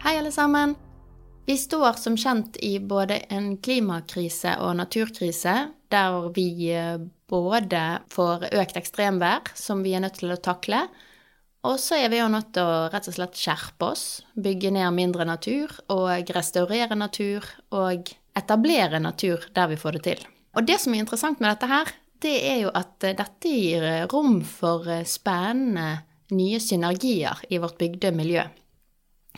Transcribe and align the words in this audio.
Hei, 0.00 0.18
alle 0.18 0.32
sammen. 0.32 0.74
Vi 1.46 1.56
står 1.60 1.92
som 1.92 2.14
kjent 2.16 2.56
i 2.64 2.78
både 2.80 3.18
en 3.28 3.58
klimakrise 3.60 4.54
og 4.64 4.78
naturkrise, 4.78 5.52
der 5.92 6.14
vi 6.32 6.70
eh, 6.72 7.02
både 7.28 7.82
får 8.08 8.46
økt 8.48 8.78
ekstremvær, 8.80 9.50
som 9.52 9.82
vi 9.84 9.92
er 9.92 10.00
nødt 10.00 10.16
til 10.22 10.32
å 10.32 10.38
takle, 10.40 10.86
og 11.68 11.76
så 11.82 11.98
er 12.00 12.08
vi 12.08 12.22
jo 12.22 12.30
nødt 12.32 12.48
til 12.56 12.64
å 12.64 12.86
rett 12.88 13.10
og 13.12 13.16
slett 13.18 13.36
skjerpe 13.36 13.90
oss, 13.90 14.04
bygge 14.40 14.70
ned 14.72 14.96
mindre 14.96 15.26
natur 15.28 15.74
og 15.92 16.32
restaurere 16.32 16.96
natur 16.96 17.44
og 17.76 18.08
etablere 18.40 19.02
natur 19.04 19.44
der 19.52 19.68
vi 19.68 19.76
får 19.82 19.98
det 19.98 20.02
til. 20.06 20.24
Og 20.56 20.64
det 20.64 20.78
som 20.80 20.96
er 20.96 21.04
interessant 21.04 21.44
med 21.44 21.52
dette 21.52 21.68
her, 21.68 21.92
det 22.24 22.38
er 22.54 22.62
jo 22.62 22.72
at 22.72 23.04
eh, 23.04 23.18
dette 23.20 23.52
gir 23.52 23.84
rom 24.14 24.40
for 24.48 24.88
eh, 24.88 25.04
spennende 25.04 26.06
nye 26.32 26.62
synergier 26.62 27.44
i 27.52 27.60
vårt 27.60 27.76
bygde 27.76 28.14
miljø. 28.16 28.48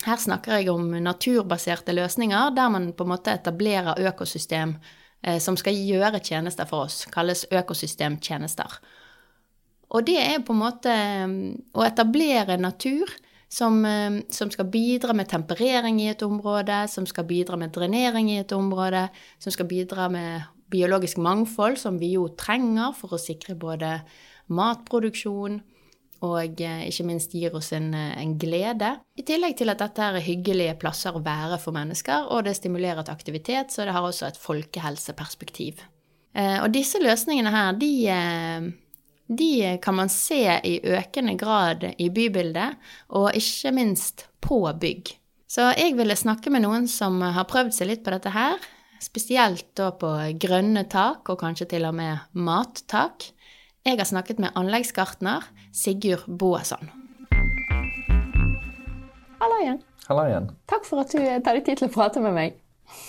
Her 0.03 0.19
snakker 0.19 0.59
jeg 0.59 0.73
om 0.73 0.91
naturbaserte 1.05 1.95
løsninger 1.95 2.51
der 2.57 2.73
man 2.75 2.91
på 2.97 3.07
en 3.07 3.13
måte 3.15 3.35
etablerer 3.37 4.01
økosystem 4.11 4.75
som 5.39 5.55
skal 5.55 5.77
gjøre 5.79 6.19
tjenester 6.19 6.67
for 6.67 6.89
oss, 6.89 7.05
kalles 7.15 7.45
økosystemtjenester. 7.55 8.81
Og 9.93 10.07
det 10.09 10.17
er 10.21 10.41
på 10.45 10.55
en 10.55 10.63
måte 10.63 10.95
um, 11.27 11.37
å 11.77 11.85
etablere 11.85 12.57
natur 12.61 13.11
som, 13.53 13.83
um, 13.85 14.21
som, 14.33 14.51
skal 14.53 14.71
bidra 14.73 15.13
med 15.17 15.29
temperering 15.29 16.01
i 16.01 16.09
et 16.15 16.25
område, 16.25 16.85
som 16.89 17.07
skal 17.09 17.29
bidra 17.29 17.59
med 17.61 17.75
drenering 17.77 18.31
i 18.33 18.41
et 18.41 18.55
område, 18.57 19.09
som 19.43 19.53
skal 19.53 19.69
bidra 19.69 20.09
med 20.13 20.49
biologisk 20.73 21.21
mangfold, 21.21 21.77
som 21.77 21.99
vi 22.01 22.15
jo 22.15 22.31
trenger 22.39 22.97
for 22.97 23.13
å 23.13 23.21
sikre 23.21 23.59
både 23.61 23.99
matproduksjon 24.53 25.61
og 26.23 26.61
eh, 26.63 26.85
ikke 26.89 27.07
minst 27.09 27.35
gir 27.35 27.55
oss 27.59 27.73
en, 27.77 27.91
eh, 27.99 28.13
en, 28.23 28.37
glede. 28.39 28.95
I 29.19 29.25
tillegg 29.27 29.57
til 29.59 29.73
at 29.73 29.81
dette 29.83 30.05
er 30.07 30.23
hyggelige 30.23 30.77
plasser 30.81 31.17
å 31.17 31.25
være 31.25 31.59
for 31.63 31.75
mennesker, 31.75 32.29
og 32.31 32.47
det 32.47 32.55
stimulerer 32.59 33.03
til 33.03 33.17
aktivitet, 33.17 33.75
så 33.75 33.87
det 33.87 33.97
har 33.97 34.07
også 34.07 34.29
et 34.29 34.41
folkehelseperspektiv. 34.41 35.83
Eh, 36.39 36.59
og 36.63 36.71
disse 36.75 37.03
løsningene 37.03 37.53
her, 37.53 37.75
de 37.81 37.93
de 39.33 39.79
kan 39.81 39.97
man 39.97 40.11
se 40.13 40.43
i 40.67 40.75
økende 40.85 41.39
grad 41.41 41.87
i 41.97 42.11
bybildet, 42.13 42.77
og 43.17 43.33
ikke 43.39 43.73
minst 43.73 44.27
på 44.45 44.61
bygg. 44.81 45.15
Så 45.49 45.71
jeg 45.77 45.97
ville 45.97 46.17
snakke 46.17 46.51
med 46.53 46.65
noen 46.65 46.89
som 46.89 47.21
har 47.23 47.49
prøvd 47.49 47.73
seg 47.77 47.89
litt 47.89 48.05
på 48.05 48.13
dette 48.13 48.33
her, 48.35 48.61
spesielt 49.03 49.71
da 49.79 49.91
på 49.97 50.11
grønne 50.41 50.85
tak, 50.91 51.29
og 51.33 51.41
kanskje 51.41 51.71
til 51.75 51.87
og 51.89 51.97
med 51.97 52.35
mattak. 52.37 53.31
Jeg 53.83 53.99
har 53.99 54.07
snakket 54.07 54.39
med 54.39 54.55
anleggsgartner 54.59 55.47
Sigurd 55.75 56.29
Boasson. 56.39 56.91
Hallo 59.43 59.57
igjen. 59.59 59.81
Hallo 60.07 60.27
igjen. 60.29 60.47
Takk 60.71 60.87
for 60.87 61.03
at 61.03 61.11
du 61.11 61.19
tar 61.43 61.59
deg 61.59 61.65
tid 61.67 61.81
til 61.81 61.89
å 61.91 61.95
prate 61.97 62.23
med 62.23 62.37
meg. 62.37 62.61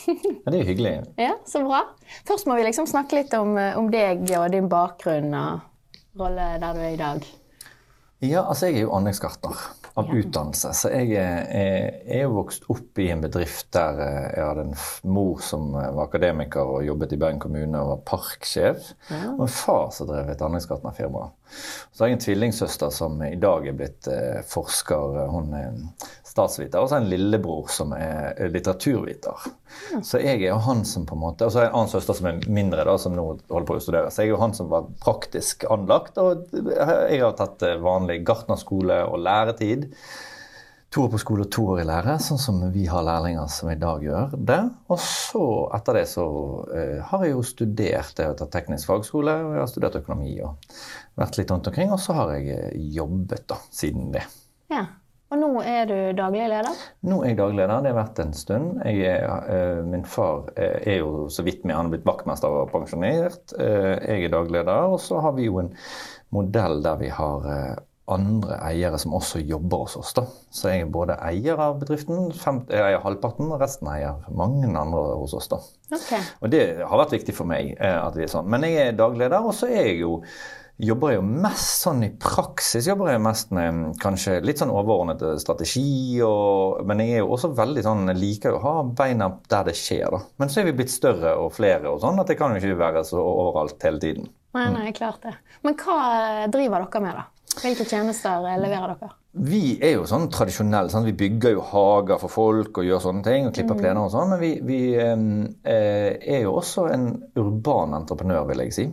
ja, 0.08 0.48
det 0.48 0.56
er 0.56 0.62
jo 0.64 0.70
hyggelig. 0.72 0.94
Ja, 1.28 1.36
Så 1.46 1.62
bra. 1.66 1.84
Først 2.26 2.50
må 2.50 2.58
vi 2.58 2.66
liksom 2.66 2.90
snakke 2.90 3.20
litt 3.22 3.34
om, 3.38 3.54
om 3.54 3.92
deg 3.94 4.26
og 4.40 4.50
din 4.54 4.70
bakgrunn. 4.72 5.30
og 5.38 6.18
rolle 6.20 6.50
der 6.62 6.74
du 6.74 6.82
er 6.82 6.94
i 6.96 7.00
dag? 7.00 7.30
Ja, 8.24 8.46
altså 8.48 8.70
jeg 8.70 8.78
er 8.80 8.86
jo 8.86 8.94
anleggsgartner 8.96 9.58
av 10.00 10.08
ja. 10.08 10.20
utdannelse. 10.22 10.72
Så 10.78 10.90
jeg 10.94 11.18
er, 11.20 12.22
jo 12.24 12.38
vokst 12.38 12.64
opp 12.72 13.02
i 13.02 13.10
en 13.12 13.22
bedrift 13.26 13.68
der 13.76 14.00
eh, 14.00 14.30
jeg 14.38 14.48
hadde 14.48 14.66
en 14.70 14.78
mor 15.12 15.42
som 15.44 15.74
eh, 15.76 15.90
var 15.94 16.08
akademiker 16.08 16.72
og 16.78 16.88
jobbet 16.88 17.14
i 17.14 17.20
Bergen 17.20 17.42
kommune 17.44 17.82
og 17.82 17.92
var 17.92 18.02
parksjef. 18.14 18.94
Ja. 19.12 19.36
Og 19.36 19.44
en 19.46 19.54
far 19.54 19.92
som 19.96 20.10
drev 20.10 20.32
et 20.32 20.46
anleggsgartnerfirma. 20.46 21.28
Så 21.92 22.04
har 22.06 22.10
jeg 22.14 22.18
en 22.18 22.24
tvillingsøster 22.24 22.94
som 22.96 23.20
i 23.28 23.36
dag 23.42 23.68
er 23.70 23.78
blitt 23.78 24.10
eh, 24.10 24.40
forsker. 24.50 25.20
Hun 25.34 25.54
er 25.60 25.76
statsviter. 26.34 26.82
Og 26.82 26.90
så 26.90 26.98
en 26.98 27.10
lillebror 27.12 27.70
som 27.72 27.94
er 27.96 28.34
litteraturviter. 28.50 29.48
Så 30.06 30.22
jeg 30.22 30.42
er 30.42 30.50
jo 30.52 30.60
han 30.66 30.84
som 30.88 31.06
på 31.10 31.16
en 31.18 31.24
måte, 31.24 31.48
Og 31.48 31.54
så 31.54 31.64
er 31.64 31.70
en 31.70 31.80
annen 31.80 31.94
søster 31.94 32.18
som 32.18 32.30
er 32.30 32.44
mindre, 32.50 32.86
da, 32.88 32.98
som 33.02 33.16
nå 33.16 33.26
holder 33.52 33.70
på 33.70 33.78
å 33.78 33.84
studere. 33.84 34.12
Så 34.12 34.24
jeg 34.24 34.32
er 34.32 34.36
jo 34.36 34.44
han 34.44 34.58
som 34.58 34.70
var 34.74 34.90
praktisk 35.04 35.66
anlagt. 35.74 36.18
Og 36.22 36.46
jeg 36.54 37.22
har 37.22 37.36
tatt 37.38 37.66
eh, 37.66 37.80
vanlig 37.82 38.24
gartnerskole 38.28 39.04
og 39.10 39.20
læretid. 39.26 39.90
To 40.94 41.08
år 41.08 41.14
på 41.16 41.22
skole 41.24 41.46
og 41.48 41.54
to 41.54 41.64
år 41.74 41.80
i 41.82 41.86
lære, 41.90 42.20
sånn 42.22 42.38
som 42.38 42.60
vi 42.70 42.84
har 42.86 43.02
lærlinger 43.02 43.48
som 43.50 43.72
i 43.72 43.80
dag 43.82 44.04
gjør 44.06 44.36
det. 44.38 44.60
Og 44.94 45.00
så, 45.02 45.46
etter 45.74 45.98
det, 45.98 46.04
så 46.12 46.26
uh, 46.70 47.00
har 47.10 47.24
jeg 47.26 47.34
jo 47.34 47.46
studert. 47.50 48.20
Jeg 48.20 48.30
har 48.30 48.38
tatt 48.38 48.54
teknisk 48.54 48.92
fagskole, 48.92 49.34
og 49.42 49.56
jeg 49.56 49.64
har 49.64 49.72
studert 49.72 49.98
økonomi 50.04 50.36
og 50.46 50.76
vært 51.18 51.40
litt 51.40 51.50
rundt 51.50 51.72
omkring. 51.72 51.90
Og 51.96 52.02
så 52.04 52.14
har 52.20 52.36
jeg 52.36 52.60
eh, 52.60 52.78
jobbet 52.94 53.48
da, 53.50 53.58
siden 53.74 54.14
det. 54.14 54.22
Ja. 54.70 54.86
Og 55.34 55.40
nå 55.42 55.64
er 55.66 55.88
du 55.90 55.96
daglig 56.14 56.44
leder? 56.46 56.82
Nå 57.10 57.24
er 57.24 57.32
jeg 57.32 57.40
daglig 57.40 57.64
leder. 57.64 57.80
Det 57.82 57.90
har 57.90 57.98
vært 57.98 58.20
en 58.22 58.36
stund. 58.38 58.68
Er, 58.86 59.24
uh, 59.50 59.80
min 59.90 60.04
far 60.06 60.52
eh, 60.54 60.76
er 60.94 61.00
jo 61.00 61.26
så 61.34 61.46
vidt 61.48 61.64
med, 61.66 61.74
han 61.74 61.90
er 61.90 61.96
blitt 61.96 62.06
vaktmester 62.06 62.54
og 62.54 62.70
pensjonert. 62.70 63.56
Uh, 63.58 63.98
jeg 63.98 64.28
er 64.28 64.36
daglig 64.36 64.60
leder. 64.60 64.94
Og 64.94 65.02
så 65.02 65.24
har 65.26 65.34
vi 65.34 65.48
jo 65.48 65.58
en 65.64 65.74
modell 66.38 66.86
der 66.86 67.02
vi 67.02 67.10
har 67.10 67.50
uh, 67.50 67.74
andre 68.14 68.60
eiere 68.68 69.02
som 69.02 69.18
også 69.18 69.42
jobber 69.42 69.88
hos 69.88 69.98
oss. 69.98 70.14
da. 70.14 70.28
Så 70.54 70.70
jeg 70.70 70.86
er 70.86 70.96
både 71.02 71.18
eier 71.26 71.66
av 71.66 71.82
bedriften, 71.82 72.30
fem, 72.38 72.62
jeg 72.70 72.86
eier 72.92 73.02
halvparten, 73.02 73.50
og 73.50 73.64
resten 73.64 73.90
eier 73.90 74.22
mange 74.30 74.70
andre 74.70 75.06
hos 75.18 75.34
oss. 75.40 75.50
da. 75.50 75.64
Okay. 75.98 76.28
Og 76.46 76.54
det 76.54 76.66
har 76.84 77.00
vært 77.08 77.18
viktig 77.18 77.34
for 77.34 77.50
meg 77.50 77.74
at 77.82 78.14
vi 78.20 78.28
er 78.28 78.36
sånn. 78.36 78.54
Men 78.54 78.70
jeg 78.70 78.92
er 78.92 79.00
dagleder, 79.02 79.42
og 79.42 79.58
så 79.58 79.72
er 79.72 79.96
jeg 79.96 80.04
jo 80.04 80.20
jobber 80.88 81.14
jeg 81.14 81.20
jo 81.20 81.26
mest 81.46 81.86
sånn 81.86 82.04
i 82.06 82.12
praksis 82.22 82.88
jobber 82.90 83.12
jeg 83.14 83.24
mest 83.24 83.54
med 83.56 83.98
kanskje 84.02 84.40
litt 84.46 84.62
sånn 84.62 84.74
overordnet 84.74 85.24
strategi. 85.42 86.20
Og, 86.26 86.84
men 86.88 87.04
jeg 87.04 87.18
er 87.18 87.24
jo 87.24 87.34
også 87.36 87.54
veldig 87.58 87.84
sånn, 87.86 88.14
liker 88.18 88.58
å 88.58 88.62
ha 88.64 88.76
beina 88.88 89.30
der 89.50 89.68
det 89.70 89.78
skjer. 89.80 90.08
da. 90.14 90.22
Men 90.42 90.52
så 90.54 90.62
er 90.62 90.70
vi 90.70 90.78
blitt 90.82 90.94
større 90.94 91.36
og 91.42 91.54
flere, 91.58 91.92
og 91.92 92.02
sånn, 92.04 92.22
at 92.22 92.32
det 92.32 92.40
kan 92.40 92.56
jo 92.56 92.62
ikke 92.62 92.80
være 92.84 93.06
så 93.08 93.22
overalt 93.22 93.88
hele 93.88 94.02
tiden. 94.04 94.32
Nei, 94.54 94.68
nei, 94.74 94.92
klart 94.94 95.24
det. 95.26 95.34
Men 95.66 95.78
hva 95.82 96.00
driver 96.54 96.86
dere 96.86 97.04
med, 97.04 97.20
da? 97.22 97.30
Hvilke 97.54 97.86
tjenester 97.86 98.42
leverer 98.42 98.96
dere? 98.96 99.14
Vi 99.34 99.80
er 99.82 99.96
jo 99.96 100.06
sånn 100.10 100.28
tradisjonelle. 100.34 100.92
Sånn, 100.94 101.08
vi 101.08 101.16
bygger 101.18 101.56
jo 101.56 101.64
hager 101.66 102.20
for 102.22 102.34
folk 102.34 102.78
og 102.78 102.86
gjør 102.86 103.02
sånne 103.02 103.26
ting. 103.26 103.48
og 103.50 103.56
Klipper 103.56 103.78
mm. 103.78 103.82
plener 103.82 104.02
og 104.06 104.12
sånn. 104.14 104.34
Men 104.34 104.42
vi, 104.42 104.52
vi 104.66 104.80
eh, 105.02 106.10
er 106.22 106.44
jo 106.46 106.54
også 106.60 106.86
en 106.94 107.08
urban 107.42 107.98
entreprenør, 107.98 108.46
vil 108.52 108.62
jeg 108.66 108.76
si. 108.78 108.86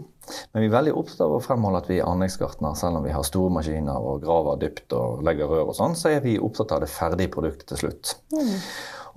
Men 0.52 0.64
vi 0.64 0.70
er 0.70 0.76
veldig 0.76 0.94
opptatt 1.00 1.24
av 1.26 1.36
å 1.36 1.42
fremholde 1.44 1.82
at 1.82 1.90
vi 1.90 1.98
er 2.00 2.08
anleggsgartner. 2.08 2.76
Selv 2.78 3.00
om 3.00 3.06
vi 3.06 3.14
har 3.14 3.26
store 3.26 3.52
maskiner 3.54 4.08
og 4.10 4.22
graver 4.24 4.60
dypt 4.62 4.96
og 4.96 5.24
legger 5.26 5.50
rør 5.50 5.72
og 5.72 5.78
sånn, 5.78 5.98
så 5.98 6.12
er 6.14 6.24
vi 6.24 6.38
opptatt 6.40 6.76
av 6.76 6.84
det 6.84 6.90
ferdige 6.92 7.32
produktet 7.34 7.70
til 7.72 7.84
slutt. 7.84 8.16
Mm. 8.34 8.56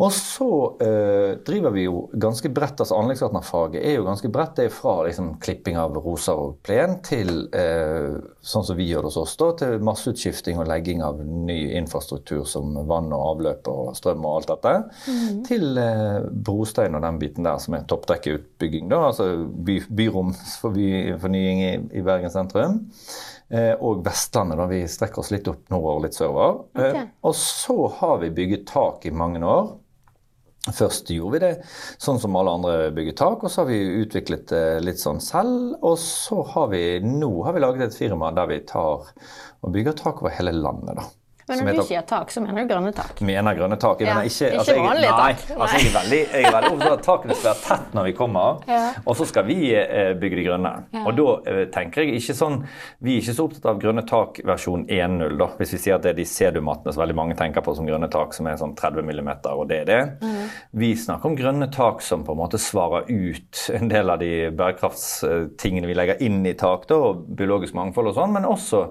Og 0.01 0.09
så 0.15 0.49
eh, 0.81 1.35
driver 1.45 1.73
vi 1.75 1.85
jo 1.85 2.07
ganske 2.13 2.49
bredt. 2.49 2.79
altså 2.81 2.97
Anleggsgartnerfaget 2.97 3.83
er 3.83 3.97
jo 3.97 4.05
ganske 4.07 4.29
bredt. 4.33 4.55
Det 4.57 4.67
er 4.67 4.73
fra 4.73 4.95
liksom, 5.05 5.33
klipping 5.43 5.77
av 5.79 5.93
roser 5.97 6.39
og 6.39 6.55
plen 6.65 6.97
til 7.05 7.47
eh, 7.53 8.15
sånn 8.41 8.65
som 8.65 8.79
vi 8.79 8.87
gjør 8.89 9.05
det 9.05 9.11
hos 9.11 9.19
oss, 9.21 9.35
da, 9.39 9.51
til 9.59 9.83
masseutskifting 9.85 10.61
og 10.61 10.69
legging 10.71 11.03
av 11.05 11.21
ny 11.21 11.59
infrastruktur 11.77 12.41
som 12.49 12.73
vann 12.89 13.13
og 13.13 13.27
avløp 13.33 13.69
og 13.71 13.93
strøm 13.99 14.25
og 14.25 14.39
alt 14.39 14.53
dette. 14.53 14.73
Mm. 15.05 15.43
Til 15.49 15.83
eh, 15.83 16.25
brostein 16.49 16.97
og 16.97 17.05
den 17.05 17.21
biten 17.21 17.45
der 17.45 17.61
som 17.61 17.77
er 17.77 17.85
toppdekkeutbygging. 17.89 18.89
da, 18.91 19.05
altså 19.11 19.29
by, 19.45 19.77
Byromsfornying 19.93 21.63
i, 21.67 21.75
i 21.99 22.05
Bergen 22.05 22.33
sentrum. 22.33 22.81
Eh, 23.53 23.73
og 23.85 24.01
Vestlandet. 24.05 24.57
da 24.57 24.65
Vi 24.65 24.81
strekker 24.89 25.21
oss 25.21 25.31
litt 25.33 25.47
opp 25.51 25.67
nordover 25.69 25.99
og 25.99 26.05
litt 26.07 26.17
sørover. 26.17 26.59
Okay. 26.73 27.03
Eh, 27.03 27.09
og 27.21 27.35
så 27.37 27.77
har 27.99 28.19
vi 28.23 28.33
bygget 28.33 28.65
tak 28.71 29.05
i 29.05 29.13
mange 29.13 29.43
år. 29.45 29.75
Først 30.71 31.09
gjorde 31.11 31.33
vi 31.35 31.39
det 31.43 31.51
sånn 31.99 32.21
som 32.23 32.37
alle 32.39 32.53
andre 32.55 32.75
bygger 32.95 33.17
tak, 33.19 33.41
og 33.43 33.51
så 33.51 33.63
har 33.63 33.71
vi 33.73 34.03
utviklet 34.03 34.45
det 34.47 34.63
litt 34.85 35.01
sånn 35.01 35.19
selv. 35.23 35.73
Og 35.83 35.97
så 35.99 36.39
har 36.53 36.69
vi 36.71 36.83
nå 37.03 37.33
har 37.43 37.57
vi 37.57 37.63
laget 37.65 37.89
et 37.89 37.97
firma 37.97 38.31
der 38.31 38.47
vi 38.47 38.61
tar 38.69 39.09
og 39.11 39.75
bygger 39.75 39.97
tak 39.99 40.23
over 40.23 40.31
hele 40.37 40.55
landet. 40.55 41.01
da. 41.01 41.09
Men 41.47 41.57
når 41.59 41.63
når 41.65 41.71
du 41.73 41.77
heter- 41.81 41.87
sier 41.87 42.01
tak, 42.07 42.31
så 42.31 42.41
mener 42.41 42.63
du 42.67 42.73
grønne 42.73 42.93
tak? 42.95 43.21
mener 43.21 43.55
grønne 43.57 43.77
tak. 43.79 43.99
Jeg 43.99 44.07
Ja, 44.07 44.13
mener 44.15 44.29
ikke, 44.29 44.57
altså, 44.59 44.73
ikke 44.73 44.87
vanlige 44.87 45.11
nei, 45.17 45.33
tak. 45.33 45.57
Altså, 45.59 45.77
jeg 45.77 45.87
er 45.89 45.95
veldig, 45.99 46.19
jeg 46.33 46.43
er 46.43 46.51
veldig 46.55 46.71
opptatt 46.73 46.91
av 46.91 46.97
at 46.99 47.03
takene 47.03 47.35
skal 47.35 47.49
være 47.53 47.63
tett 47.67 47.93
når 47.93 48.03
vi 48.03 48.13
kommer, 48.13 48.63
Ja. 48.67 48.93
og 49.05 49.15
så 49.15 49.25
skal 49.27 49.43
vi 49.45 49.57
eh, 49.75 50.13
bygge 50.13 50.35
de 50.39 50.43
grønne. 50.47 50.73
Ja. 50.93 51.03
Og 51.05 51.15
da 51.17 51.51
eh, 51.51 51.65
tenker 51.65 52.03
jeg 52.03 52.15
ikke 52.21 52.35
sånn 52.37 52.63
Vi 53.03 53.17
er 53.17 53.21
ikke 53.21 53.35
så 53.35 53.43
opptatt 53.49 53.65
av 53.65 53.79
grønne 53.81 54.05
tak 54.07 54.39
versjon 54.45 54.85
1.0, 54.87 55.37
da. 55.37 55.47
Hvis 55.57 55.73
vi 55.73 55.77
sier 55.77 55.95
at 55.95 56.01
det 56.03 56.11
er 56.11 56.19
de 56.21 56.25
sedumattene 56.25 56.93
som 56.93 57.01
veldig 57.03 57.15
mange 57.15 57.35
tenker 57.35 57.61
på 57.61 57.75
som 57.75 57.85
grønne 57.85 58.09
tak, 58.09 58.33
som 58.33 58.47
er 58.47 58.55
sånn 58.55 58.75
30 58.75 59.03
mm, 59.03 59.29
og 59.53 59.67
det 59.67 59.81
er 59.81 59.85
det. 59.85 60.21
Mm. 60.21 60.49
Vi 60.73 60.93
snakker 60.95 61.25
om 61.25 61.35
grønne 61.35 61.71
tak 61.71 62.01
som 62.01 62.23
på 62.23 62.31
en 62.31 62.37
måte 62.39 62.57
svarer 62.59 63.03
ut 63.09 63.69
en 63.73 63.87
del 63.89 64.09
av 64.09 64.19
de 64.19 64.49
bærekraftstingene 64.51 65.87
vi 65.87 65.93
legger 65.97 66.21
inn 66.23 66.45
i 66.45 66.53
tak, 66.53 66.87
da, 66.87 66.95
og 66.95 67.25
biologisk 67.35 67.73
mangfold 67.77 68.07
og 68.11 68.15
sånn, 68.15 68.33
men 68.33 68.45
også 68.45 68.87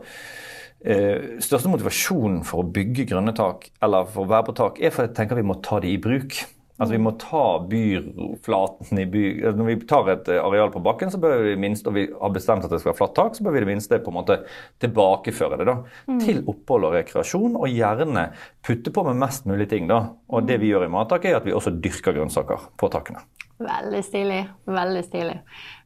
Eh, 0.83 1.39
største 1.43 1.71
motivasjonen 1.71 2.41
for 2.47 2.63
å 2.63 2.71
bygge 2.75 3.07
grønne 3.13 3.35
tak, 3.39 3.69
eller 3.83 4.09
for 4.11 4.25
å 4.25 4.33
være 4.33 4.49
på 4.49 4.57
tak, 4.59 4.83
er 4.83 4.91
for 4.95 5.07
jeg 5.07 5.15
tenker 5.15 5.39
vi 5.39 5.47
må 5.47 5.61
ta 5.63 5.79
det 5.83 5.93
i 5.93 6.01
bruk. 6.03 6.41
Altså 6.83 6.97
Vi 6.97 7.03
må 7.05 7.13
ta 7.21 7.61
byrflaten 7.71 8.99
i 8.99 9.05
by... 9.07 9.21
altså, 9.45 9.59
Når 9.61 9.69
vi 9.69 9.75
tar 9.87 10.09
et 10.11 10.31
eh, 10.33 10.41
areal 10.43 10.73
på 10.75 10.83
bakken, 10.83 11.13
så 11.13 11.21
bør 11.23 11.45
vi 11.45 11.53
minst, 11.61 11.87
og 11.87 11.95
vi 11.95 12.09
har 12.11 12.33
bestemt 12.35 12.65
at 12.67 12.73
det 12.73 12.81
skal 12.83 12.91
være 12.91 12.99
flatt 12.99 13.15
tak, 13.15 13.37
så 13.37 13.45
bør 13.47 13.55
vi 13.55 13.61
i 13.61 13.63
det 13.63 13.71
minste 13.71 14.01
på 14.03 14.11
en 14.11 14.19
måte 14.19 14.39
tilbakeføre 14.83 15.61
det 15.61 15.69
da, 15.69 15.77
til 16.25 16.43
opphold 16.51 16.89
og 16.89 16.97
rekreasjon, 16.97 17.55
og 17.61 17.71
gjerne 17.71 18.27
putte 18.67 18.91
på 18.95 19.07
med 19.07 19.21
mest 19.23 19.47
mulig 19.47 19.69
ting. 19.71 19.87
da. 19.93 20.01
Og 20.33 20.49
det 20.49 20.59
vi 20.65 20.73
gjør 20.73 20.89
i 20.89 20.93
Mattaket, 20.97 21.31
er 21.31 21.39
at 21.39 21.47
vi 21.47 21.55
også 21.55 21.77
dyrker 21.77 22.19
grønnsaker 22.19 22.67
på 22.81 22.91
takene. 22.91 23.23
Veldig 23.63 24.03
stilig. 24.03 24.43
Veldig 24.67 25.03
stilig. 25.07 25.39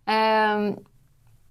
Ehm, 0.08 0.70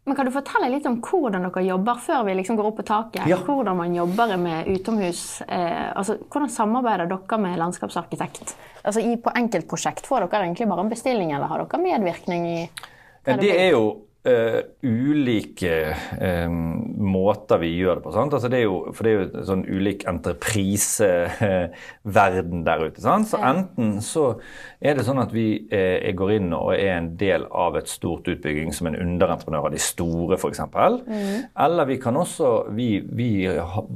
men 0.06 0.16
kan 0.16 0.28
du 0.28 0.34
fortelle 0.34 0.70
litt 0.70 0.86
om 0.86 1.00
hvordan 1.02 1.48
dere 1.48 1.64
jobber 1.66 2.02
før 2.06 2.26
vi 2.28 2.36
liksom 2.38 2.60
går 2.60 2.68
opp 2.70 2.76
på 2.78 2.86
taket? 2.86 3.24
Ja. 3.30 3.40
Hvordan 3.42 3.80
man 3.80 3.96
jobber 3.98 4.36
med 4.38 4.70
utomhus? 4.70 5.42
Eh, 5.48 5.88
altså, 5.98 6.20
hvordan 6.30 6.52
samarbeider 6.54 7.10
dere 7.10 7.40
med 7.42 7.58
landskapsarkitekt? 7.58 8.54
Altså, 8.84 9.02
i, 9.02 9.16
på 9.18 9.34
enkeltprosjekt, 9.34 10.06
får 10.06 10.28
dere 10.28 10.46
egentlig 10.46 10.70
bare 10.70 10.86
en 10.86 10.94
bestilling, 10.94 11.34
eller 11.34 11.50
har 11.50 11.66
dere 11.66 11.82
medvirkning 11.82 12.52
i 12.52 12.60
Ja, 13.26 13.40
det 13.42 13.56
er 13.58 13.72
jo 13.74 13.86
eh, 14.26 14.58
ulike 14.86 15.96
eh, 16.22 16.50
måter 16.50 17.58
vi 17.62 17.78
gjør 17.80 17.96
det 17.98 18.04
på. 18.06 18.12
Sant? 18.14 18.34
Altså 18.38 18.50
det 18.52 18.58
er 18.60 18.66
jo, 18.68 18.76
for 18.94 19.04
det 19.06 19.12
er 19.12 19.16
jo 19.18 19.24
en 19.26 19.48
sånn 19.50 19.66
ulik 19.66 20.02
entrepriseverden 20.10 22.66
der 22.68 22.80
ute. 22.86 23.02
Sant? 23.02 23.28
Så 23.32 23.38
enten 23.42 24.02
så 24.06 24.26
er 24.86 24.98
det 24.98 25.06
sånn 25.08 25.22
at 25.22 25.34
vi 25.34 25.46
eh, 25.74 26.12
går 26.18 26.36
inn 26.38 26.54
og 26.56 26.72
er 26.76 26.94
en 26.96 27.12
del 27.20 27.48
av 27.50 27.78
et 27.80 27.90
stort 27.90 28.28
utbygging 28.30 28.74
som 28.76 28.90
en 28.90 28.98
underentreprenør 29.00 29.70
av 29.70 29.76
de 29.76 29.82
store, 29.82 30.38
f.eks. 30.38 30.62
Eller 31.66 31.90
vi 31.90 31.98
kan 32.02 32.18
også 32.20 32.52
vi, 32.76 32.90
vi, 33.06 33.30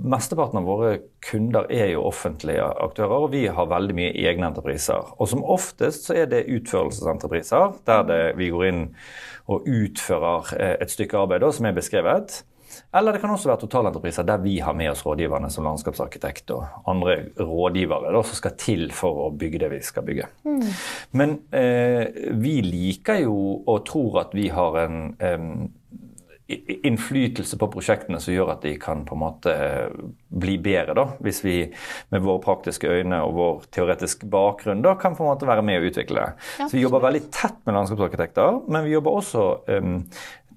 Mesteparten 0.10 0.62
av 0.62 0.70
våre 0.70 0.94
kunder 1.26 1.70
er 1.72 1.94
jo 1.94 2.06
offentlige 2.10 2.66
aktører, 2.66 3.28
og 3.28 3.34
vi 3.36 3.46
har 3.52 3.70
veldig 3.70 3.98
mye 3.98 4.14
egne 4.18 4.50
entrepriser. 4.50 5.14
Og 5.20 5.30
som 5.32 5.46
oftest 5.46 6.10
så 6.10 6.22
er 6.24 6.32
det 6.32 6.48
utførelsesentrepriser, 6.50 7.80
der 7.90 8.06
det, 8.10 8.22
vi 8.40 8.52
går 8.54 8.70
inn 8.72 8.86
og 9.50 9.68
utfører 9.70 10.54
eh, 10.58 10.76
et 10.84 10.94
stykke 10.94 11.26
arbeid 11.26 11.46
da, 11.46 11.52
som 11.56 11.70
er 11.70 11.78
beskrevet. 11.78 12.42
Eller 12.96 13.16
det 13.16 13.22
kan 13.24 13.34
også 13.34 13.52
være 13.52 13.64
totalentrepriser 13.64 14.28
der 14.28 14.42
vi 14.44 14.58
har 14.64 14.78
med 14.78 14.92
oss 14.92 15.06
rådgiverne 15.06 15.50
som 15.54 15.68
landskapsarkitekt 15.68 16.54
og 16.56 16.90
andre 16.90 17.20
rådgivere 17.40 18.14
da, 18.16 18.24
som 18.26 18.40
skal 18.40 18.56
til 18.60 18.88
for 18.96 19.26
å 19.26 19.32
bygge 19.36 19.64
det 19.64 19.72
vi 19.74 19.82
skal 19.86 20.06
bygge. 20.08 20.30
Men 21.18 21.40
eh, 21.56 22.06
vi 22.40 22.60
liker 22.66 23.24
jo 23.26 23.36
og 23.66 23.84
tror 23.90 24.24
at 24.26 24.38
vi 24.38 24.50
har 24.54 24.82
en 24.86 25.04
eh, 25.20 25.52
innflytelse 26.84 27.58
på 27.62 27.68
prosjektene 27.70 28.20
som 28.22 28.34
gjør 28.34 28.56
at 28.56 28.64
de 28.66 28.74
kan 28.82 29.04
på 29.06 29.16
en 29.16 29.22
måte 29.22 29.54
bli 30.30 30.56
bedre, 30.62 30.96
da, 30.98 31.06
hvis 31.22 31.44
vi 31.46 31.58
med 32.14 32.26
våre 32.26 32.42
praktiske 32.42 32.90
øyne 32.90 33.22
og 33.26 33.36
vår 33.38 33.68
teoretiske 33.76 34.30
bakgrunn 34.34 34.82
da, 34.86 34.96
kan 35.00 35.18
på 35.18 35.26
en 35.26 35.30
måte 35.30 35.50
være 35.50 35.66
med 35.66 35.82
å 35.82 35.92
utvikle 35.92 36.26
det. 36.26 36.50
Så 36.64 36.74
Vi 36.74 36.84
jobber 36.84 37.06
veldig 37.06 37.24
tett 37.30 37.60
med 37.66 37.78
landskapsarkitekter, 37.78 38.64
men 38.68 38.88
vi 38.88 38.96
jobber 38.96 39.22
også 39.22 39.46
em, 39.76 40.00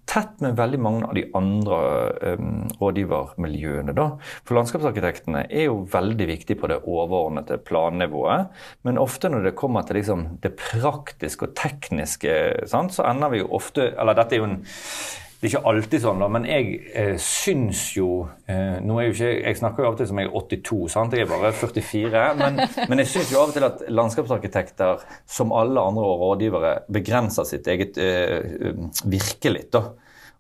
tett 0.09 0.41
med 0.43 0.57
veldig 0.59 0.81
mange 0.83 1.09
av 1.09 1.15
de 1.17 1.25
andre 1.39 1.79
um, 2.35 2.67
rådgivermiljøene. 2.81 3.95
Da. 3.97 4.09
For 4.43 4.59
landskapsarkitektene 4.59 5.45
er 5.47 5.69
jo 5.69 5.83
veldig 5.93 6.29
viktige 6.29 6.61
på 6.61 6.71
det 6.73 6.83
overordnede 6.83 7.61
plannivået. 7.67 8.53
Men 8.87 9.01
ofte 9.01 9.31
når 9.33 9.49
det 9.49 9.57
kommer 9.59 9.87
til 9.87 10.01
liksom, 10.01 10.27
det 10.45 10.55
praktiske 10.59 11.49
og 11.49 11.57
tekniske, 11.59 12.37
sant, 12.71 12.97
så 12.97 13.07
ender 13.09 13.33
vi 13.33 13.43
jo 13.43 13.51
ofte 13.57 13.93
Eller 13.93 14.17
dette 14.17 14.37
er 14.37 14.43
jo 14.43 14.49
en 14.51 14.61
det 15.43 15.49
er 15.49 15.57
ikke 15.57 15.71
alltid 15.73 16.03
sånn, 16.05 16.21
da, 16.23 16.27
men 16.31 16.45
jeg 16.47 16.67
eh, 16.95 17.17
syns 17.19 17.81
jo 17.97 18.29
eh, 18.47 18.77
nå 18.79 19.01
er 19.01 19.09
jo 19.09 19.15
ikke, 19.17 19.31
Jeg 19.41 19.59
snakker 19.59 19.83
jo 19.83 19.89
av 19.89 19.97
og 19.97 19.99
til 19.99 20.07
som 20.13 20.21
jeg 20.23 20.29
er 20.29 20.37
82, 20.39 20.77
sant? 20.93 21.17
jeg 21.19 21.27
er 21.27 21.33
bare 21.33 21.51
44. 21.59 22.21
Men, 22.39 22.61
men 22.93 23.03
jeg 23.03 23.11
syns 23.11 23.33
jo 23.35 23.41
av 23.41 23.51
og 23.51 23.57
til 23.57 23.67
at 23.67 23.83
landskapsarkitekter, 23.91 25.03
som 25.27 25.51
alle 25.59 25.83
andre 25.83 26.13
rådgivere, 26.21 26.73
begrenser 26.95 27.49
sitt 27.51 27.67
eget 27.75 27.99
eh, 27.99 28.71
virke 29.03 29.51
litt. 29.51 29.73
da. 29.75 29.83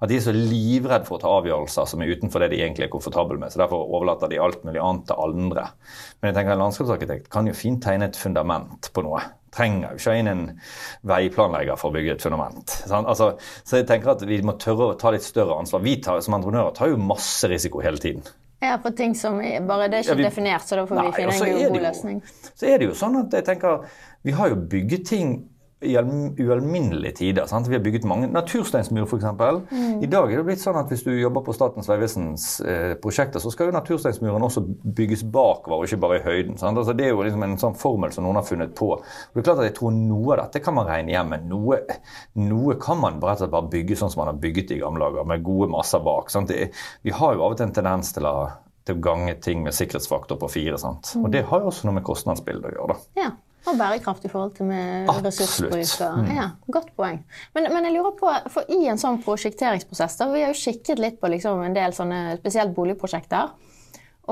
At 0.03 0.11
de 0.11 0.17
er 0.19 0.25
så 0.25 0.33
livredde 0.35 1.07
for 1.07 1.17
å 1.17 1.23
ta 1.23 1.31
avgjørelser 1.39 1.87
som 1.87 2.01
er 2.03 2.11
utenfor 2.17 2.43
det 2.43 2.49
de 2.51 2.59
egentlig 2.65 2.89
er 2.89 2.91
komfortable 2.91 3.39
med. 3.39 3.53
så 3.55 3.61
Derfor 3.63 3.85
overlater 3.87 4.29
de 4.33 4.41
alt 4.43 4.65
mulig 4.67 4.81
annet 4.83 5.07
til 5.07 5.21
andre. 5.23 5.69
Men 6.21 6.33
jeg 6.33 6.35
tenker 6.41 6.57
en 6.57 6.65
landskapsarkitekt 6.65 7.29
kan 7.31 7.47
jo 7.47 7.55
fint 7.55 7.79
tegne 7.85 8.09
et 8.11 8.19
fundament 8.19 8.91
på 8.93 9.05
noe. 9.07 9.23
Trenger 9.55 9.93
jo 9.93 10.01
ikke 10.01 10.17
inn 10.19 10.31
en 10.33 10.43
veiplanlegger 11.07 11.79
for 11.79 11.93
å 11.93 11.95
bygge 11.97 12.17
et 12.17 12.25
fundament. 12.25 12.75
Altså, 12.91 13.33
så 13.63 13.79
jeg 13.79 13.87
tenker 13.91 14.15
at 14.15 14.25
vi 14.27 14.41
må 14.43 14.57
tørre 14.59 14.91
å 14.91 14.99
ta 14.99 15.13
litt 15.15 15.23
større 15.27 15.59
ansvar. 15.63 15.85
Vi 15.85 15.97
tar, 16.03 16.19
som 16.25 16.35
entreprenører 16.39 16.75
tar 16.77 16.91
jo 16.93 16.99
masse 17.01 17.47
risiko 17.53 17.83
hele 17.85 18.01
tiden. 18.03 18.25
Ja, 18.63 18.77
på 18.79 18.93
ting 18.95 19.15
som 19.19 19.41
bare 19.67 19.89
det 19.91 19.99
er 19.99 20.03
ikke 20.05 20.15
Ja, 20.15 20.15
vi- 20.21 20.29
definert, 20.29 20.63
så 20.67 20.77
da 20.79 20.87
får 20.87 20.95
vi 20.99 21.03
Nei, 21.03 21.13
finne 21.13 21.33
en 21.35 21.59
god, 21.59 21.73
god 21.73 21.83
løsning. 21.83 22.21
Så 22.55 22.67
er 22.71 22.79
det 22.79 22.87
jo 22.89 22.95
sånn 22.95 23.17
at 23.25 23.33
jeg 23.33 23.45
tenker 23.45 23.87
Vi 24.25 24.31
har 24.39 24.49
jo 24.53 24.55
bygget 24.57 25.05
ting 25.07 25.49
i 25.83 25.97
ualminnelige 25.97 27.17
tider. 27.19 27.47
Sant? 27.51 27.69
Vi 27.69 27.77
har 27.77 27.83
bygget 27.85 28.07
mange 28.09 28.29
Natursteinsmur, 28.33 29.07
f.eks. 29.07 29.25
Mm. 29.71 30.03
I 30.03 30.09
dag 30.11 30.31
er 30.31 30.41
det 30.41 30.47
blitt 30.47 30.63
sånn 30.63 30.79
at 30.81 30.91
hvis 30.93 31.05
du 31.07 31.13
jobber 31.15 31.45
på 31.47 31.55
Statens 31.57 31.89
vegvesens 31.91 32.47
eh, 32.67 32.95
prosjekter, 33.03 33.43
så 33.43 33.53
skal 33.53 33.69
jo 33.69 33.77
natursteinsmuren 33.77 34.47
også 34.47 34.65
bygges 34.67 35.25
bakover, 35.33 35.81
og 35.81 35.87
ikke 35.89 36.01
bare 36.03 36.21
i 36.21 36.25
høyden. 36.25 36.59
Sant? 36.61 36.79
Altså, 36.79 36.95
det 36.97 37.07
er 37.07 37.15
jo 37.15 37.23
liksom 37.27 37.47
en 37.47 37.59
sånn 37.61 37.79
formel 37.79 38.15
som 38.15 38.27
noen 38.27 38.41
har 38.41 38.49
funnet 38.49 38.75
på. 38.79 38.93
Og 38.97 39.35
det 39.35 39.43
er 39.43 39.49
klart 39.51 39.63
at 39.63 39.71
jeg 39.71 39.77
tror 39.79 39.95
Noe 40.03 40.35
av 40.35 40.41
dette 40.47 40.63
kan 40.65 40.75
man 40.75 40.89
regne 40.89 41.13
hjem, 41.15 41.31
men 41.35 41.47
noe, 41.51 41.79
noe 42.41 42.77
kan 42.83 42.99
man 43.01 43.21
og 43.23 43.47
bare 43.53 43.63
bygge 43.71 43.99
sånn 43.99 44.11
som 44.13 44.23
man 44.23 44.33
har 44.33 44.41
bygget 44.43 44.75
i 44.75 44.81
gamle 44.81 45.05
dager, 45.05 45.29
med 45.29 45.45
gode 45.47 45.71
masser 45.73 46.03
bak. 46.05 46.33
Sant? 46.33 46.51
Det, 46.51 46.73
vi 47.07 47.15
har 47.15 47.37
jo 47.37 47.47
av 47.47 47.55
og 47.55 47.61
til 47.61 47.69
en 47.69 47.77
tendens 47.77 48.13
til 48.17 48.27
å, 48.29 48.37
til 48.87 48.99
å 48.99 49.05
gange 49.05 49.37
ting 49.45 49.63
med 49.65 49.77
sikkerhetsfaktor 49.77 50.41
på 50.41 50.51
fire. 50.53 50.81
Sant? 50.81 51.15
Mm. 51.15 51.25
Og 51.27 51.33
det 51.35 51.47
har 51.49 51.63
jo 51.63 51.73
også 51.73 51.89
noe 51.89 52.01
med 52.01 52.07
kostnadsbildet 52.07 52.73
å 52.73 52.77
gjøre. 52.77 52.97
da. 52.97 53.23
Ja, 53.23 53.31
og 53.67 53.77
bærekraft 53.79 54.25
i 54.27 54.31
forhold 54.33 54.55
til 54.57 54.67
med 54.67 55.07
ressursbruk. 55.27 55.73
Ja, 56.35 56.49
godt 56.67 56.93
poeng. 56.99 57.21
Men, 57.55 57.69
men 57.73 57.85
jeg 57.87 57.95
lurer 57.97 58.15
på, 58.19 58.31
for 58.51 58.71
i 58.73 58.87
en 58.91 58.99
sånn 58.99 59.21
prosjekteringsprosess, 59.23 60.17
da, 60.19 60.31
vi 60.33 60.43
har 60.43 60.51
jo 60.55 60.59
kikket 60.59 60.99
litt 61.03 61.21
på 61.23 61.31
liksom 61.31 61.63
en 61.67 61.77
del 61.77 61.95
sånne 61.95 62.39
spesielt 62.41 62.75
boligprosjekter, 62.75 63.53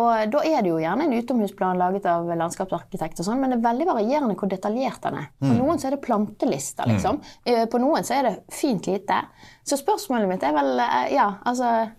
og 0.00 0.30
da 0.30 0.40
er 0.46 0.62
det 0.62 0.70
jo 0.70 0.78
gjerne 0.78 1.02
en 1.08 1.16
utomhusplan 1.18 1.78
laget 1.80 2.04
av 2.06 2.28
landskapsarkitekt 2.38 3.18
og 3.20 3.26
sånn, 3.26 3.40
men 3.42 3.50
det 3.50 3.56
er 3.58 3.64
veldig 3.64 3.86
varierende 3.88 4.36
hvor 4.38 4.50
detaljert 4.50 5.02
den 5.02 5.16
er. 5.18 5.30
På 5.42 5.50
noen 5.50 5.80
så 5.82 5.88
er 5.88 5.96
det 5.96 6.04
plantelister, 6.04 6.86
liksom. 6.86 7.18
Eh, 7.44 7.64
På 7.66 7.80
noen 7.82 8.06
så 8.06 8.14
er 8.20 8.28
det 8.28 8.36
fint 8.54 8.86
lite. 8.86 9.18
Så 9.66 9.80
spørsmålet 9.80 10.30
mitt 10.30 10.46
er 10.46 10.54
vel, 10.54 10.78
eh, 10.78 11.10
ja, 11.16 11.26
altså 11.42 11.90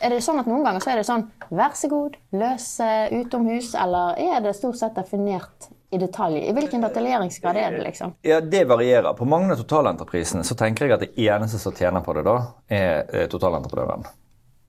er 0.00 0.10
det 0.14 0.22
sånn 0.24 0.38
at 0.40 0.46
Noen 0.46 0.64
ganger 0.64 0.80
så 0.80 0.92
er 0.92 1.00
det 1.00 1.06
sånn 1.08 1.26
vær 1.50 1.74
så 1.76 1.88
god, 1.92 2.16
løs 2.32 2.80
eh, 2.80 3.12
utomhus, 3.20 3.74
eller 3.74 4.16
er 4.24 4.40
det 4.44 4.56
stort 4.56 4.78
sett 4.80 4.96
definert 4.96 5.68
i 5.94 6.00
detalj? 6.02 6.40
I 6.48 6.52
hvilken 6.56 6.82
detaljeringsgrad 6.84 7.56
er 7.60 7.76
det, 7.76 7.84
liksom? 7.86 8.16
Ja, 8.26 8.40
Det 8.40 8.64
varierer. 8.68 9.12
På 9.14 9.24
mange 9.24 9.52
av 9.54 9.62
totalentreprisene 9.62 10.44
så 10.44 10.56
tenker 10.58 10.86
jeg 10.86 10.96
at 10.96 11.06
det 11.06 11.14
eneste 11.28 11.60
som 11.62 11.74
tjener 11.74 12.04
på 12.04 12.16
det 12.18 12.26
da, 12.26 12.36
er 12.68 13.04
eh, 13.08 13.26
totalentreprenøren. 13.30 14.06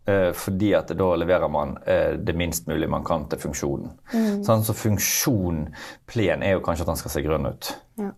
Eh, 0.06 0.32
fordi 0.38 0.74
at 0.78 0.92
da 0.94 1.08
leverer 1.18 1.50
man 1.50 1.78
eh, 1.86 2.14
det 2.22 2.36
minst 2.38 2.68
mulig 2.70 2.90
man 2.90 3.06
kan 3.06 3.26
til 3.30 3.42
funksjonen. 3.42 3.96
Sånn, 4.46 4.62
så 4.66 4.76
funksjonplen 4.78 6.46
er 6.46 6.58
jo 6.58 6.64
kanskje 6.66 6.86
at 6.86 6.94
den 6.94 7.02
skal 7.02 7.16
se 7.16 7.26
grønn 7.26 7.50
ut. 7.50 7.72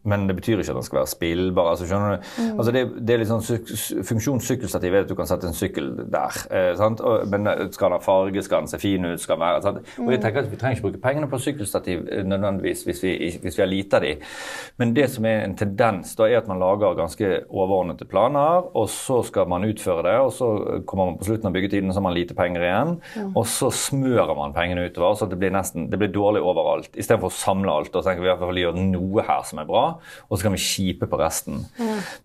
Men 0.03 0.25
det 0.27 0.35
betyr 0.39 0.61
ikke 0.61 0.73
at 0.73 0.79
den 0.79 0.85
skal 0.85 0.97
være 0.97 1.09
spillbar. 1.11 1.69
altså 1.69 1.85
skjønner 1.85 2.15
du? 2.15 2.29
Altså 2.57 2.71
det, 2.73 2.81
det 3.07 3.13
er 3.13 3.21
litt 3.21 3.29
sånn 3.29 4.05
Funksjonssykkelstativ 4.07 4.95
er 4.95 5.05
at 5.05 5.11
du 5.11 5.13
kan 5.17 5.29
sette 5.29 5.45
en 5.49 5.57
sykkel 5.57 5.91
der. 6.09 6.39
Eh, 6.49 6.71
sant? 6.79 7.03
Og, 7.05 7.27
men 7.29 7.45
eh, 7.51 7.67
skal 7.75 7.91
den 7.91 7.99
ha 7.99 8.01
farge, 8.01 8.41
skal 8.45 8.65
den 8.65 8.71
se 8.71 8.79
fin 8.81 9.05
ut? 9.05 9.21
skal 9.21 9.37
den 9.37 9.45
være, 9.45 9.61
sant? 9.65 9.91
Og 10.01 10.09
jeg 10.13 10.21
tenker 10.23 10.41
at 10.41 10.49
Vi 10.51 10.57
trenger 10.57 10.79
ikke 10.79 10.87
bruke 10.87 11.01
pengene 11.03 11.29
på 11.29 11.41
sykkelstativ 11.43 12.07
eh, 12.09 12.23
nødvendigvis 12.25 12.81
hvis 12.87 13.03
vi, 13.03 13.13
hvis 13.43 13.59
vi 13.59 13.63
har 13.63 13.69
lite 13.69 13.99
av 13.99 14.07
de. 14.07 14.15
Men 14.81 14.95
det 14.97 15.11
som 15.13 15.29
er 15.29 15.43
en 15.45 15.55
tendens, 15.59 16.15
da 16.17 16.25
er 16.25 16.41
at 16.41 16.49
man 16.49 16.61
lager 16.63 16.97
ganske 16.97 17.31
overordnede 17.45 18.09
planer, 18.09 18.71
og 18.73 18.89
så 18.89 19.21
skal 19.27 19.49
man 19.51 19.67
utføre 19.67 20.07
det, 20.09 20.15
og 20.25 20.33
så 20.33 20.49
kommer 20.89 21.11
man 21.11 21.21
på 21.21 21.29
slutten 21.29 21.51
av 21.51 21.57
byggetiden, 21.57 21.93
så 21.93 22.01
har 22.01 22.07
man 22.07 22.17
lite 22.17 22.37
penger 22.37 22.65
igjen, 22.65 22.95
og 23.33 23.45
så 23.49 23.69
smører 23.73 24.33
man 24.37 24.55
pengene 24.57 24.87
utover, 24.89 25.19
så 25.19 25.29
det 25.29 25.37
blir 25.41 25.53
nesten, 25.53 25.89
det 25.91 26.01
blir 26.01 26.13
dårlig 26.13 26.41
overalt. 26.41 26.89
Istedenfor 26.97 27.29
å 27.29 27.37
samle 27.37 27.77
alt, 27.81 27.93
og 27.93 28.05
tenker 28.05 28.23
vi 28.23 28.29
i 28.29 28.33
hvert 28.33 28.45
fall 28.45 28.61
gjøre 28.63 28.87
noe 28.89 29.25
her 29.27 29.45
som 29.47 29.61
er 29.61 29.66
bra, 29.67 29.83
og 30.27 30.33
så 30.37 30.47
kan 30.47 30.55
vi 30.55 30.63
kjipe 30.63 31.09
på 31.09 31.19
resten. 31.21 31.61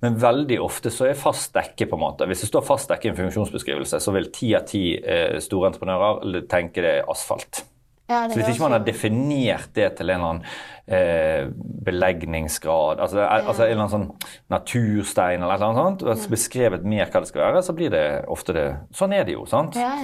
Men 0.04 0.20
veldig 0.22 0.60
ofte 0.62 0.92
så 0.94 1.10
er 1.10 1.18
fast 1.18 1.52
dekke 1.56 1.88
på 1.90 1.98
en 1.98 2.04
måte. 2.04 2.28
Hvis 2.30 2.44
det 2.44 2.52
står 2.52 2.66
fast 2.66 2.92
dekke 2.92 3.10
i 3.10 3.12
en 3.12 3.18
funksjonsbeskrivelse, 3.18 4.00
så 4.02 4.16
vil 4.16 4.30
ti 4.34 4.54
av 4.58 4.66
ti 4.70 4.86
eh, 4.96 5.38
store 5.42 5.72
entreprenører 5.72 6.48
tenke 6.50 6.84
det 6.84 6.96
er 7.00 7.12
asfalt. 7.12 7.64
Ja, 8.12 8.26
det 8.26 8.34
så 8.34 8.40
hvis 8.40 8.48
ikke 8.52 8.64
man 8.66 8.74
har 8.76 8.84
definert 8.84 9.68
det 9.76 9.88
til 9.98 10.10
en 10.10 10.16
eller 10.16 10.28
annen 10.28 10.44
eh, 10.86 11.50
belegningsgrad, 11.86 13.00
altså, 13.00 13.20
ja. 13.22 13.28
altså 13.40 13.64
en 13.64 13.70
eller 13.70 13.84
annen 13.84 13.92
sånn 13.94 14.32
naturstein 14.52 15.42
eller 15.42 15.54
et 15.54 15.62
eller 15.62 15.68
annet 15.70 16.02
sånt, 16.02 16.04
og 16.06 16.32
beskrevet 16.32 16.88
mer 16.88 17.12
hva 17.12 17.22
det 17.22 17.30
skal 17.30 17.44
være, 17.46 17.62
så 17.64 17.76
blir 17.78 17.92
det 17.94 18.06
ofte 18.32 18.56
det 18.56 18.66
Sånn 18.96 19.14
er 19.16 19.24
det 19.28 19.36
jo, 19.36 19.46
sant? 19.48 19.78
Ja. 19.78 19.94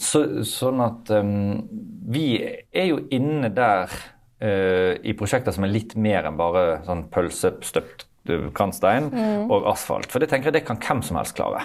Så, 0.00 0.22
sånn 0.48 0.80
at 0.84 1.10
um, 1.12 1.66
vi 2.08 2.30
er 2.38 2.88
jo 2.92 3.02
inne 3.14 3.50
der 3.54 3.90
eh, 3.90 4.14
i 4.38 5.12
prosjekter 5.18 5.50
som 5.50 5.64
er 5.66 5.72
litt 5.72 5.96
mer 5.98 6.28
enn 6.28 6.36
bare 6.38 6.78
sånn 6.86 7.08
pølsestøpt 7.10 8.04
kranstein 8.54 9.10
mm. 9.10 9.50
og 9.50 9.66
asfalt. 9.72 10.10
For 10.12 10.22
det 10.22 10.30
tenker 10.30 10.52
jeg 10.52 10.60
det 10.60 10.68
kan 10.68 10.78
hvem 10.82 11.02
som 11.02 11.18
helst 11.18 11.36
klare. 11.38 11.64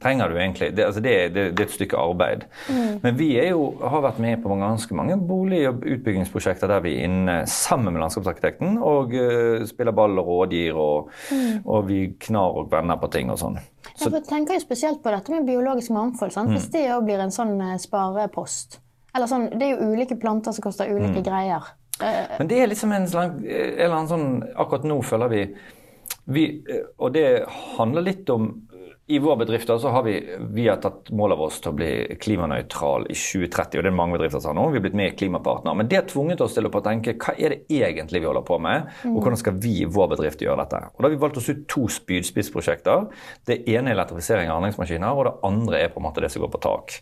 Trenger 0.00 0.30
du 0.32 0.38
egentlig, 0.38 0.70
det, 0.72 0.84
altså 0.86 1.00
det, 1.04 1.14
det, 1.34 1.42
det 1.52 1.60
er 1.60 1.66
et 1.66 1.74
stykke 1.74 1.98
arbeid. 2.00 2.46
Men 3.02 3.18
vi 3.18 3.34
jo, 3.36 3.66
har 3.84 4.00
vært 4.00 4.20
med 4.22 4.40
på 4.40 4.56
ganske 4.56 4.96
mange 4.96 5.18
bolig- 5.28 5.66
og 5.68 5.82
utbyggingsprosjekter 5.84 6.72
der 6.72 6.80
vi 6.86 6.94
er 6.96 7.10
inne 7.10 7.34
sammen 7.44 7.92
med 7.92 8.00
landskapsarkitekten 8.06 8.78
og 8.78 9.12
uh, 9.12 9.66
spiller 9.68 9.92
ball 9.96 10.16
og 10.22 10.30
rådgir, 10.30 10.78
og, 10.80 11.10
og 11.66 11.84
vi 11.90 12.00
knar 12.16 12.62
og 12.62 12.70
vender 12.72 12.96
på 13.02 13.10
ting 13.12 13.32
og 13.34 13.42
sånn. 13.42 13.60
Så, 13.90 14.08
Jeg 14.08 14.24
tenker 14.30 14.56
jo 14.56 14.62
spesielt 14.64 15.02
på 15.04 15.12
dette 15.12 15.34
med 15.34 15.44
biologisk 15.44 15.92
mangfold. 15.92 16.32
Sant? 16.32 16.54
Hvis 16.54 16.70
det 16.72 16.86
òg 16.94 17.04
blir 17.04 17.20
en 17.20 17.34
sånn 17.34 17.58
eh, 17.60 17.76
sparepost. 17.82 18.80
Eller 19.12 19.28
sånn, 19.28 19.50
Det 19.52 19.66
er 19.68 19.74
jo 19.74 19.92
ulike 19.92 20.16
planter 20.16 20.56
som 20.56 20.64
koster 20.64 20.88
ulike 20.88 21.20
greier. 21.26 21.74
Eh, 22.02 22.36
Men 22.38 22.48
det 22.48 22.62
er 22.62 22.70
liksom 22.70 22.92
en, 22.96 23.08
slags 23.08 23.36
en 23.36 23.44
eller 23.50 23.96
annen 23.96 24.08
sånn 24.10 24.28
Akkurat 24.56 24.86
nå 24.88 25.00
føler 25.04 25.32
vi, 25.32 25.42
vi 26.32 26.44
eh, 26.64 26.86
Og 26.98 27.12
det 27.16 27.26
handler 27.76 28.06
litt 28.06 28.30
om 28.32 28.50
i 29.10 29.18
vår 29.18 29.36
bedrift 29.36 29.66
så 29.66 29.88
har 29.88 30.02
vi, 30.02 30.36
vi 30.38 30.68
har 30.68 30.76
tatt 30.76 31.10
mål 31.10 31.32
av 31.34 31.40
oss 31.42 31.58
til 31.62 31.72
å 31.72 31.76
bli 31.76 31.90
klimanøytral 32.22 33.08
i 33.10 33.16
2030. 33.18 33.80
og 33.80 33.84
Det 33.84 33.90
er 33.90 33.96
mange 33.96 34.14
bedrifter 34.14 34.42
som 34.42 34.52
har 34.52 34.58
nå. 34.60 34.68
Vi 34.70 34.78
er 34.78 34.84
blitt 34.84 34.98
med 34.98 35.10
i 35.10 35.16
Klimapartner. 35.18 35.74
Men 35.74 35.88
det 35.90 35.98
har 35.98 36.06
tvunget 36.10 36.42
oss 36.44 36.54
til 36.54 36.68
å 36.68 36.82
tenke 36.84 37.16
hva 37.18 37.34
er 37.34 37.54
det 37.54 37.80
egentlig 37.80 38.22
vi 38.22 38.28
holder 38.28 38.46
på 38.46 38.58
med, 38.62 38.86
og 39.10 39.18
hvordan 39.18 39.40
skal 39.40 39.58
vi 39.62 39.72
i 39.82 39.88
vår 39.90 40.12
bedrift 40.14 40.44
gjøre 40.44 40.62
dette. 40.62 40.82
Og 40.94 41.02
Da 41.02 41.08
har 41.08 41.14
vi 41.16 41.20
valgt 41.24 41.40
oss 41.40 41.50
ut 41.50 41.64
to 41.70 41.86
spydspissprosjekter. 41.90 43.08
Det 43.50 43.58
ene 43.72 43.90
er 43.90 43.98
elektrifisering 43.98 44.52
av 44.52 44.60
anleggsmaskiner, 44.60 45.10
og 45.10 45.26
det 45.26 45.34
andre 45.50 45.82
er 45.82 45.90
på 45.90 46.02
en 46.02 46.06
måte 46.06 46.22
det 46.22 46.30
som 46.30 46.44
går 46.44 46.52
på 46.54 46.62
tak. 46.68 46.96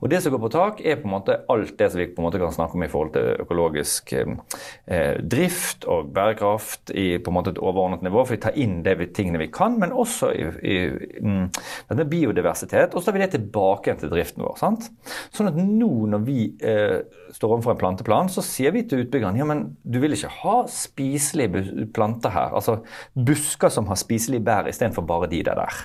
Og 0.00 0.08
Det 0.12 0.20
som 0.22 0.36
går 0.36 0.44
på 0.44 0.52
tak, 0.52 0.84
er 0.84 1.00
på 1.00 1.08
en 1.08 1.14
måte 1.16 1.38
alt 1.48 1.78
det 1.78 1.90
som 1.90 2.02
vi 2.02 2.10
på 2.12 2.20
en 2.20 2.28
måte 2.28 2.42
kan 2.42 2.52
snakke 2.52 2.76
om 2.76 2.84
i 2.84 2.90
forhold 2.92 3.14
til 3.16 3.40
økologisk 3.46 4.12
eh, 4.12 5.16
drift 5.24 5.88
og 5.88 6.12
bærekraft 6.12 6.92
i 6.92 7.16
på 7.18 7.32
en 7.32 7.38
måte 7.40 7.54
et 7.56 7.62
overordnet 7.62 8.04
nivå. 8.04 8.24
For 8.24 8.36
vi 8.36 8.42
tar 8.44 8.60
inn 8.60 8.82
de 8.84 9.08
tingene 9.16 9.40
vi 9.40 9.50
kan, 9.54 9.78
men 9.80 9.96
også 9.96 10.30
i, 10.34 10.46
i 10.60 10.78
mm, 11.24 11.53
er 11.92 12.10
biodiversitet. 12.10 12.94
Og 12.94 13.00
så 13.00 13.08
tar 13.08 13.16
vi 13.16 13.22
det 13.24 13.30
tilbake 13.34 13.96
til 14.00 14.12
driften 14.12 14.44
vår. 14.44 14.56
sant? 14.60 14.88
Sånn 15.34 15.50
at 15.50 15.58
nå 15.58 15.90
når 16.12 16.24
vi 16.26 16.38
eh, 16.64 17.00
står 17.34 17.56
overfor 17.56 17.74
en 17.74 17.82
planteplan, 17.82 18.30
så 18.32 18.44
sier 18.44 18.74
vi 18.74 18.84
til 18.88 19.04
utbyggeren 19.04 19.38
ja, 19.40 19.48
men 19.48 19.66
du 19.82 20.00
vil 20.02 20.16
ikke 20.16 20.32
ha 20.42 20.60
spiselige 20.70 21.88
planter 21.96 22.34
her. 22.34 22.54
Altså 22.56 22.80
busker 23.14 23.72
som 23.72 23.90
har 23.90 24.00
spiselige 24.00 24.44
bær 24.44 24.70
istedenfor 24.70 25.06
bare 25.08 25.30
de 25.32 25.42
der. 25.46 25.60
der. 25.60 25.84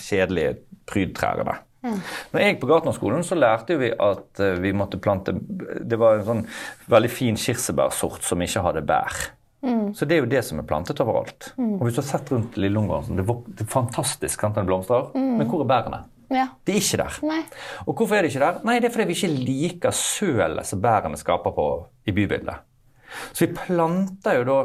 Kjedelige 0.00 0.56
prydtrærne. 0.90 1.60
Når 1.80 2.42
jeg 2.42 2.58
på 2.60 2.68
Gartnerskolen 2.68 3.22
så 3.24 3.38
lærte 3.38 3.78
vi 3.80 3.88
at 3.94 4.40
eh, 4.42 4.58
vi 4.60 4.74
måtte 4.76 5.00
plante 5.00 5.32
Det 5.32 5.96
var 6.00 6.18
en 6.18 6.26
sånn 6.26 6.42
veldig 6.92 7.10
fin 7.12 7.38
kirsebærsort 7.40 8.26
som 8.26 8.42
ikke 8.44 8.64
hadde 8.66 8.84
bær. 8.84 9.16
Så 9.94 10.06
det 10.08 10.16
er 10.16 10.22
jo 10.22 10.30
det 10.30 10.40
som 10.46 10.60
er 10.62 10.64
plantet 10.68 11.00
overalt. 11.04 11.50
Og 11.58 11.82
hvis 11.84 11.98
du 11.98 12.00
har 12.00 12.08
sett 12.08 12.30
rundt 12.32 12.56
Lillungården, 12.56 13.18
det, 13.18 13.26
det 13.58 13.66
er 13.66 13.70
fantastisk 13.72 14.40
sant, 14.40 14.56
den 14.56 14.68
blomstrer, 14.68 15.10
men 15.16 15.44
hvor 15.50 15.64
er 15.66 15.68
bærene? 15.68 16.00
ja. 16.30 16.46
De 16.64 16.72
er 16.72 16.80
ikke 16.80 17.00
der. 17.00 17.18
Nei. 17.26 17.40
Og 17.86 17.94
hvorfor 17.98 18.16
er 18.16 18.22
de 18.22 18.30
ikke 18.30 18.42
der? 18.44 18.60
Nei, 18.64 18.78
det 18.80 18.88
er 18.88 18.94
fordi 18.94 19.08
vi 19.10 19.16
ikke 19.18 19.44
liker 19.50 19.96
sølet 19.96 20.68
som 20.68 20.82
bærene 20.82 21.18
skaper 21.18 21.54
på 21.56 21.66
i 22.06 22.14
bybildet. 22.16 22.62
Så 23.32 23.44
vi 23.44 23.50
planter 23.58 24.38
jo 24.38 24.44
da 24.46 24.58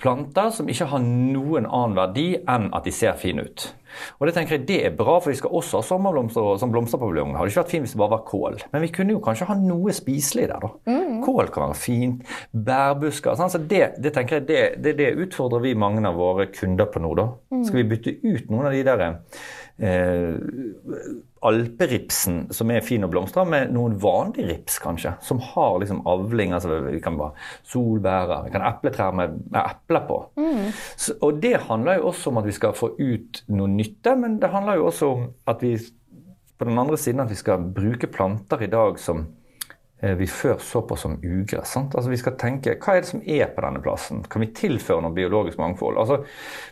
planter 0.00 0.50
som 0.52 0.68
ikke 0.68 0.88
har 0.90 1.02
noen 1.02 1.64
annen 1.64 1.96
verdi 1.96 2.26
enn 2.40 2.68
at 2.76 2.86
de 2.86 2.92
ser 2.94 3.16
fine 3.20 3.46
ut. 3.46 3.70
Og 4.18 4.26
det 4.26 4.34
tenker 4.36 4.56
jeg 4.56 4.66
det 4.68 4.78
er 4.86 4.94
bra, 4.96 5.18
for 5.20 5.32
vi 5.32 5.36
skal 5.36 5.52
også 5.58 5.80
ha 5.80 5.86
sommerblomster 5.86 6.60
sånn 6.60 6.72
blomsterpaviljong. 6.72 7.32
Det 7.32 7.40
hadde 7.40 7.52
ikke 7.52 7.62
vært 7.62 7.74
fint 7.74 7.86
hvis 7.86 7.96
det 7.96 8.00
bare 8.00 8.14
var 8.14 8.22
kål, 8.28 8.60
men 8.72 8.84
vi 8.84 8.92
kunne 8.94 9.16
jo 9.16 9.22
kanskje 9.24 9.48
ha 9.50 9.56
noe 9.58 9.94
spiselig 9.96 10.46
der, 10.50 10.64
da. 10.64 11.00
Kål 11.24 11.52
kan 11.52 11.68
være 11.68 11.78
fint. 11.78 12.22
Bærbusker. 12.52 13.36
Sånn, 13.38 13.52
så 13.52 13.60
det, 13.60 13.82
det 14.02 14.14
tenker 14.16 14.40
jeg, 14.40 14.48
det, 14.48 14.62
det, 14.84 14.96
det 15.00 15.10
utfordrer 15.26 15.64
vi 15.66 15.74
mange 15.78 16.04
av 16.08 16.20
våre 16.20 16.48
kunder 16.52 16.88
på 16.92 17.04
nå, 17.04 17.12
da. 17.20 17.28
Skal 17.66 17.82
vi 17.82 17.90
bytte 17.92 18.16
ut 18.24 18.48
noen 18.52 18.70
av 18.70 18.76
de 18.76 18.86
der 18.88 19.06
eh, 19.08 21.20
alperipsen 21.42 22.44
som 22.54 22.70
er 22.70 22.84
fin 22.86 23.02
og 23.04 23.10
blomstrer, 23.12 23.48
med 23.48 23.72
noen 23.74 23.96
vanlig 24.02 24.46
rips, 24.48 24.78
kanskje, 24.82 25.14
som 25.24 25.40
har 25.52 25.80
liksom 25.82 26.04
avling. 26.08 26.52
altså 26.54 26.80
Vi 26.86 27.00
kan 27.02 27.18
bare 27.18 27.34
solbærer, 27.68 28.44
vi 28.46 28.54
kan 28.54 28.66
epletrær 28.66 29.16
med, 29.18 29.40
med 29.50 29.60
epler 29.62 30.06
på. 30.08 30.20
Så, 30.96 31.16
og 31.20 31.42
det 31.42 31.56
handler 31.68 31.98
jo 31.98 32.12
også 32.12 32.30
om 32.30 32.42
at 32.42 32.46
vi 32.46 32.56
skal 32.56 32.76
få 32.78 32.94
ut 32.98 33.42
noe 33.48 33.68
nytte, 33.68 34.16
men 34.16 34.38
det 34.42 34.52
handler 34.54 34.78
jo 34.78 34.86
også 34.92 35.12
om 35.16 35.28
at 35.50 35.62
vi 35.62 35.76
på 36.58 36.68
den 36.68 36.78
andre 36.78 36.96
siden 37.00 37.20
at 37.24 37.30
vi 37.30 37.38
skal 37.38 37.64
bruke 37.74 38.06
planter 38.06 38.62
i 38.62 38.70
dag 38.70 38.98
som 39.02 39.26
vi 40.02 40.26
før 40.26 40.58
så 40.58 40.82
på 40.82 40.96
som 40.98 41.14
ugress. 41.22 41.74
Sant? 41.76 41.94
Altså 41.94 42.10
Vi 42.10 42.18
skal 42.18 42.34
tenke 42.40 42.74
hva 42.74 42.96
er 42.96 43.04
det 43.04 43.10
som 43.12 43.22
er 43.22 43.52
på 43.54 43.62
denne 43.62 43.82
plassen? 43.84 44.24
Kan 44.30 44.42
vi 44.42 44.50
tilføre 44.56 45.04
noe 45.04 45.14
biologisk 45.14 45.60
mangfold? 45.62 46.00
Altså, 46.02 46.22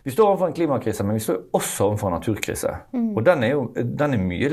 Vi 0.04 0.10
står 0.10 0.32
overfor 0.32 0.50
en 0.50 0.56
klimakrise, 0.56 1.06
men 1.06 1.20
vi 1.20 1.25
står 1.25 1.44
også 1.54 1.90
overfor 1.90 2.10
en 2.10 2.18
naturkrise. 2.18 2.75
Og 3.14 3.22
den 3.26 3.44
er 3.46 3.54
jo 3.54 3.68
den 3.76 4.16
er 4.16 4.25
mye 4.25 4.50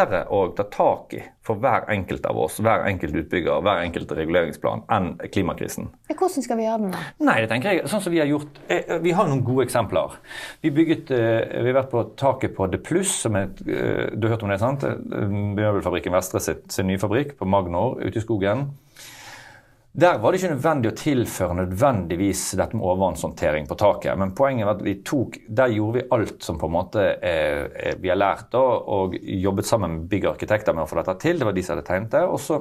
lettere 0.00 0.24
å 0.32 0.48
ta 0.56 0.64
tak 0.72 1.14
i 1.16 1.22
for 1.46 1.58
hver 1.60 1.86
enkelt 1.90 2.26
av 2.28 2.38
oss, 2.38 2.58
hver 2.62 2.84
enkelt 2.88 3.16
utbygger, 3.22 3.62
hver 3.64 3.80
enkelt 3.84 4.12
reguleringsplan, 4.14 4.84
enn 4.92 5.12
klimakrisen. 5.32 5.88
Hvordan 6.10 6.44
skal 6.44 6.60
vi 6.60 6.66
gjøre 6.66 6.82
den, 6.84 6.94
da? 6.94 7.04
Nei, 7.26 7.36
det 7.42 7.50
tenker 7.50 7.74
jeg, 7.74 7.88
sånn 7.90 8.02
som 8.04 8.12
Vi 8.12 8.20
har 8.20 8.28
gjort, 8.28 8.60
eh, 8.68 8.98
vi 9.02 9.14
har 9.16 9.28
noen 9.28 9.44
gode 9.46 9.64
eksempler. 9.64 10.18
Vi, 10.62 10.70
bygget, 10.74 11.10
eh, 11.10 11.62
vi 11.62 11.70
har 11.70 11.82
vært 11.82 11.90
på 11.90 12.04
taket 12.16 12.54
på 12.56 12.68
The 12.70 12.78
Plus, 12.78 13.12
som 13.24 13.36
er 13.36 13.50
eh, 13.66 14.10
du 14.14 14.26
har 14.26 14.36
hørt 14.36 14.42
om 14.42 14.52
det, 14.52 14.60
sant? 14.60 14.84
Eh, 14.84 14.96
Møbelfabrikken 15.30 16.12
Vestre 16.12 16.40
sin, 16.40 16.62
sin 16.68 16.90
nye 16.90 16.98
fabrikk 16.98 17.36
på 17.38 17.48
Magnor 17.48 18.00
ute 18.02 18.18
i 18.18 18.24
skogen. 18.24 18.70
Der 19.92 20.18
var 20.22 20.30
det 20.30 20.38
ikke 20.38 20.52
nødvendig 20.52 20.90
å 20.92 20.98
tilføre 20.98 21.54
nødvendigvis 21.64 22.44
dette 22.58 22.78
med 22.78 22.84
overvannshåndtering 22.86 23.64
på 23.66 23.76
taket. 23.80 24.14
Men 24.20 24.36
poenget 24.38 24.68
var 24.68 24.76
at 24.78 24.84
vi 24.86 25.00
tok, 25.02 25.40
der 25.50 25.72
gjorde 25.74 25.98
vi 25.98 26.04
alt 26.14 26.44
som 26.46 26.60
på 26.60 26.68
en 26.70 26.76
måte 26.76 27.06
eh, 27.18 27.64
eh, 27.66 27.96
vi 27.98 28.12
har 28.12 28.20
lært 28.20 28.52
da, 28.54 28.60
og 28.62 29.16
jobbet 29.18 29.66
sammen 29.66 29.96
med 29.96 30.04
byggarkitekter 30.12 30.76
med 30.76 30.86
å 30.86 30.90
få 30.90 31.00
dette 31.00 31.16
til. 31.24 31.40
Det 31.40 31.48
var 31.48 31.58
de 31.58 31.64
som 31.66 31.74
hadde 31.74 31.88
tegnet 31.90 32.14
det. 32.14 32.22
og 32.22 32.38
så 32.38 32.60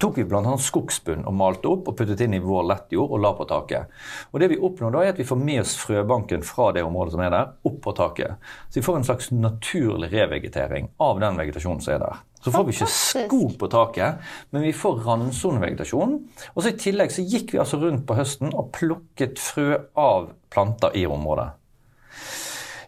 tok 0.00 0.18
vi 0.18 0.26
annet 0.26 0.62
skogsbunn 0.64 1.26
og 1.26 1.34
malte 1.36 1.70
opp 1.70 1.90
og 1.90 1.96
puttet 1.98 2.22
inn 2.24 2.36
i 2.36 2.42
vår 2.42 2.66
lettjord 2.70 3.12
og 3.16 3.22
la 3.22 3.32
på 3.36 3.46
taket. 3.48 3.92
Og 4.32 4.40
det 4.42 4.50
vi 4.52 4.60
oppnår 4.68 4.94
da 4.94 5.02
er 5.04 5.14
at 5.14 5.20
vi 5.20 5.26
får 5.28 5.40
med 5.40 5.62
oss 5.62 5.74
frøbanken 5.80 6.44
fra 6.46 6.70
det 6.76 6.84
området 6.86 7.16
som 7.16 7.24
er 7.24 7.34
der, 7.34 7.52
opp 7.68 7.82
på 7.84 7.94
taket. 7.96 8.40
Så 8.68 8.80
vi 8.80 8.86
får 8.86 9.00
en 9.00 9.08
slags 9.10 9.30
naturlig 9.34 10.12
revegetering 10.14 10.90
av 11.02 11.20
den 11.22 11.38
vegetasjonen 11.40 11.84
som 11.84 11.96
er 11.96 12.02
der. 12.04 12.24
Så 12.46 12.52
får 12.54 12.64
vi 12.66 12.74
ikke 12.76 12.90
skog 12.94 13.54
på 13.58 13.68
taket, 13.72 14.26
men 14.54 14.62
vi 14.62 14.74
får 14.76 15.00
randsonevegetasjon. 15.02 16.16
Og 16.54 16.62
så 16.62 16.70
i 16.70 16.78
tillegg 16.78 17.10
så 17.10 17.24
gikk 17.26 17.54
vi 17.54 17.62
altså 17.62 17.80
rundt 17.82 18.06
på 18.06 18.18
høsten 18.18 18.54
og 18.54 18.70
plukket 18.76 19.40
frø 19.42 19.72
av 19.98 20.30
planter 20.54 20.94
i 20.94 21.08
området. 21.10 21.48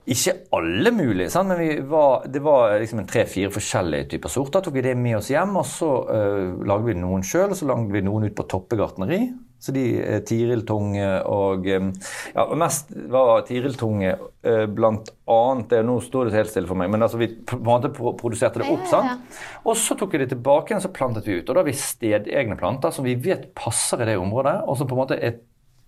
Ikke 0.08 0.32
alle 0.56 0.92
mulige, 0.96 1.28
sant? 1.32 1.50
men 1.50 1.58
vi 1.60 1.72
var, 1.88 2.22
det 2.32 2.40
var 2.44 2.78
liksom 2.80 3.02
tre-fire 3.08 3.50
forskjellige 3.52 4.08
typer 4.14 4.32
sorter. 4.32 4.62
tok 4.64 4.78
vi 4.78 4.84
det 4.86 4.94
med 4.96 5.18
oss 5.18 5.28
hjem, 5.32 5.58
og 5.60 5.66
så 5.68 5.90
uh, 6.08 6.62
lagde 6.64 6.88
vi 6.88 6.96
noen 6.96 7.26
sjøl, 7.26 7.50
og 7.52 7.58
så 7.58 7.68
lagde 7.68 7.92
vi 7.92 8.04
noen 8.06 8.24
ut 8.28 8.36
på 8.36 8.46
Toppe 8.48 8.78
gartneri. 8.80 9.26
Så 9.60 9.74
de 9.76 9.82
uh, 9.98 10.20
tiriltunge 10.24 11.10
og 11.28 11.66
um, 11.66 11.90
Ja, 12.32 12.46
mest 12.56 12.94
var 13.12 13.42
tiriltunge 13.48 14.14
uh, 14.14 14.64
blant 14.70 15.10
annet 15.28 15.74
det, 15.74 15.82
Nå 15.84 15.98
står 16.06 16.30
det 16.30 16.38
helt 16.38 16.54
stille 16.54 16.70
for 16.70 16.78
meg, 16.80 16.88
men 16.94 17.04
altså 17.04 17.20
vi 17.20 17.28
på 17.34 17.58
en 17.58 17.66
måte 17.66 17.92
produserte 17.92 18.62
det 18.62 18.70
opp. 18.72 18.88
Sant? 18.88 19.38
Og 19.66 19.76
så 19.76 19.98
tok 19.98 20.16
vi 20.16 20.22
det 20.24 20.30
tilbake 20.32 20.72
igjen, 20.72 20.86
så 20.86 20.94
plantet 20.94 21.28
vi 21.28 21.36
ut. 21.42 21.44
Og 21.44 21.52
da 21.52 21.60
har 21.60 21.68
vi 21.68 21.76
stedegne 21.76 22.56
planter 22.56 22.96
som 22.96 23.04
vi 23.04 23.18
vet 23.28 23.50
passer 23.58 24.06
i 24.06 24.08
det 24.08 24.16
området, 24.22 24.62
og 24.64 24.80
som 24.80 24.88
på 24.88 24.96
en 24.96 25.04
måte 25.04 25.20
er, 25.20 25.36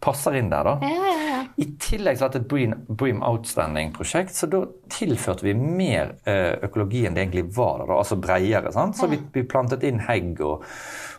passer 0.05 0.37
inn 0.37 0.53
der. 0.53 0.75
da. 0.75 0.77
Ja, 0.85 0.97
ja, 1.09 1.17
ja. 1.25 1.30
I 1.61 1.67
tillegg 1.81 2.17
til 2.17 2.25
har 2.25 2.33
det 2.33 2.41
et 2.41 2.49
Bream, 2.49 2.75
Bream 2.89 3.23
Outstanding-prosjekt, 3.27 4.33
så 4.33 4.49
da 4.49 4.63
tilførte 4.93 5.45
vi 5.45 5.53
mer 5.59 6.15
eh, 6.29 6.55
økologi 6.65 7.05
enn 7.05 7.17
det 7.17 7.27
egentlig 7.27 7.51
var 7.57 7.83
der, 7.83 7.93
altså 7.99 8.17
bredere. 8.21 8.73
sant? 8.73 8.97
Så 8.97 9.11
vi, 9.11 9.21
vi 9.35 9.45
plantet 9.49 9.85
inn 9.85 10.01
hegg 10.07 10.41
og, 10.47 10.65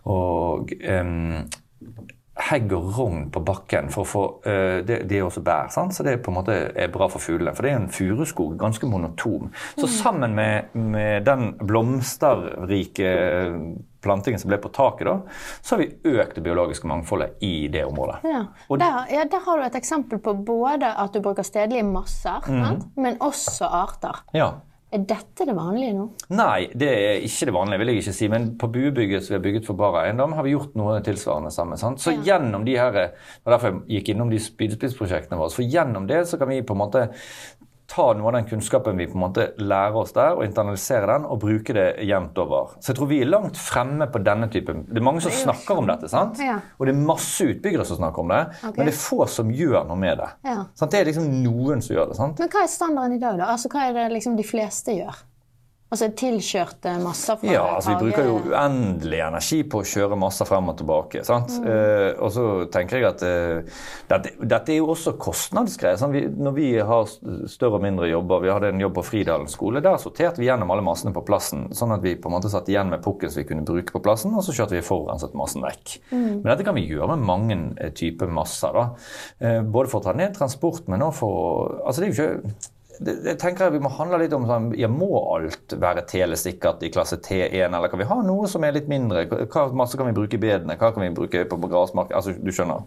og 0.09 0.73
um, 0.81 1.43
hegg 2.41 2.73
og 2.73 2.89
rogn 2.97 3.27
på 3.33 3.43
bakken 3.45 3.91
for 3.93 4.01
å 4.01 4.09
få 4.09 4.23
uh, 4.47 4.79
det, 4.87 5.03
det 5.11 5.19
er 5.19 5.27
også 5.27 5.45
bær, 5.45 5.69
sant? 5.73 5.93
så 5.93 6.07
det 6.07 6.17
på 6.25 6.33
en 6.33 6.39
måte 6.39 6.57
er 6.73 6.89
bra 6.93 7.11
for 7.11 7.21
fuglene. 7.21 7.53
For 7.53 7.67
det 7.67 7.75
er 7.75 7.83
en 7.83 7.93
furuskog, 7.93 8.57
ganske 8.61 8.89
monotom. 8.89 9.51
Så 9.77 9.91
sammen 9.93 10.33
med, 10.37 10.73
med 10.73 11.29
den 11.29 11.51
blomsterrike 11.61 13.13
plantingen 14.01 14.39
som 14.39 14.49
ble 14.49 14.57
på 14.57 14.71
taket, 14.73 15.05
da, 15.07 15.17
så 15.61 15.75
har 15.75 15.83
vi 15.83 16.17
økt 16.17 16.35
det 16.35 16.43
biologiske 16.43 16.87
mangfoldet 16.89 17.37
i 17.41 17.67
det 17.71 17.85
området. 17.85 18.19
Ja. 18.23 18.45
Der, 18.77 19.05
ja, 19.13 19.23
der 19.29 19.39
har 19.45 19.57
du 19.57 19.63
et 19.67 19.75
eksempel 19.81 20.19
på 20.19 20.33
både 20.45 20.89
at 20.97 21.13
du 21.13 21.21
bruker 21.21 21.43
stedlige 21.43 21.83
masser, 21.85 22.41
Mhm. 22.47 22.65
sant? 22.65 22.85
men 22.97 23.17
også 23.21 23.65
arter. 23.69 24.23
Ja. 24.33 24.51
Er 24.93 25.05
dette 25.07 25.45
det 25.47 25.53
vanlige 25.55 25.93
nå? 25.95 26.09
Nei, 26.35 26.65
det 26.75 26.87
er 26.91 27.21
ikke 27.23 27.45
det 27.47 27.53
vanlige, 27.55 27.77
vil 27.79 27.87
jeg 27.87 27.97
ikke 28.01 28.13
si. 28.13 28.27
Men 28.27 28.57
på 28.59 28.67
buebygget 28.67 29.23
som 29.23 29.31
vi 29.33 29.37
har 29.37 29.43
bygget 29.45 29.65
for 29.65 29.73
Bar 29.79 30.01
Eiendom, 30.03 30.33
har 30.35 30.43
vi 30.43 30.51
gjort 30.51 30.75
noe 30.75 30.97
tilsvarende 30.99 31.49
sammen. 31.49 31.77
Sant? 31.77 31.99
Så 32.03 32.11
Ja. 32.11 32.21
gjennom 32.37 32.65
de 32.65 32.75
her, 32.75 33.11
og 33.45 33.51
derfor 33.53 33.67
jeg 33.87 34.03
gikk 34.03 34.09
innom 34.15 34.29
de 34.29 34.37
spydspissprosjektene 34.39 35.37
våre, 35.39 35.49
for 35.49 35.61
gjennom 35.63 36.07
det 36.07 36.27
så 36.27 36.37
kan 36.37 36.49
vi 36.49 36.61
på 36.61 36.71
en 36.73 36.77
måte 36.77 37.13
ta 37.91 38.07
noe 38.15 38.29
av 38.29 38.37
den 38.37 38.47
kunnskapen 38.47 38.99
vi 38.99 39.07
på 39.09 39.17
en 39.17 39.23
måte 39.25 39.47
lærer 39.59 39.97
oss 39.99 40.13
der, 40.15 40.37
og 40.37 40.45
internalisere 40.45 41.09
den 41.09 41.27
og 41.27 41.41
bruke 41.43 41.75
det 41.75 41.87
jevnt 42.07 42.37
over. 42.41 42.75
Så 42.79 42.91
jeg 42.91 42.99
tror 42.99 43.09
vi 43.11 43.21
er 43.23 43.31
langt 43.31 43.59
fremme 43.59 44.07
på 44.11 44.21
denne 44.23 44.47
typen. 44.51 44.85
Det 44.87 45.01
er 45.01 45.07
mange 45.07 45.23
som 45.25 45.33
snakker 45.35 45.81
om 45.81 45.89
dette, 45.91 46.11
sant? 46.11 46.39
Ja. 46.41 46.59
og 46.77 46.87
det 46.87 46.95
er 46.95 47.01
masse 47.11 47.47
utbyggere 47.51 47.85
som 47.87 47.99
snakker 47.99 48.23
om 48.23 48.31
det, 48.31 48.41
okay. 48.61 48.77
men 48.77 48.87
det 48.87 48.93
er 48.93 49.01
få 49.01 49.25
som 49.31 49.51
gjør 49.55 49.83
noe 49.89 49.99
med 49.99 50.21
det. 50.23 50.29
Ja. 50.47 50.61
Sant? 50.77 50.93
Det 50.93 51.01
er 51.01 51.11
liksom 51.11 51.27
noen 51.43 51.83
som 51.83 51.95
gjør 51.97 52.13
det. 52.13 52.19
sant? 52.19 52.39
Men 52.39 52.53
hva 52.53 52.63
er 52.63 52.71
standarden 52.71 53.17
i 53.17 53.21
dag, 53.21 53.41
da? 53.41 53.51
Altså, 53.55 53.71
Hva 53.71 53.89
er 53.89 53.95
det 53.97 54.07
liksom 54.15 54.39
de 54.39 54.47
fleste 54.47 54.95
gjør? 54.97 55.21
Altså 55.91 56.07
tilkjørte 56.15 56.93
masser 57.03 57.35
fra 57.35 57.51
Ja, 57.51 57.63
altså 57.75 57.91
vi 57.91 58.05
bruker 58.05 58.23
jo 58.23 58.35
uendelig 58.53 59.17
energi 59.25 59.57
på 59.67 59.81
å 59.81 59.87
kjøre 59.87 60.15
masser 60.15 60.47
frem 60.47 60.69
og 60.71 60.77
tilbake. 60.79 61.23
sant? 61.27 61.51
Eh, 61.67 62.13
og 62.15 62.31
så 62.31 62.45
tenker 62.71 63.01
jeg 63.01 63.07
at 63.09 63.25
eh, 63.27 63.81
dette, 64.07 64.31
dette 64.39 64.71
er 64.71 64.79
jo 64.79 64.87
også 64.93 65.17
kostnadsgreier. 65.19 65.99
sant? 65.99 66.15
Vi, 66.15 66.23
når 66.31 66.55
vi 66.55 66.69
har 66.79 67.11
større 67.51 67.81
og 67.81 67.83
mindre 67.83 68.07
jobber, 68.07 68.39
vi 68.45 68.53
hadde 68.53 68.71
en 68.71 68.85
jobb 68.85 68.95
på 69.01 69.05
Fridalen 69.09 69.51
skole, 69.51 69.83
der 69.83 69.99
sorterte 69.99 70.39
vi 70.39 70.47
gjennom 70.47 70.71
alle 70.71 70.87
massene 70.87 71.11
på 71.11 71.25
plassen, 71.27 71.67
sånn 71.75 71.91
at 71.97 72.07
vi 72.07 72.15
på 72.15 72.31
en 72.31 72.37
måte 72.37 72.53
satt 72.55 72.71
igjen 72.71 72.87
med 72.95 73.03
pukken 73.03 73.27
som 73.27 73.43
vi 73.43 73.49
kunne 73.51 73.67
bruke 73.67 73.91
på 73.91 74.03
plassen, 74.07 74.31
og 74.31 74.47
så 74.47 74.55
kjørte 74.55 74.79
vi 74.79 74.87
forurenset 74.87 75.35
massen 75.35 75.67
vekk. 75.67 75.97
Men 76.15 76.47
dette 76.53 76.63
kan 76.67 76.79
vi 76.79 76.87
gjøre 76.87 77.17
med 77.17 77.27
mange 77.27 77.59
eh, 77.75 77.91
typer 77.91 78.31
masser. 78.31 78.79
da. 78.79 78.87
Eh, 79.43 79.59
både 79.67 79.91
for 79.91 79.99
å 79.99 80.07
ta 80.07 80.15
ned 80.15 80.39
transport, 80.39 80.87
men 80.87 81.03
også 81.03 81.19
for 81.19 81.41
å 81.41 81.49
altså 81.83 81.99
det 81.99 82.07
er 82.07 82.13
jo 82.13 82.21
ikke 82.21 82.70
det, 83.01 83.15
det 83.25 83.35
tenker 83.41 83.67
jeg 83.67 83.77
Vi 83.77 83.83
må 83.83 83.91
handle 83.95 84.19
litt 84.21 84.35
om 84.37 84.45
sånn, 84.49 84.71
ja, 84.77 84.89
Må 84.91 85.09
alt 85.35 85.73
være 85.81 86.05
telesikkert 86.09 86.83
i 86.85 86.91
klasse 86.93 87.17
T1, 87.23 87.69
eller 87.69 87.89
kan 87.91 88.01
vi 88.01 88.09
ha 88.09 88.19
noe 88.25 88.49
som 88.51 88.65
er 88.65 88.75
litt 88.77 88.91
mindre? 88.91 89.25
Hva 89.29 89.69
masse 89.77 89.97
kan 89.97 90.09
vi 90.09 90.17
bruke 90.17 90.37
i 90.37 90.41
bedene? 90.41 90.77
Hva 90.77 90.93
kan 90.93 91.05
vi 91.05 91.15
bruke 91.15 91.47
på 91.49 91.59
grasmark? 91.65 92.13
Altså, 92.17 92.35
du 92.37 92.53
skjønner. 92.53 92.85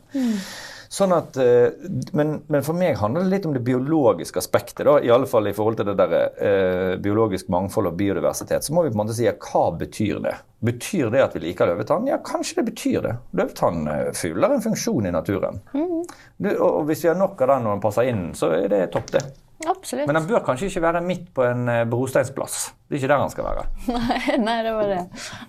Sånn 0.94 1.10
at, 1.16 1.34
eh, 1.40 1.72
men, 2.14 2.36
men 2.52 2.62
for 2.62 2.76
meg 2.78 2.98
handler 3.00 3.24
det 3.24 3.32
litt 3.32 3.46
om 3.48 3.54
det 3.56 3.64
biologiske 3.66 4.38
aspektet. 4.38 4.84
da, 4.86 5.00
i 5.02 5.10
alle 5.10 5.26
fall 5.26 5.48
i 5.50 5.54
forhold 5.56 5.80
til 5.80 5.88
det 5.88 5.96
der, 5.98 6.14
eh, 6.38 6.94
biologisk 7.02 7.48
mangfold 7.50 7.90
og 7.90 7.96
biodiversitet. 7.98 8.62
Så 8.62 8.74
må 8.76 8.84
vi 8.84 8.92
på 8.92 8.98
en 8.98 9.02
måte 9.02 9.16
si 9.16 9.26
ja, 9.26 9.34
hva 9.34 9.64
betyr 9.80 10.22
det? 10.22 10.36
Betyr 10.64 11.10
det 11.10 11.24
at 11.24 11.34
vi 11.34 11.42
liker 11.48 11.72
løvetann? 11.72 12.06
Ja, 12.06 12.20
kanskje 12.22 12.60
det 12.60 12.68
betyr 12.70 13.00
det. 13.08 13.16
Løvetann 13.34 13.88
har 13.90 14.54
en 14.54 14.66
funksjon 14.68 15.08
i 15.10 15.14
naturen. 15.14 15.58
Du, 15.72 16.52
og, 16.54 16.68
og 16.70 16.84
hvis 16.88 17.02
vi 17.04 17.10
har 17.10 17.18
nok 17.18 17.42
av 17.42 17.56
den 17.56 17.66
når 17.66 17.74
den 17.74 17.84
passer 17.88 18.12
inn, 18.12 18.28
så 18.38 18.54
er 18.54 18.70
det 18.70 18.86
topp, 18.94 19.10
det. 19.16 19.24
Absolutt. 19.64 20.08
Men 20.08 20.18
den 20.18 20.26
bør 20.28 20.42
kanskje 20.44 20.68
ikke 20.68 20.82
være 20.84 21.00
midt 21.04 21.28
på 21.36 21.44
en 21.46 21.68
eh, 21.70 21.84
brosteinsplass. 21.88 22.56
Det 22.88 22.96
er 22.96 23.02
ikke 23.02 23.10
der 23.12 23.22
den 23.22 23.32
skal 23.32 23.46
være. 23.46 23.64
Nei, 24.46 24.56
det 24.66 24.74
var 24.76 24.90
det. 24.90 24.98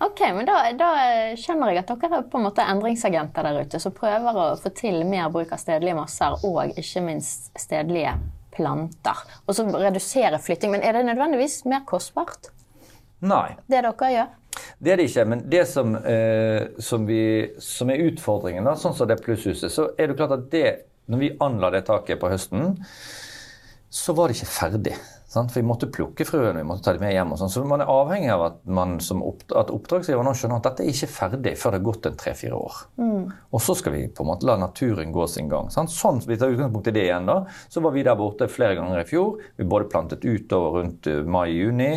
Ok, 0.06 0.22
men 0.36 0.48
da, 0.48 0.60
da 0.78 0.90
skjønner 1.38 1.74
jeg 1.74 1.82
at 1.82 1.92
dere 1.92 2.22
er 2.22 2.30
på 2.30 2.40
en 2.40 2.46
måte 2.46 2.64
endringsagenter 2.64 3.48
der 3.48 3.60
ute 3.66 3.82
som 3.82 3.94
prøver 3.96 4.40
å 4.40 4.48
få 4.60 4.72
til 4.78 5.02
mer 5.08 5.28
bruk 5.34 5.52
av 5.52 5.60
stedlige 5.60 5.98
masser 5.98 6.38
og 6.46 6.78
ikke 6.78 7.04
minst 7.04 7.50
stedlige 7.60 8.14
planter. 8.56 9.20
Og 9.44 9.58
så 9.58 9.66
redusere 9.68 10.40
flytting. 10.40 10.72
Men 10.72 10.86
er 10.86 10.96
det 10.96 11.06
nødvendigvis 11.10 11.64
mer 11.68 11.84
kostbart, 11.88 12.52
Nei, 13.26 13.54
det 13.64 13.80
dere 13.80 14.10
gjør? 14.12 14.34
det 14.78 14.92
er 14.92 15.00
det 15.00 15.06
ikke. 15.08 15.24
Men 15.28 15.44
det 15.50 15.62
som, 15.68 15.94
eh, 15.96 16.66
som, 16.78 17.06
vi, 17.08 17.22
som 17.62 17.90
er 17.92 18.04
utfordringen, 18.10 18.64
da, 18.66 18.76
sånn 18.78 18.96
som 18.96 19.08
det 19.08 19.20
plusshuset, 19.24 19.72
så 19.72 19.90
er 19.98 20.10
det 20.10 20.18
klart 20.18 20.36
at 20.36 20.50
det, 20.52 20.66
når 21.12 21.22
vi 21.22 21.30
anla 21.44 21.70
det 21.74 21.86
taket 21.88 22.20
på 22.20 22.30
høsten, 22.32 22.76
så 23.96 24.12
var 24.16 24.28
det 24.28 24.36
ikke 24.36 24.52
ferdig. 24.52 24.96
Sant? 25.26 25.50
For 25.50 25.60
vi 25.60 25.66
måtte 25.66 25.88
plukke 25.92 26.24
frøene, 26.26 26.60
vi 26.62 26.68
måtte 26.68 26.84
ta 26.86 26.92
dem 26.94 27.02
med 27.02 27.14
hjem. 27.14 27.32
og 27.34 27.40
sånn. 27.40 27.50
Så 27.52 27.64
man 27.68 27.82
er 27.82 27.90
avhengig 27.90 28.30
av 28.32 28.44
at, 28.46 28.58
man 28.78 28.96
opp, 29.26 29.42
at 29.58 29.72
oppdragsgiver 29.74 30.24
nå 30.24 30.34
skjønner 30.36 30.60
at 30.60 30.68
dette 30.68 30.84
er 30.84 30.92
ikke 30.92 31.10
ferdig 31.12 31.54
før 31.58 31.74
det 31.74 31.80
har 31.80 31.86
gått 31.88 32.08
en 32.10 32.18
tre-fire 32.20 32.60
år. 32.60 32.78
Og 33.50 33.64
så 33.64 33.76
skal 33.78 33.96
vi 33.96 34.04
på 34.08 34.24
en 34.24 34.30
måte 34.30 34.48
la 34.48 34.56
naturen 34.60 35.12
gå 35.14 35.26
sin 35.32 35.50
gang. 35.52 35.72
Sant? 35.74 35.92
Sånn, 35.92 36.22
vi 36.28 36.38
tar 36.38 36.54
utgangspunkt 36.54 36.92
i 36.92 36.94
det 36.96 37.06
igjen 37.08 37.28
da, 37.28 37.40
Så 37.72 37.82
var 37.84 37.96
vi 37.96 38.04
der 38.06 38.18
borte 38.18 38.48
flere 38.52 38.78
ganger 38.78 39.02
i 39.02 39.08
fjor. 39.08 39.40
Vi 39.56 39.68
både 39.68 39.90
plantet 39.90 40.24
utover 40.24 40.80
rundt 40.80 41.10
eh, 41.10 41.24
mai-juni, 41.24 41.90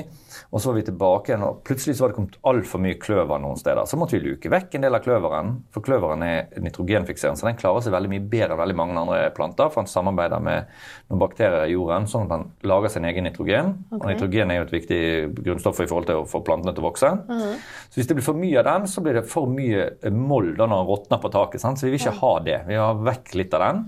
og 0.50 0.62
så 0.62 0.72
var 0.72 0.80
vi 0.80 0.84
tilbake 0.88 1.30
igjen. 1.30 1.44
og 1.46 1.60
Plutselig 1.68 1.94
så 1.96 2.04
var 2.04 2.12
det 2.12 2.18
kommet 2.18 2.38
altfor 2.50 2.82
mye 2.82 2.98
kløver 2.98 3.42
noen 3.42 3.60
steder. 3.60 3.86
Så 3.86 3.98
måtte 4.02 4.16
vi 4.18 4.24
luke 4.24 4.50
vekk 4.50 4.76
en 4.76 4.86
del 4.88 4.98
av 4.98 5.04
kløveren, 5.06 5.52
for 5.74 5.86
kløveren 5.86 6.24
er 6.26 6.64
nitrogenfikserende. 6.66 7.38
Så 7.38 7.46
den 7.46 7.60
klarer 7.60 7.84
seg 7.86 7.94
veldig 7.94 8.10
mye 8.16 8.24
bedre 8.32 8.56
enn 8.56 8.62
veldig 8.64 8.78
mange 8.80 8.98
andre 8.98 9.20
planter, 9.36 9.70
for 9.70 9.86
den 9.86 9.92
samarbeider 9.92 10.42
med 10.42 10.72
noen 11.12 11.22
bakterier 11.22 11.68
i 11.70 11.76
jorden, 11.76 12.08
sånn 12.10 12.26
at 12.26 12.34
den 12.34 12.48
lager 12.72 12.94
sin 12.96 13.06
egen 13.06 13.30
nitrogen. 13.30 13.76
Og 13.94 14.08
nitrogen 14.10 14.50
er 14.50 14.62
jo 14.62 14.66
et 14.66 14.74
viktig 14.80 15.02
grunnstoff 15.38 15.84
i 15.84 15.90
forhold 15.92 16.10
til 16.10 16.24
å 16.24 16.26
få 16.30 16.42
plantene 16.48 16.74
til 16.74 16.82
å 16.82 16.88
vokse. 16.90 17.14
Så 17.30 18.02
hvis 18.02 18.10
det 18.10 18.18
blir 18.18 18.26
for 18.26 18.42
mye 18.42 18.58
av 18.64 18.68
den, 18.72 18.90
så 18.90 19.06
blir 19.06 19.20
det 19.20 19.26
for 19.30 19.54
mye 19.54 19.86
mold 20.10 20.56
da 20.58 20.66
når 20.66 20.82
den 20.82 20.90
råtner 20.90 21.22
på 21.22 21.34
taket. 21.38 21.62
Sant? 21.62 21.78
Så 21.78 21.86
vi 21.86 21.94
vil 21.94 22.02
ikke 22.02 22.18
ha 22.24 22.34
det. 22.50 22.58
Vi 22.66 22.74
vil 22.74 22.84
ha 22.88 22.98
vekk 23.12 23.38
litt 23.38 23.54
av 23.54 23.68
den. 23.68 23.86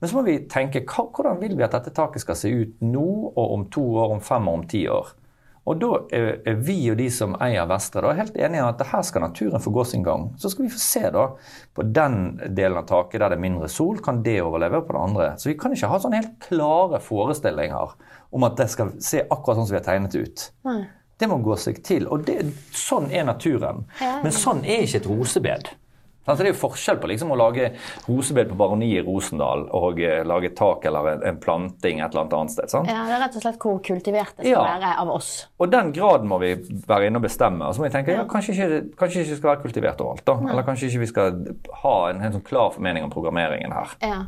Men 0.00 0.10
så 0.10 0.18
må 0.18 0.26
vi 0.26 0.40
tenke 0.50 0.82
hvordan 0.90 1.38
vil 1.38 1.54
vi 1.54 1.66
at 1.68 1.78
dette 1.78 1.94
taket 1.94 2.26
skal 2.26 2.38
se 2.38 2.50
ut 2.50 2.82
nå, 2.82 3.08
og 3.30 3.56
om 3.60 3.66
to 3.70 3.86
år, 3.94 4.18
om 4.18 4.22
fem 4.24 4.50
og 4.50 4.58
om 4.58 4.68
ti 4.74 4.88
år? 4.90 5.14
Og 5.70 5.78
da 5.78 5.90
er 6.16 6.56
vi 6.66 6.78
og 6.90 6.98
de 6.98 7.06
som 7.14 7.36
eier 7.42 7.68
Vestre 7.70 8.02
da, 8.02 8.14
helt 8.18 8.36
enige 8.38 8.64
om 8.64 8.70
at 8.72 8.82
her 8.90 9.04
skal 9.06 9.22
naturen 9.22 9.62
få 9.62 9.72
gå 9.74 9.84
sin 9.86 10.02
gang. 10.06 10.28
Så 10.40 10.50
skal 10.50 10.66
vi 10.66 10.72
få 10.74 10.80
se 10.82 11.02
da 11.14 11.26
på 11.76 11.84
den 11.86 12.16
delen 12.56 12.80
av 12.80 12.88
taket 12.90 13.20
der 13.20 13.30
det 13.30 13.38
er 13.38 13.44
mindre 13.44 13.68
sol, 13.70 14.00
kan 14.02 14.22
det 14.26 14.40
overleve 14.42 14.82
på 14.86 14.96
det 14.96 15.02
andre. 15.02 15.28
Så 15.38 15.52
vi 15.52 15.58
kan 15.60 15.74
ikke 15.76 15.92
ha 15.92 16.00
sånne 16.02 16.22
helt 16.22 16.38
klare 16.42 17.02
forestillinger 17.04 17.94
om 18.34 18.46
at 18.48 18.58
det 18.58 18.70
skal 18.72 18.96
se 19.02 19.22
akkurat 19.28 19.60
sånn 19.60 19.68
som 19.68 19.76
vi 19.76 19.80
har 19.80 19.86
tegnet 19.86 20.16
ut. 20.18 20.48
Nei. 20.66 20.80
Det 21.20 21.28
må 21.28 21.36
gå 21.44 21.54
seg 21.60 21.82
til. 21.84 22.06
Og 22.08 22.24
det, 22.26 22.38
sånn 22.74 23.10
er 23.12 23.26
naturen. 23.28 23.84
Men 24.00 24.32
sånn 24.32 24.64
er 24.64 24.86
ikke 24.86 25.02
et 25.02 25.08
rosebed. 25.10 25.74
Altså, 26.28 26.44
det 26.44 26.50
er 26.50 26.52
jo 26.52 26.58
forskjell 26.60 26.98
på 27.00 27.08
liksom, 27.10 27.30
å 27.32 27.36
lage 27.40 27.70
rosebed 28.06 28.50
på 28.52 28.56
Baroni 28.60 28.90
i 28.98 29.00
Rosendal 29.02 29.64
og 29.74 29.98
eh, 30.04 30.20
lage 30.28 30.50
tak 30.54 30.84
eller 30.86 31.08
en, 31.14 31.22
en 31.30 31.38
planting 31.42 32.02
et 32.04 32.10
eller 32.12 32.20
annet 32.26 32.36
annet 32.38 32.52
sted. 32.54 32.70
sant? 32.70 32.90
Ja, 32.92 33.06
Det 33.08 33.14
er 33.16 33.22
rett 33.24 33.38
og 33.40 33.44
slett 33.46 33.58
hvor 33.64 33.80
kultivert 33.82 34.34
det 34.36 34.44
skal 34.44 34.52
Ja. 34.52 34.64
være 34.76 34.92
av 35.00 35.10
oss. 35.16 35.30
Og 35.58 35.72
den 35.72 35.90
graden 35.96 36.28
må 36.30 36.38
vi 36.42 36.52
være 36.86 37.08
inne 37.08 37.18
og 37.18 37.24
bestemme. 37.24 37.64
Og 37.66 37.74
så 37.74 37.82
må 37.82 37.88
vi 37.88 37.94
tenke 37.96 38.14
ja, 38.14 38.26
kanskje 38.30 38.54
ikke, 38.54 38.80
kanskje 39.00 39.24
ikke 39.24 39.38
skal 39.40 39.50
være 39.54 39.62
kultivert 39.64 40.04
overalt. 40.04 40.24
da. 40.28 40.36
Eller 40.52 40.68
kanskje 40.68 40.90
ikke 40.90 41.02
vi 41.06 41.10
skal 41.10 41.40
ha 41.82 41.96
en 42.12 42.20
helt 42.20 42.36
sånn 42.36 42.46
klar 42.46 42.70
formening 42.76 43.08
om 43.08 43.10
programmeringen 43.16 43.72
her. 43.74 43.96
Ja. 44.04 44.20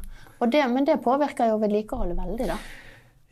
Det, 0.42 0.64
men 0.72 0.84
det 0.88 0.96
påvirker 1.04 1.52
jo 1.52 1.60
vedlikeholdet 1.62 2.16
veldig, 2.18 2.48
da. 2.50 2.56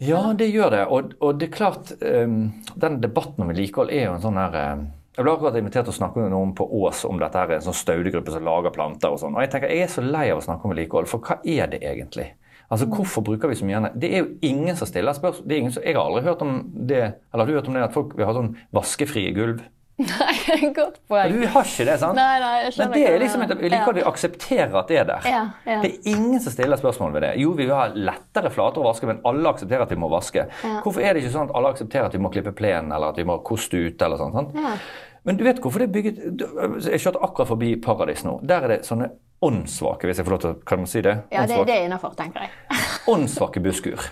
Ja, 0.01 0.21
det 0.33 0.47
gjør 0.53 0.71
det. 0.71 0.85
Og, 0.95 1.11
og 1.21 1.41
det 1.41 1.49
er 1.49 1.57
klart, 1.57 1.91
um, 2.01 2.53
den 2.81 3.01
debatten 3.03 3.43
om 3.43 3.51
vedlikehold 3.51 3.91
er 3.91 4.07
jo 4.07 4.13
en 4.15 4.23
sånn 4.23 4.39
her 4.39 4.55
um, 4.79 4.85
Jeg 5.21 5.27
ble 5.27 5.33
akkurat 5.37 5.57
invitert 5.61 5.85
til 5.85 5.93
å 5.93 5.99
snakke 5.99 6.23
med 6.23 6.31
noen 6.33 6.55
på 6.57 6.65
Ås 6.81 7.03
om 7.05 7.19
dette 7.21 7.37
her, 7.37 7.51
en 7.53 7.65
sånn 7.67 7.77
staudegruppe 7.77 8.33
som 8.33 8.47
lager 8.47 8.73
planter 8.73 9.13
og 9.13 9.19
sånn. 9.21 9.35
Og 9.37 9.43
jeg 9.45 9.51
tenker, 9.53 9.69
jeg 9.69 9.85
er 9.85 9.91
så 9.93 10.01
lei 10.01 10.31
av 10.33 10.39
å 10.41 10.45
snakke 10.47 10.65
om 10.65 10.73
vedlikehold, 10.73 11.11
for 11.11 11.21
hva 11.21 11.37
er 11.45 11.69
det 11.69 11.83
egentlig? 11.85 12.31
Altså, 12.71 12.87
Hvorfor 12.89 13.27
bruker 13.27 13.53
vi 13.53 13.59
så 13.59 13.69
mye 13.69 13.83
energi? 13.83 14.01
Det 14.01 14.11
er 14.15 14.23
jo 14.23 14.31
ingen 14.49 14.79
som 14.81 14.89
stiller 14.89 15.13
spørsmål. 15.13 15.45
Det 15.45 15.59
er 15.59 15.61
ingen 15.61 15.75
som, 15.77 15.85
jeg 15.85 15.99
har 15.99 16.09
aldri 16.09 16.25
hørt 16.25 16.47
om 16.47 16.55
det, 16.73 17.03
eller 17.35 17.45
har 17.45 17.53
du 17.53 17.59
hørt 17.59 17.69
om 17.69 17.77
det 17.77 17.85
at 17.85 17.99
folk 17.99 18.17
vil 18.17 18.31
ha 18.31 18.35
sånn 18.39 18.51
vaskefrie 18.81 19.35
gulv? 19.37 19.61
Nei, 20.01 20.71
godt 20.73 20.97
poeng. 21.11 21.35
Du 21.35 21.43
har 21.53 21.67
ikke 21.69 21.85
det, 21.85 21.97
sant? 22.01 22.17
Nei, 22.17 22.39
nei, 22.41 22.53
jeg 22.63 22.77
Men 22.79 22.95
det 22.95 23.03
er 23.05 23.19
liksom 23.21 23.43
et 23.45 23.51
mener. 23.51 23.61
vedlikehold 23.67 23.99
vi 23.99 24.05
aksepterer 24.09 24.79
at 24.81 24.89
det 24.89 24.99
er 25.03 25.11
der. 25.11 25.29
Ja, 25.29 25.43
ja. 25.67 25.77
Det 25.83 25.91
er 25.91 26.09
ingen 26.15 26.41
som 26.41 26.55
stiller 26.55 26.81
spørsmål 26.81 27.13
ved 27.19 27.27
det. 27.27 27.35
Jo, 27.43 27.53
vi 27.59 27.67
vil 27.67 27.77
ha 27.77 27.91
lettere 27.93 28.53
flater 28.55 28.81
å 28.81 28.87
vaske, 28.89 29.11
men 29.11 29.21
alle 29.29 29.53
aksepterer 29.53 29.85
at 29.85 29.93
vi 29.93 30.01
må 30.01 30.09
vaske. 30.09 30.47
Ja. 30.49 30.73
Hvorfor 30.81 31.05
er 31.05 31.13
det 31.13 31.25
ikke 31.27 31.35
sånn 31.37 31.51
at 31.51 31.55
alle 31.59 31.75
aksepterer 31.75 32.09
at 32.09 32.17
vi 32.17 32.23
må 32.25 32.33
klippe 32.33 32.55
plenen, 32.57 32.95
eller 32.97 33.13
at 33.13 33.21
vi 33.21 33.29
må 33.29 33.43
koste 33.45 33.77
ute, 33.77 34.09
eller 34.09 34.23
sånn? 34.23 34.33
sant? 34.39 34.57
Men 35.25 35.37
du 35.37 35.45
vet 35.45 35.59
hvorfor 35.61 35.83
det 35.83 35.89
er 35.91 35.93
bygget 35.93 36.87
Jeg 36.89 37.01
kjørte 37.03 37.21
akkurat 37.27 37.49
forbi 37.51 37.75
Paradis 37.77 38.23
nå. 38.25 38.39
Der 38.47 38.65
er 38.65 38.75
det 38.77 38.79
sånne 38.89 39.11
åndssvake, 39.45 40.09
hvis 40.09 40.21
jeg 40.21 40.27
får 40.27 40.35
lov 40.35 40.41
til 40.45 40.51
å 40.55 40.59
kan 40.69 40.83
man 40.83 40.89
si 40.91 41.01
det? 41.05 41.15
Ja, 41.33 41.47
det, 41.49 41.61
det 41.69 41.77
er 41.77 41.87
innafor, 41.89 42.13
tenker 42.17 42.47
jeg. 42.47 42.51
Åndssvake 43.13 43.63
busskur. 43.65 44.09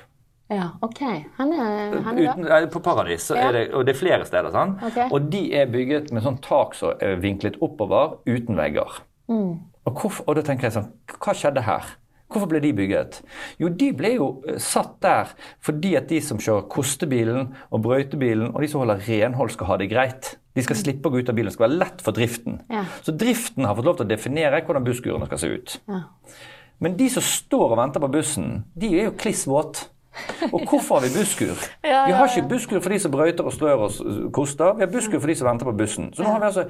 Ja, 0.48 0.70
OK. 0.80 1.00
Han 1.36 1.52
er, 1.52 1.98
han 2.06 2.18
er 2.18 2.30
Uten, 2.30 2.46
da. 2.48 2.60
på 2.72 2.80
Paradis, 2.80 3.26
så 3.28 3.36
Ja. 3.36 3.48
er 3.48 3.52
det, 3.52 3.64
og 3.76 3.84
det 3.84 3.92
er 3.94 3.98
flere 4.00 4.24
steder. 4.24 4.50
sant? 4.50 4.80
Okay. 4.82 5.08
Og 5.12 5.28
de 5.32 5.42
er 5.54 5.66
bygget 5.68 6.12
med 6.12 6.24
sånn 6.24 6.38
tak 6.40 6.72
som 6.74 6.94
er 7.04 7.16
vinklet 7.20 7.58
oppover, 7.60 8.16
uten 8.26 8.56
vegger. 8.56 9.02
Mm. 9.28 9.58
Og, 9.84 9.92
hvorfor, 10.00 10.24
og 10.28 10.36
da 10.38 10.42
tenker 10.46 10.68
jeg 10.70 10.78
sånn, 10.78 10.88
hva 11.18 11.34
skjedde 11.36 11.64
her? 11.68 11.84
Hvorfor 12.28 12.50
ble 12.50 12.60
de 12.60 12.74
bygget? 12.76 13.22
Jo, 13.60 13.70
de 13.72 13.88
ble 13.96 14.10
jo 14.18 14.28
eh, 14.44 14.58
satt 14.60 14.98
der 15.04 15.32
fordi 15.64 15.94
at 15.96 16.10
de 16.10 16.20
som 16.24 16.40
kjører 16.42 16.68
kostebilen 16.72 17.54
og 17.72 17.82
brøytebilen, 17.86 18.52
og 18.52 18.60
de 18.62 18.68
som 18.68 18.82
holder 18.82 19.00
renhold, 19.08 19.54
skal 19.54 19.70
ha 19.70 19.78
det 19.80 19.88
greit. 19.92 20.34
De 20.56 20.64
skal 20.64 20.76
slippe 20.76 21.08
å 21.08 21.14
gå 21.14 21.22
ut 21.22 21.32
av 21.32 21.38
bilen. 21.38 21.48
Det 21.48 21.56
skal 21.56 21.68
være 21.68 21.80
lett 21.80 22.04
for 22.04 22.16
driften. 22.16 22.60
Ja. 22.72 22.84
Så 23.06 23.14
driften 23.16 23.64
har 23.68 23.78
fått 23.78 23.88
lov 23.88 23.98
til 23.98 24.08
å 24.08 24.12
definere 24.12 24.60
hvordan 24.66 24.86
busskurene 24.86 25.28
skal 25.30 25.40
se 25.40 25.52
ut. 25.54 25.76
Ja. 25.88 26.02
Men 26.84 26.98
de 26.98 27.08
som 27.10 27.24
står 27.24 27.72
og 27.72 27.80
venter 27.80 28.02
på 28.02 28.10
bussen, 28.12 28.50
de 28.78 28.92
er 28.92 29.08
jo 29.08 29.16
kliss 29.18 29.46
våt. 29.50 29.86
Og 30.52 30.60
hvorfor 30.68 30.98
har 30.98 31.06
vi 31.08 31.12
busskur? 31.18 31.54
Ja, 31.84 32.04
Vi 32.06 32.12
ja, 32.12 32.16
har 32.18 32.28
ikke 32.28 32.48
busskur 32.50 32.80
for 32.80 32.92
de 32.94 32.98
som 33.02 33.12
brøyter 33.14 33.44
og 33.48 33.52
strør 33.54 33.84
og 33.86 34.32
koster. 34.36 34.74
Vi 34.78 34.84
har 34.86 34.92
busskur 34.92 35.20
for 35.20 35.26
de 35.30 35.34
som 35.38 35.48
venter 35.48 35.68
på 35.68 35.76
bussen. 35.78 36.10
Så 36.14 36.22
nå 36.24 36.32
har 36.34 36.40
vi 36.42 36.48
altså 36.50 36.66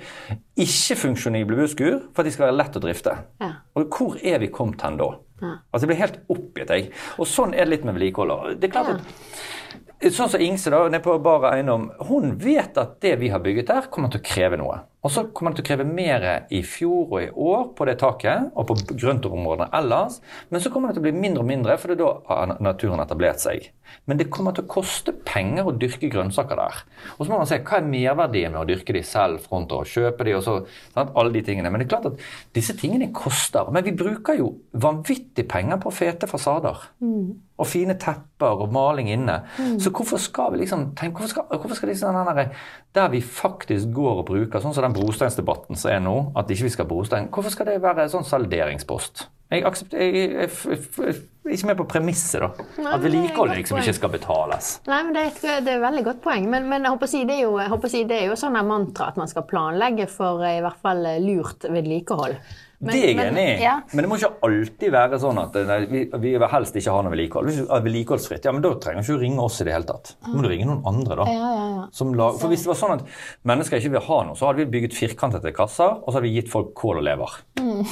ikke-funksjonible 0.64 1.56
busskur 1.58 1.98
for 2.12 2.22
at 2.22 2.28
de 2.28 2.34
skal 2.34 2.48
være 2.48 2.58
lett 2.58 2.78
å 2.78 2.82
drifte. 2.82 3.14
Ja. 3.42 3.50
Og 3.78 3.88
hvor 3.94 4.18
er 4.22 4.40
vi 4.42 4.50
kommet 4.54 4.82
hen 4.86 4.98
da? 5.00 5.10
Ja. 5.42 5.52
Altså 5.72 5.84
Jeg 5.86 5.92
blir 5.92 6.00
helt 6.02 6.18
oppgitt, 6.34 6.72
jeg. 6.74 6.90
Og 7.18 7.28
sånn 7.30 7.54
er 7.54 7.64
det 7.66 7.76
litt 7.76 7.86
med 7.86 7.98
vedlikeholdet. 7.98 8.58
Det 8.60 8.70
er 8.70 8.74
klart 8.74 8.94
Ja. 8.94 8.98
at 8.98 10.14
Sånn 10.14 10.28
som 10.30 10.40
Ingse 10.40 10.70
da, 10.70 10.84
nede 10.86 11.02
på 11.02 11.16
Bar 11.18 11.48
Eiendom, 11.50 11.88
hun 12.06 12.36
vet 12.38 12.76
at 12.78 13.00
det 13.02 13.16
vi 13.18 13.28
har 13.32 13.40
bygget 13.42 13.66
der, 13.66 13.88
kommer 13.90 14.08
til 14.12 14.20
å 14.20 14.26
kreve 14.28 14.56
noe. 14.60 14.76
Og 15.08 15.12
så 15.14 15.22
kommer 15.32 15.54
det 15.54 15.62
til 15.62 15.64
å 15.64 15.68
kreve 15.70 15.84
mer 15.88 16.24
i 16.52 16.58
fjor 16.60 17.06
og 17.06 17.22
i 17.22 17.30
år 17.32 17.62
på 17.78 17.86
det 17.88 17.94
taket 18.02 18.50
og 18.52 18.66
på 18.68 18.76
grøntområdene 18.90 19.70
ellers. 19.78 20.18
Men 20.52 20.60
så 20.60 20.68
kommer 20.68 20.92
det 20.92 20.98
til 20.98 21.06
å 21.06 21.06
bli 21.06 21.16
mindre 21.16 21.46
og 21.46 21.48
mindre, 21.48 21.78
for 21.80 21.88
det 21.88 21.96
er 21.96 22.02
da 22.02 22.10
har 22.28 22.52
naturen 22.60 23.00
etablert 23.00 23.40
seg. 23.40 23.70
Men 24.04 24.20
det 24.20 24.28
kommer 24.32 24.52
til 24.52 24.64
å 24.64 24.70
koste 24.70 25.12
penger 25.26 25.68
å 25.68 25.74
dyrke 25.76 26.10
grønnsaker 26.12 26.60
der. 26.60 26.82
Og 27.16 27.24
så 27.24 27.32
må 27.32 27.40
man 27.40 27.48
se 27.48 27.60
hva 27.60 27.80
er 27.80 27.88
merverdien 27.88 28.54
med 28.54 28.62
å 28.62 28.68
dyrke 28.68 28.94
de 28.96 29.02
selv 29.06 29.42
fronter 29.44 29.82
og 29.82 29.90
kjøpe 29.90 30.26
de 30.28 30.36
og 30.36 30.44
så, 30.44 30.56
sant, 30.94 31.12
alle 31.18 31.34
de 31.34 31.44
tingene. 31.46 31.72
Men 31.72 31.82
det 31.82 31.88
er 31.88 31.94
klart 31.94 32.08
at 32.10 32.22
disse 32.56 32.76
tingene 32.78 33.10
koster. 33.16 33.68
Men 33.74 33.86
vi 33.86 33.96
bruker 33.96 34.38
jo 34.38 34.54
vanvittig 34.76 35.46
penger 35.50 35.80
på 35.82 35.92
fete 35.94 36.28
fasader. 36.30 36.88
Mm. 37.04 37.36
Og 37.58 37.66
fine 37.66 37.96
tepper 37.98 38.64
og 38.64 38.72
maling 38.74 39.10
inne. 39.10 39.40
Mm. 39.58 39.76
Så 39.82 39.92
hvorfor 39.94 40.20
skal 40.22 40.52
vi 40.54 40.62
liksom 40.62 40.90
tenke, 40.98 41.18
hvorfor 41.18 41.32
skal, 41.32 41.48
hvorfor 41.50 41.80
skal 41.80 41.92
disse, 41.92 42.06
den 42.06 42.36
der, 42.38 42.52
Der 42.94 43.08
vi 43.12 43.20
faktisk 43.20 43.92
går 43.94 44.22
og 44.22 44.26
bruker, 44.30 44.60
sånn 44.62 44.74
som 44.74 44.86
den 44.86 44.96
brosteinsdebatten 44.98 45.78
som 45.78 45.94
er 45.94 46.04
nå, 46.04 46.16
at 46.38 46.50
ikke 46.52 46.68
vi 46.68 46.74
skal 46.74 46.86
ha 46.86 46.92
brostein, 46.92 47.32
hvorfor 47.32 47.54
skal 47.54 47.70
det 47.70 47.80
være 47.82 48.08
sånn 48.12 48.26
salderingspost? 48.28 49.28
Jeg, 49.48 49.62
jeg, 49.64 50.08
jeg, 50.12 50.50
jeg, 50.68 51.12
er 51.48 51.54
ikke 51.54 51.68
med 51.70 51.78
på 51.78 51.86
premisset, 51.88 52.42
da. 52.42 52.66
Nei, 52.76 52.90
at 52.92 53.00
vedlikehold 53.00 53.54
liksom 53.56 53.78
ikke 53.80 53.94
skal 53.96 54.10
betales. 54.12 54.74
Nei, 54.90 54.98
men 55.06 55.16
Det 55.16 55.22
er 55.22 55.30
et, 55.30 55.40
det 55.64 55.72
er 55.72 55.78
et 55.78 55.84
veldig 55.86 56.02
godt 56.10 56.20
poeng. 56.26 56.50
Men, 56.52 56.66
men 56.68 56.84
jeg 56.84 56.92
håper 56.92 57.08
å 57.08 57.12
si, 57.14 57.22
det 57.24 57.38
er 57.38 57.46
jo, 57.46 57.54
jeg 57.62 57.92
si, 57.94 58.02
det 58.10 58.18
er 58.18 58.26
jo 58.28 58.36
sånn 58.36 58.58
mantra 58.68 59.08
at 59.08 59.16
man 59.16 59.30
skal 59.30 59.46
planlegge 59.48 60.04
for 60.12 60.44
i 60.44 60.58
hvert 60.60 60.82
fall 60.84 61.00
lurt 61.24 61.64
vedlikehold. 61.64 62.36
Men, 62.78 62.92
det 62.94 62.98
er 63.02 63.08
jeg 63.10 63.30
enig 63.32 63.44
i, 63.44 63.54
ja. 63.64 63.72
men 63.90 64.04
det 64.04 64.08
må 64.10 64.16
ikke 64.20 64.36
alltid 64.46 64.92
være 64.94 65.18
sånn 65.18 65.40
at 65.42 65.56
nei, 65.66 65.78
vi, 65.90 66.02
vi, 66.12 66.34
vil 66.38 66.44
helst 66.52 66.76
ikke 66.78 66.92
ha 66.94 67.00
noe 67.02 67.10
vedlikehold. 67.10 67.48
Hvis 67.50 67.58
er 67.64 67.82
vedlikeholdsfritt, 67.82 68.46
ja, 68.46 68.52
men 68.54 68.62
da 68.62 68.70
trenger 68.78 69.02
du 69.02 69.08
ikke 69.08 69.24
ringe 69.24 69.46
oss 69.48 69.58
i 69.58 69.66
det 69.66 69.74
hele 69.74 69.88
tatt. 69.88 70.12
Da 70.22 70.30
må 70.30 70.44
du 70.44 70.50
ringe 70.52 70.68
noen 70.68 70.86
andre, 70.86 71.16
da. 71.18 71.26
Ja, 71.26 71.48
ja, 71.58 72.12
lag, 72.20 72.38
for 72.38 72.54
hvis 72.54 72.62
det 72.62 72.70
var 72.70 72.78
sånn 72.78 72.94
at 73.00 73.18
mennesker 73.50 73.82
ikke 73.82 73.96
vil 73.96 74.06
ha 74.06 74.20
noe, 74.28 74.38
så 74.38 74.46
hadde 74.46 74.62
vi 74.62 74.70
bygget 74.76 74.94
firkantede 74.94 75.50
kasser, 75.56 75.98
og 75.98 76.06
så 76.06 76.20
hadde 76.20 76.28
vi 76.28 76.36
gitt 76.38 76.54
folk 76.54 76.70
kål 76.78 77.02
og 77.02 77.06
lever. 77.10 77.36
Mm. 77.58 77.82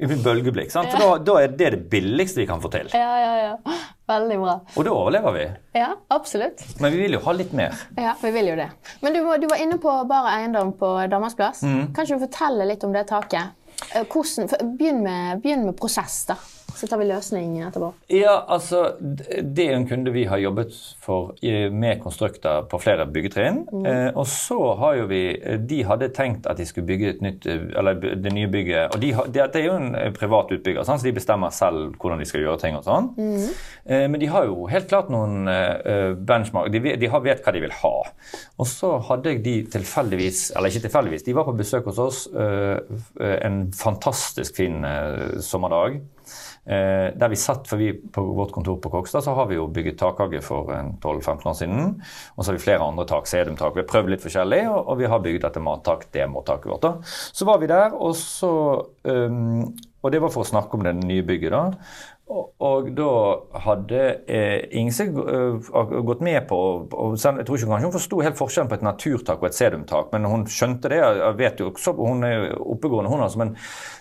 I 0.00 0.08
bølgeblikk, 0.08 0.70
sant? 0.72 0.88
For 0.94 1.02
da, 1.02 1.16
da, 1.20 1.32
er 1.44 1.52
det 1.52 1.66
det 1.74 1.80
billigste 1.92 2.40
vi 2.40 2.46
kan 2.48 2.62
få 2.62 2.70
til. 2.72 2.88
Ja, 2.96 3.10
ja, 3.20 3.32
ja. 3.36 3.80
Veldig 4.08 4.38
bra. 4.40 4.54
Og 4.80 4.86
da 4.86 4.94
overlever 4.96 5.34
vi. 5.36 5.44
Ja, 5.76 5.90
absolutt. 6.10 6.64
Men 6.80 6.94
vi 6.94 7.02
vil 7.04 7.18
jo 7.18 7.20
ha 7.26 7.34
litt 7.36 7.52
mer. 7.54 7.76
Ja, 8.00 8.14
vi 8.22 8.32
vil 8.34 8.48
jo 8.48 8.56
det. 8.58 8.70
Men 9.04 9.14
du, 9.14 9.20
du 9.42 9.46
var 9.50 9.60
inne 9.60 9.76
på 9.82 9.92
Bare 10.08 10.32
eiendom 10.38 10.72
på 10.80 10.88
Danmarksplass. 11.12 11.62
Mm. 11.68 11.92
Kan 11.92 12.08
ikke 12.08 12.16
du 12.16 12.24
fortelle 12.24 12.66
litt 12.72 12.86
om 12.88 12.96
det 12.96 13.04
taket? 13.12 13.52
Eh, 13.94 14.06
hvordan, 14.06 14.48
begynn, 14.78 15.02
med, 15.02 15.40
begynn 15.42 15.66
med 15.66 15.76
prosess, 15.78 16.24
da. 16.28 16.36
Så 16.76 16.88
tar 16.90 17.00
vi 17.00 17.08
løsning 17.08 17.58
etterpå. 17.64 17.92
Ja, 18.12 18.44
altså, 18.48 18.96
Det 19.00 19.66
er 19.66 19.76
en 19.76 19.88
kunde 19.88 20.12
vi 20.14 20.24
har 20.28 20.38
jobbet 20.38 20.74
for 21.00 21.34
med 21.70 22.02
konstrukter 22.02 22.62
på 22.70 22.80
flere 22.80 23.06
byggetrinn. 23.06 23.64
Mm. 23.72 23.86
Eh, 23.86 24.10
og 24.14 24.26
så 24.26 24.58
har 24.80 24.96
jo 25.00 25.06
vi 25.10 25.22
De 25.68 25.82
hadde 25.84 26.10
tenkt 26.14 26.46
at 26.46 26.58
de 26.58 26.66
skulle 26.66 26.86
bygge 26.86 27.10
et 27.14 27.22
nytt, 27.24 27.46
eller 27.46 27.94
det 27.94 28.32
nye 28.32 28.48
bygget. 28.50 28.94
Og 28.94 29.00
de, 29.00 29.12
det, 29.32 29.48
er 29.60 29.66
jo 29.66 29.76
en 29.76 30.14
privat 30.16 30.52
utbygger, 30.52 30.84
sånn, 30.86 31.00
så 31.00 31.08
de 31.08 31.16
bestemmer 31.16 31.54
selv 31.54 31.96
hvordan 32.00 32.20
de 32.20 32.28
skal 32.28 32.44
gjøre 32.44 32.62
ting. 32.62 32.78
og 32.78 32.86
sånn. 32.86 33.10
Mm. 33.16 33.48
Eh, 33.84 34.06
men 34.10 34.20
de 34.20 34.30
har 34.30 34.48
jo 34.48 34.68
helt 34.70 34.88
klart 34.90 35.10
noen 35.12 35.50
eh, 35.50 36.12
benchmark. 36.14 36.70
De, 36.72 36.96
de 37.00 37.10
har, 37.10 37.24
vet 37.24 37.42
hva 37.44 37.54
de 37.54 37.64
vil 37.64 37.76
ha. 37.82 37.94
Og 38.60 38.68
så 38.68 38.96
hadde 39.10 39.36
de 39.44 39.56
tilfeldigvis, 39.72 40.50
eller 40.56 40.72
ikke 40.72 40.86
tilfeldigvis, 40.86 41.26
de 41.26 41.36
var 41.36 41.48
på 41.48 41.56
besøk 41.58 41.90
hos 41.90 42.00
oss 42.02 42.24
eh, 42.34 42.78
eh 43.20 43.38
en 43.40 43.72
fantastisk 43.72 44.56
fin 44.56 44.84
eh, 44.84 45.38
sommerdag. 45.40 46.00
Eh, 46.70 47.08
der 47.18 47.28
vi 47.32 47.36
satt, 47.36 47.66
for 47.66 47.80
vi 47.80 47.90
På 47.92 48.22
vårt 48.22 48.52
kontor 48.52 48.76
på 48.78 48.90
Kokstad 48.90 49.24
så 49.26 49.34
har 49.34 49.46
vi 49.50 49.56
jo 49.56 49.66
bygget 49.66 49.98
takhage 49.98 50.38
for 50.44 50.70
12-15 51.02 51.48
år 51.50 51.56
siden. 51.58 52.02
Og 52.36 52.44
så 52.44 52.50
har 52.50 52.58
vi 52.58 52.62
flere 52.62 52.86
andre 52.86 53.06
tak, 53.10 53.26
sedumtak. 53.26 53.74
Vi 53.74 53.82
har 53.82 53.88
prøvd 53.90 54.12
litt 54.12 54.22
forskjellig, 54.22 54.60
og, 54.70 54.78
og 54.92 55.00
vi 55.00 55.08
har 55.10 55.22
bygget 55.24 55.48
dette 55.48 55.62
mattak, 55.64 56.06
det 56.14 56.28
mottaket 56.30 56.70
vårt. 56.70 56.84
da. 56.86 56.92
Så 57.34 57.48
var 57.48 57.58
vi 57.58 57.70
der, 57.70 57.96
og 57.96 58.14
så 58.18 58.52
um, 59.02 59.66
Og 60.00 60.12
det 60.12 60.20
var 60.22 60.30
for 60.32 60.46
å 60.46 60.48
snakke 60.48 60.78
om 60.78 60.86
det 60.86 60.94
nye 61.02 61.26
bygget, 61.26 61.52
da. 61.52 61.64
Og, 62.30 62.90
da 62.94 63.12
hadde 63.64 64.02
eh, 64.30 64.60
Ingse 64.78 65.08
uh, 65.10 65.70
gått 66.06 66.20
med 66.22 66.44
på 66.46 66.58
og, 66.86 67.16
Jeg 67.18 67.46
tror 67.46 67.58
ikke 67.58 67.70
kanskje 67.72 67.88
hun 67.88 67.94
forsto 67.96 68.20
helt 68.22 68.38
forskjellen 68.38 68.70
på 68.70 68.76
et 68.78 68.84
naturtak 68.86 69.42
og 69.42 69.48
et 69.48 69.56
sedumtak, 69.56 70.12
men 70.14 70.28
hun 70.30 70.46
skjønte 70.46 70.92
det. 70.92 71.00
Jeg 71.02 71.38
vet 71.40 71.62
jo 71.64 71.72
Hun 71.98 72.22
er 72.24 72.52
oppegående, 72.60 73.10
hun 73.10 73.24
altså. 73.26 73.42
men 73.42 73.56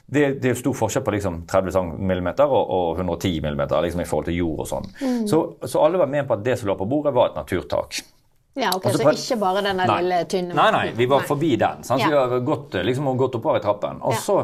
det, 0.06 0.42
det, 0.44 0.52
er 0.52 0.62
stor 0.62 0.78
forskjell 0.78 1.06
på 1.06 1.16
liksom 1.18 1.42
30 1.50 1.98
mm 1.98 2.30
og, 2.46 2.62
og 2.62 3.02
110 3.02 3.42
mm 3.42 3.66
liksom 3.86 4.02
i 4.02 4.08
forhold 4.10 4.30
til 4.30 4.40
jord 4.40 4.64
og 4.66 4.70
sånn. 4.70 4.88
Mm. 5.02 5.26
Så, 5.30 5.42
så 5.66 5.84
alle 5.86 6.02
var 6.02 6.10
med 6.10 6.28
på 6.28 6.38
at 6.38 6.46
det 6.46 6.60
som 6.60 6.70
lå 6.70 6.78
på 6.78 6.90
bordet, 6.90 7.14
var 7.16 7.32
et 7.32 7.42
naturtak. 7.42 8.02
Ja, 8.60 8.72
ok, 8.76 8.90
Så 8.92 9.12
ikke 9.12 9.38
bare 9.40 9.64
den 9.64 9.80
lille, 9.80 10.20
tynne 10.30 10.56
Nei, 10.58 10.68
nei, 10.76 10.84
vi 10.98 11.08
var 11.10 11.24
forbi 11.28 11.54
den. 11.60 11.84
Sant? 11.88 12.04
Ja. 12.04 12.10
Vi 12.10 12.18
har 12.18 12.44
gått, 12.46 12.76
liksom, 12.86 13.08
gått 13.20 13.38
oppover 13.40 13.62
i 13.62 13.64
trappen. 13.64 14.02
Og 14.04 14.16
ja. 14.18 14.22
så 14.24 14.38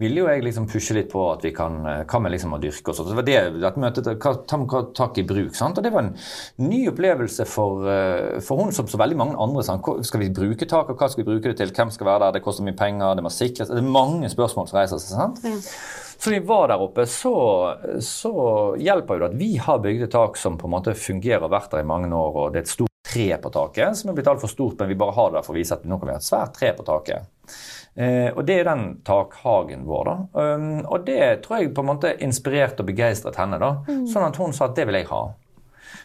ville 0.00 0.22
jo 0.22 0.28
jeg 0.30 0.44
liksom 0.46 0.68
pushe 0.70 0.96
litt 0.96 1.10
på 1.12 1.24
at 1.32 1.44
vi 1.44 1.52
kan 1.56 1.78
eh, 1.84 2.00
Hva 2.08 2.22
med 2.24 2.34
liksom 2.34 2.56
å 2.56 2.60
dyrke 2.62 2.92
oss? 2.92 3.02
Det 3.04 3.18
var 3.18 3.28
det, 3.28 3.38
at 3.68 3.80
møtet, 3.80 4.10
ta 4.18 4.62
tak 4.96 5.20
i 5.20 5.26
bruk. 5.28 5.54
Sant? 5.58 5.78
Og 5.78 5.84
det 5.86 5.92
var 5.94 6.06
en 6.06 6.14
ny 6.64 6.84
opplevelse 6.92 7.46
for, 7.48 7.86
eh, 7.92 8.40
for 8.44 8.64
hun 8.64 8.74
som 8.74 8.88
så 8.90 9.00
veldig 9.00 9.20
mange 9.20 9.38
andre. 9.38 9.64
Sant? 9.66 9.86
Skal 10.08 10.24
vi 10.24 10.32
bruke 10.34 10.68
tak, 10.68 10.90
og 10.92 10.98
hva 10.98 11.10
skal 11.12 11.24
vi 11.24 11.30
bruke 11.32 11.52
det 11.52 11.58
til? 11.60 11.74
Hvem 11.74 11.92
skal 11.94 12.12
være 12.12 12.26
der? 12.26 12.38
Det 12.38 12.44
koster 12.46 12.66
mye 12.66 12.78
penger, 12.78 13.16
det 13.18 13.26
må 13.26 13.32
sikres 13.32 13.72
Det 13.72 13.82
er 13.82 13.96
mange 14.00 14.30
spørsmål 14.32 14.70
som 14.70 14.80
reiser 14.80 15.02
seg. 15.02 15.16
sant? 15.16 15.44
Ja. 15.44 15.56
Så 16.18 16.30
vi 16.30 16.38
var 16.42 16.68
der 16.68 16.80
oppe, 16.82 17.04
så, 17.06 17.32
så 18.02 18.32
hjelper 18.74 19.14
jo 19.14 19.22
det 19.22 19.28
at 19.28 19.38
vi 19.38 19.52
har 19.62 19.78
bygd 19.84 20.08
et 20.08 20.10
tak 20.10 20.34
som 20.40 20.58
på 20.58 20.66
en 20.66 20.74
måte 20.74 20.96
fungerer 20.98 21.46
og 21.46 21.52
vært 21.54 21.70
der 21.70 21.84
i 21.84 21.86
mange 21.86 22.10
år, 22.10 22.40
og 22.42 22.54
det 22.54 22.64
er 22.64 22.66
et 22.66 22.72
stort 22.72 22.87
tre 23.08 23.28
på 23.40 23.50
taket, 23.54 23.96
som 23.96 24.10
er 24.10 24.18
blitt 24.18 24.30
altfor 24.30 24.50
stort, 24.52 24.78
men 24.78 24.90
vi 24.92 24.98
bare 25.00 25.16
har 25.16 25.34
det 25.34 25.44
for 25.46 25.56
å 25.56 25.58
vise 25.58 25.76
at 25.76 25.84
nå 25.88 25.98
kan 25.98 26.10
vi 26.10 26.16
ha 26.16 26.20
et 26.20 26.26
svært 26.26 26.54
tre 26.58 26.72
på 26.76 26.86
taket. 26.86 27.28
Eh, 27.98 28.28
og 28.30 28.44
Det 28.46 28.60
er 28.60 28.68
den 28.68 29.00
takhagen 29.04 29.84
vår. 29.88 30.04
da. 30.04 30.16
Um, 30.32 30.84
og 30.86 31.06
det 31.06 31.42
tror 31.42 31.58
jeg 31.58 31.74
på 31.74 31.82
en 31.82 31.90
måte 31.90 32.14
inspirerte 32.22 32.84
og 32.84 32.90
begeistret 32.92 33.36
henne. 33.36 33.58
da. 33.58 33.82
Mm. 33.88 34.06
Sånn 34.06 34.28
at 34.28 34.36
hun 34.36 34.52
sa 34.52 34.68
at 34.68 34.76
det 34.76 34.86
vil 34.86 35.00
jeg 35.00 35.08
ha. 35.10 35.22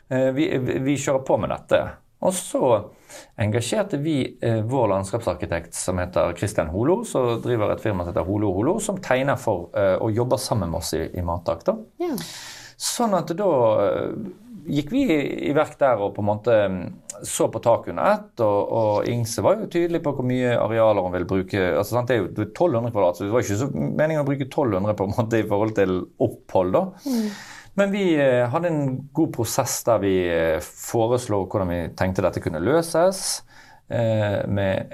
Eh, 0.10 0.32
vi, 0.32 0.48
vi, 0.58 0.98
kjører 0.98 1.26
på 1.28 1.38
med 1.38 1.54
dette. 1.54 1.82
Og 2.24 2.34
så 2.34 2.64
engasjerte 3.38 4.00
vi 4.02 4.38
eh, 4.42 4.62
vår 4.64 4.88
landskapsarkitekt 4.94 5.76
som 5.76 6.00
heter 6.00 6.34
Christian 6.40 6.72
Holo, 6.74 7.04
som 7.04 7.42
driver 7.44 7.74
et 7.74 7.84
firma 7.84 8.04
som 8.04 8.14
heter 8.14 8.26
Holo 8.26 8.54
Holo, 8.56 8.80
som 8.80 8.98
tegner 9.04 9.38
for 9.38 9.70
eh, 9.76 9.98
og 10.00 10.16
jobber 10.16 10.40
sammen 10.42 10.72
med 10.72 10.80
oss 10.80 10.94
i, 10.98 11.04
i 11.14 11.22
Mattak. 11.22 11.66
da. 11.68 11.78
Yeah. 12.02 12.18
Sånn 12.84 13.14
at 13.16 13.30
da 13.38 13.50
gikk 14.70 14.92
vi 14.94 15.04
i 15.50 15.54
verk 15.56 15.78
der 15.80 16.02
og 16.02 16.14
på 16.16 16.24
en 16.24 16.28
måte 16.28 16.58
mm, 16.72 16.82
så 17.28 17.48
på 17.52 17.62
taket 17.64 17.94
under 17.94 18.12
ett. 18.14 18.44
Og, 18.44 18.60
og, 18.80 19.08
Ingse 19.10 19.44
var 19.46 19.58
jo 19.60 19.70
tydelig 19.72 20.04
på 20.04 20.14
hvor 20.18 20.28
mye 20.28 20.56
arealer 20.58 21.06
hun 21.06 21.16
ville 21.16 21.30
bruke. 21.30 21.64
altså 21.78 21.98
sant, 21.98 22.12
Det 22.12 22.18
er 22.18 22.22
jo 22.24 22.48
1200 22.48 22.94
kvadrat, 22.94 23.18
så 23.18 23.26
det 23.28 23.34
var 23.34 23.46
ikke 23.46 23.60
så 23.64 23.72
meningen 23.74 24.22
å 24.24 24.28
bruke 24.28 24.48
1200 24.48 24.98
på 25.00 25.08
en 25.08 25.18
måte 25.18 25.42
i 25.42 25.48
forhold 25.50 25.76
til 25.80 25.98
opphold. 26.28 26.76
da. 26.76 26.86
Mm. 27.08 27.28
Men 27.82 27.94
vi 27.94 28.04
eh, 28.22 28.44
hadde 28.54 28.70
en 28.70 28.84
god 29.18 29.34
prosess 29.34 29.80
der 29.88 30.02
vi 30.04 30.14
eh, 30.30 30.60
foreslo 30.62 31.44
hvordan 31.48 31.72
vi 31.74 31.82
tenkte 31.98 32.26
dette 32.26 32.44
kunne 32.44 32.62
løses. 32.62 33.42
Eh, 33.90 34.44
med, 34.48 34.94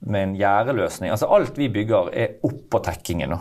med 0.00 0.22
en 0.22 0.36
gjerdeløsning. 0.38 1.10
Altså 1.12 1.28
alt 1.30 1.58
vi 1.58 1.68
bygger 1.72 2.12
er 2.16 2.38
oppå 2.46 2.80
tekkingen. 2.86 3.34
nå. 3.34 3.40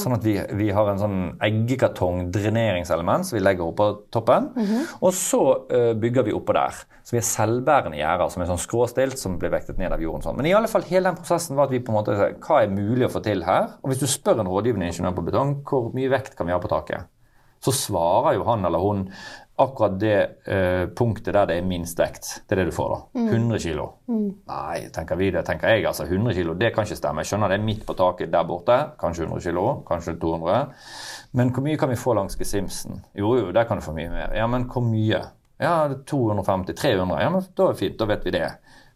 Sånn 0.00 0.16
at 0.16 0.24
vi, 0.24 0.34
vi, 0.58 0.70
har 0.74 0.88
en 0.90 1.00
sånn 1.00 1.18
eggekartong-dreneringselement 1.46 3.28
som 3.28 3.36
vi 3.36 3.42
legger 3.44 3.66
oppå 3.66 3.90
toppen. 4.14 4.50
Mm 4.56 4.66
-hmm. 4.66 4.88
Og 5.00 5.14
så 5.14 5.42
uh, 5.72 5.92
bygger 5.94 6.26
vi 6.26 6.32
oppå 6.36 6.56
der. 6.56 6.82
Så 7.04 7.16
vi 7.16 7.20
har 7.20 7.28
selvbærende 7.28 7.98
gjerder 7.98 8.28
som 8.28 8.42
er 8.42 8.46
sånn 8.46 8.58
skråstilt, 8.58 9.18
som 9.18 9.38
blir 9.38 9.50
vektet 9.50 9.78
ned 9.78 9.92
av 9.92 10.02
jorden. 10.02 10.22
Sånn. 10.22 10.36
Men 10.36 10.46
i 10.46 10.54
alle 10.54 10.68
fall 10.68 10.82
hele 10.82 11.10
den 11.10 11.16
prosessen 11.16 11.56
var 11.56 11.64
at 11.64 11.70
vi 11.70 11.80
på 11.80 11.92
en 11.92 11.98
måte 11.98 12.16
hva 12.16 12.62
er 12.62 12.68
mulig 12.68 13.06
å 13.06 13.12
få 13.12 13.20
til 13.20 13.42
her? 13.44 13.68
Og 13.82 13.90
hvis 13.90 14.00
du 14.00 14.06
spør 14.06 14.40
en 14.40 14.48
rådgivende 14.48 14.86
ingeniør 14.86 15.16
på 15.16 15.24
betong 15.24 15.56
hvor 15.64 15.90
mye 15.94 16.10
vekt 16.10 16.36
kan 16.36 16.46
vi 16.46 16.52
ha 16.52 16.58
på 16.58 16.68
taket, 16.68 17.08
så 17.60 17.72
svarer 17.76 18.38
jo 18.38 18.44
han 18.48 18.64
eller 18.64 18.80
hun 18.80 19.02
akkurat 19.62 19.96
det 20.00 20.16
uh, 20.48 20.86
punktet 20.96 21.34
der 21.36 21.48
det 21.50 21.56
er 21.60 21.66
minst 21.66 21.98
vekt. 22.00 22.28
Det 22.46 22.56
er 22.56 22.62
det 22.62 22.70
du 22.70 22.74
får, 22.76 22.94
da. 22.94 23.24
100 23.24 23.46
mm. 23.46 23.56
kg. 23.64 23.86
Mm. 24.10 24.28
Nei, 24.50 24.78
tenker 24.94 25.20
vi 25.20 25.30
det, 25.34 25.44
tenker 25.46 25.74
jeg. 25.74 25.86
altså 25.90 26.06
100 26.08 26.36
kg, 26.38 26.54
det 26.60 26.72
kan 26.74 26.88
ikke 26.88 26.98
stemme. 26.98 27.24
Jeg 27.24 27.32
skjønner 27.32 27.52
det 27.52 27.60
er 27.60 27.66
midt 27.66 27.84
på 27.88 27.96
taket 27.98 28.32
der 28.32 28.48
borte. 28.48 28.78
Kanskje 29.00 29.28
100 29.28 29.44
kg, 29.50 29.60
kanskje 29.88 30.16
200. 30.22 30.62
Men 31.38 31.54
hvor 31.54 31.66
mye 31.66 31.80
kan 31.80 31.92
vi 31.92 32.00
få 32.00 32.16
langs 32.18 32.38
gesimsen? 32.40 33.02
Jo, 33.18 33.36
jo, 33.38 33.52
der 33.54 33.68
kan 33.68 33.80
du 33.80 33.84
få 33.84 33.94
mye 33.96 34.10
mer. 34.12 34.34
Ja, 34.36 34.48
men 34.50 34.68
hvor 34.70 34.84
mye? 34.86 35.22
Ja, 35.60 35.74
250-300. 35.88 37.20
Ja, 37.20 37.30
men 37.30 37.44
da 37.56 37.66
er 37.68 37.74
det 37.74 37.82
fint, 37.82 37.98
da 38.00 38.08
vet 38.08 38.24
vi 38.24 38.34
det. 38.38 38.46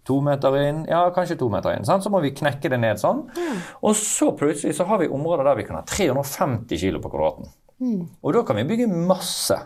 To 0.08 0.18
meter 0.20 0.56
inn, 0.60 0.82
ja, 0.88 1.06
kanskje 1.16 1.36
to 1.40 1.48
meter 1.52 1.72
inn. 1.72 1.84
Sant? 1.88 2.04
Så 2.04 2.12
må 2.12 2.20
vi 2.24 2.34
knekke 2.36 2.68
det 2.72 2.80
ned 2.80 3.00
sånn. 3.00 3.22
Mm. 3.32 3.60
Og 3.88 3.96
så 3.96 4.32
plutselig 4.36 4.76
så 4.76 4.84
har 4.88 5.00
vi 5.00 5.08
områder 5.12 5.48
der 5.48 5.60
vi 5.60 5.64
kan 5.68 5.78
ha 5.78 5.84
350 5.88 6.80
kg 6.80 7.00
på 7.00 7.12
kvadraten. 7.12 7.52
Mm. 7.80 8.02
Og 8.20 8.36
da 8.36 8.42
kan 8.46 8.60
vi 8.60 8.66
bygge 8.68 8.88
masse. 8.92 9.56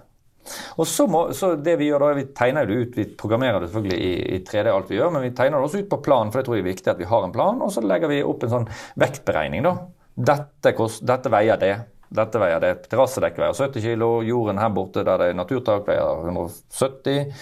Og 0.79 0.89
så, 0.89 1.07
må, 1.11 1.25
så 1.37 1.53
det 1.57 1.77
Vi 1.81 1.91
gjør 1.91 2.05
da, 2.07 2.13
vi 2.19 2.27
tegner 2.37 2.67
det 2.69 2.79
ut, 2.79 2.97
vi 2.99 3.05
programmerer 3.19 3.61
det 3.61 3.69
selvfølgelig 3.71 4.01
i, 4.01 4.15
i 4.37 4.41
3D, 4.47 4.73
alt 4.73 4.91
vi 4.91 4.99
gjør, 4.99 5.13
men 5.15 5.27
vi 5.27 5.35
tegner 5.37 5.59
det 5.59 5.69
også 5.69 5.85
ut 5.85 5.93
på 5.93 6.01
plan, 6.09 6.33
for 6.33 6.41
det 6.41 6.49
tror 6.49 6.59
jeg 6.59 6.65
er 6.65 6.73
viktig 6.73 6.93
at 6.95 7.01
vi 7.01 7.13
har 7.13 7.27
en 7.27 7.35
plan. 7.35 7.63
Og 7.65 7.73
så 7.75 7.85
legger 7.85 8.13
vi 8.13 8.25
opp 8.27 8.45
en 8.45 8.55
sånn 8.57 8.69
vektberegning. 9.01 9.65
da. 9.67 9.77
Dette, 10.19 10.75
kost, 10.75 11.05
dette 11.07 11.31
veier 11.33 11.61
det. 11.61 11.73
Dette 12.09 12.41
veier 12.41 12.61
det. 12.65 12.75
Terrassedekk 12.89 13.39
veier 13.39 13.57
70 13.57 13.85
kg. 13.85 14.05
Jorden 14.27 14.61
her 14.63 14.71
borte 14.75 15.05
der 15.07 15.21
det 15.21 15.33
er 15.33 15.39
naturtak 15.39 15.89
veier 15.89 16.25
170 16.25 17.35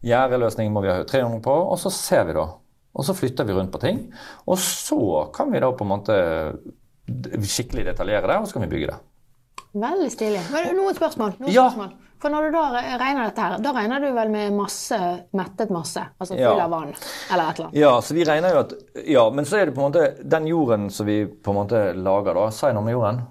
Gjerdeløsning 0.00 0.70
må 0.72 0.80
vi 0.84 0.92
ha 0.92 1.00
300 1.04 1.42
på. 1.44 1.54
Og 1.72 1.80
så 1.80 1.92
ser 1.92 2.26
vi 2.28 2.36
da. 2.36 2.46
Og 2.96 3.06
så 3.06 3.14
flytter 3.16 3.46
vi 3.46 3.56
rundt 3.56 3.72
på 3.72 3.80
ting. 3.82 4.02
Og 4.46 4.58
så 4.60 5.26
kan 5.34 5.52
vi 5.52 5.62
da 5.62 5.70
på 5.72 5.86
en 5.86 5.92
måte 5.92 6.16
skikkelig 7.10 7.88
detaljere 7.90 8.28
det, 8.30 8.38
og 8.38 8.48
så 8.48 8.56
kan 8.56 8.64
vi 8.66 8.72
bygge 8.74 8.92
det. 8.92 8.98
Veldig 9.74 10.10
stilig. 10.10 10.40
Men 10.52 10.76
noen 10.76 10.94
spørsmål. 10.96 11.36
Noen 11.40 11.52
Ja. 11.52 11.68
spørsmål. 11.70 11.92
For 12.20 12.28
når 12.28 12.50
du 12.50 12.50
da 12.52 12.62
regner 13.00 13.24
dette 13.30 13.40
her, 13.40 13.58
da 13.64 13.72
regner 13.72 14.00
du 14.00 14.12
vel 14.12 14.28
med 14.28 14.52
masse 14.52 14.98
mettet 15.32 15.70
masse? 15.70 16.02
Altså 16.20 16.34
full 16.34 16.40
Ja. 16.42 16.64
av 16.64 16.70
vann, 16.70 16.92
eller 17.32 17.48
et 17.50 17.58
eller 17.58 17.68
annet? 17.68 17.74
Ja, 17.78 17.92
så 18.00 18.12
vi 18.14 18.24
regner 18.24 18.50
jo 18.52 18.58
at 18.58 18.72
Ja, 19.06 19.30
men 19.30 19.44
så 19.44 19.56
er 19.56 19.66
det 19.66 19.74
på 19.74 19.80
en 19.86 19.92
måte 19.92 20.28
den 20.28 20.46
jorden 20.46 20.90
som 20.90 21.06
vi 21.06 21.24
på 21.24 21.48
en 21.50 21.56
måte 21.66 21.94
lager, 21.96 22.34
da. 22.34 22.72
Noe 22.74 22.82
med 22.84 22.92
jorden? 22.92 23.22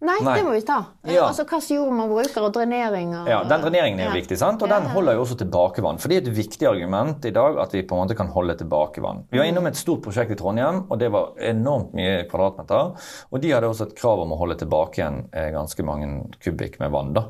Nei, 0.00 0.14
Nei. 0.24 0.34
det 0.38 0.44
må 0.46 0.52
vi 0.54 0.62
ta. 0.64 0.78
Ja. 1.04 1.26
Altså 1.26 1.44
hva 1.44 1.58
slags 1.58 1.66
jord 1.74 1.90
man 1.92 2.08
bruker, 2.08 2.40
og 2.46 2.54
drenering 2.54 3.10
og 3.18 3.26
Ja, 3.28 3.42
Den 3.44 3.60
dreneringen 3.60 4.00
er 4.00 4.06
jo 4.08 4.14
Ja. 4.14 4.20
viktig, 4.22 4.38
sant? 4.40 4.62
og 4.62 4.68
den 4.72 4.86
holder 4.94 5.12
jo 5.18 5.24
også 5.26 5.36
tilbake 5.36 5.82
vann. 5.84 5.98
For 6.00 6.08
det 6.08 6.16
er 6.16 6.30
et 6.30 6.36
viktig 6.38 6.66
argument 6.66 7.24
i 7.28 7.30
dag 7.36 7.58
at 7.60 7.72
vi 7.72 7.82
på 7.82 7.92
en 7.98 8.06
måte 8.08 8.16
kan 8.16 8.28
holde 8.28 8.56
tilbake 8.56 9.02
vann. 9.04 9.24
Vi 9.30 9.36
var 9.38 9.44
innom 9.44 9.66
et 9.66 9.76
stort 9.76 10.00
prosjekt 10.00 10.30
i 10.32 10.36
Trondheim, 10.40 10.86
og 10.90 10.98
det 10.98 11.10
var 11.12 11.34
enormt 11.38 11.92
mye 11.92 12.24
kvadratmeter. 12.30 12.96
Og 13.30 13.40
de 13.42 13.50
hadde 13.50 13.68
også 13.68 13.88
et 13.88 13.94
krav 13.96 14.20
om 14.24 14.32
å 14.32 14.38
holde 14.38 14.56
tilbake 14.56 14.94
igjen 15.02 15.28
eh, 15.34 15.50
ganske 15.52 15.84
mange 15.84 16.08
kubikk 16.40 16.80
med 16.80 16.90
vann. 16.90 17.12
da. 17.12 17.24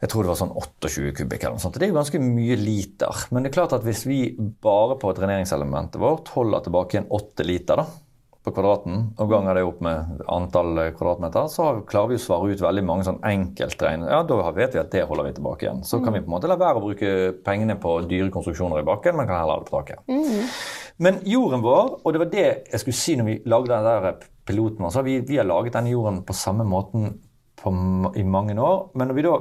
Jeg 0.00 0.10
tror 0.10 0.22
det 0.22 0.30
var 0.30 0.38
sånn 0.38 0.52
28 0.54 1.12
kubikk 1.18 1.42
eller 1.44 1.56
noe 1.56 1.62
sånt. 1.62 1.74
Det 1.74 1.88
er 1.88 1.90
jo 1.92 1.98
ganske 1.98 2.20
mye 2.22 2.56
liter. 2.56 3.24
Men 3.32 3.42
det 3.42 3.50
er 3.50 3.56
klart 3.60 3.72
at 3.74 3.82
hvis 3.86 4.04
vi 4.06 4.18
bare 4.62 4.94
på 5.00 5.10
dreneringselementet 5.16 5.98
vårt 5.98 6.28
holder 6.36 6.60
tilbake 6.66 6.94
igjen 6.94 7.08
8 7.10 7.44
liter 7.46 7.76
da, 7.82 7.86
på 8.48 8.54
kvadraten, 8.56 9.04
og 9.20 9.30
ganger 9.30 9.58
det 9.58 9.64
opp 9.68 9.82
med 9.84 10.22
antall 10.32 10.82
eh, 10.82 10.90
kvadratmeter, 10.96 11.46
så 11.52 11.68
klarer 11.88 12.12
vi 12.12 12.18
å 12.18 12.22
svare 12.22 12.50
ut 12.50 12.64
veldig 12.64 12.84
mange 12.88 13.06
sånn 13.06 13.20
enkeltregn. 13.28 14.08
Ja, 14.08 14.22
da 14.26 14.40
vet 14.56 14.74
vi 14.74 14.82
at 14.82 14.90
det 14.94 15.04
holder 15.06 15.28
vi 15.28 15.36
tilbake 15.36 15.66
igjen. 15.68 15.84
Så 15.86 16.00
kan 16.02 16.16
vi 16.16 16.22
på 16.24 16.30
en 16.30 16.34
måte 16.38 16.50
la 16.50 16.58
være 16.58 16.80
å 16.80 16.84
bruke 16.88 17.14
pengene 17.46 17.78
på 17.80 17.98
dyre 18.08 18.32
konstruksjoner 18.34 18.82
i 18.82 18.88
bakken, 18.88 19.18
men 19.18 19.28
kan 19.28 19.42
heller 19.42 19.58
ha 19.58 19.62
det 19.62 19.70
på 19.70 19.76
taket. 19.78 20.02
Men 20.98 21.20
jorden 21.28 21.62
vår, 21.62 21.94
og 22.02 22.14
det 22.14 22.24
var 22.24 22.32
det 22.32 22.48
jeg 22.72 22.82
skulle 22.82 22.98
si 22.98 23.14
når 23.18 23.28
vi 23.28 23.38
lagde 23.46 23.70
den 23.70 23.86
der 23.86 24.28
piloten, 24.48 24.88
altså 24.88 25.04
vi, 25.06 25.20
vi 25.28 25.38
har 25.38 25.46
laget 25.46 25.76
denne 25.76 25.92
jorden 25.92 26.24
på 26.26 26.34
samme 26.34 26.66
måten 26.66 27.12
på, 27.58 27.72
i 28.16 28.24
mange 28.26 28.56
år. 28.58 28.88
Men 28.98 29.10
når 29.10 29.18
vi 29.18 29.26
da 29.26 29.36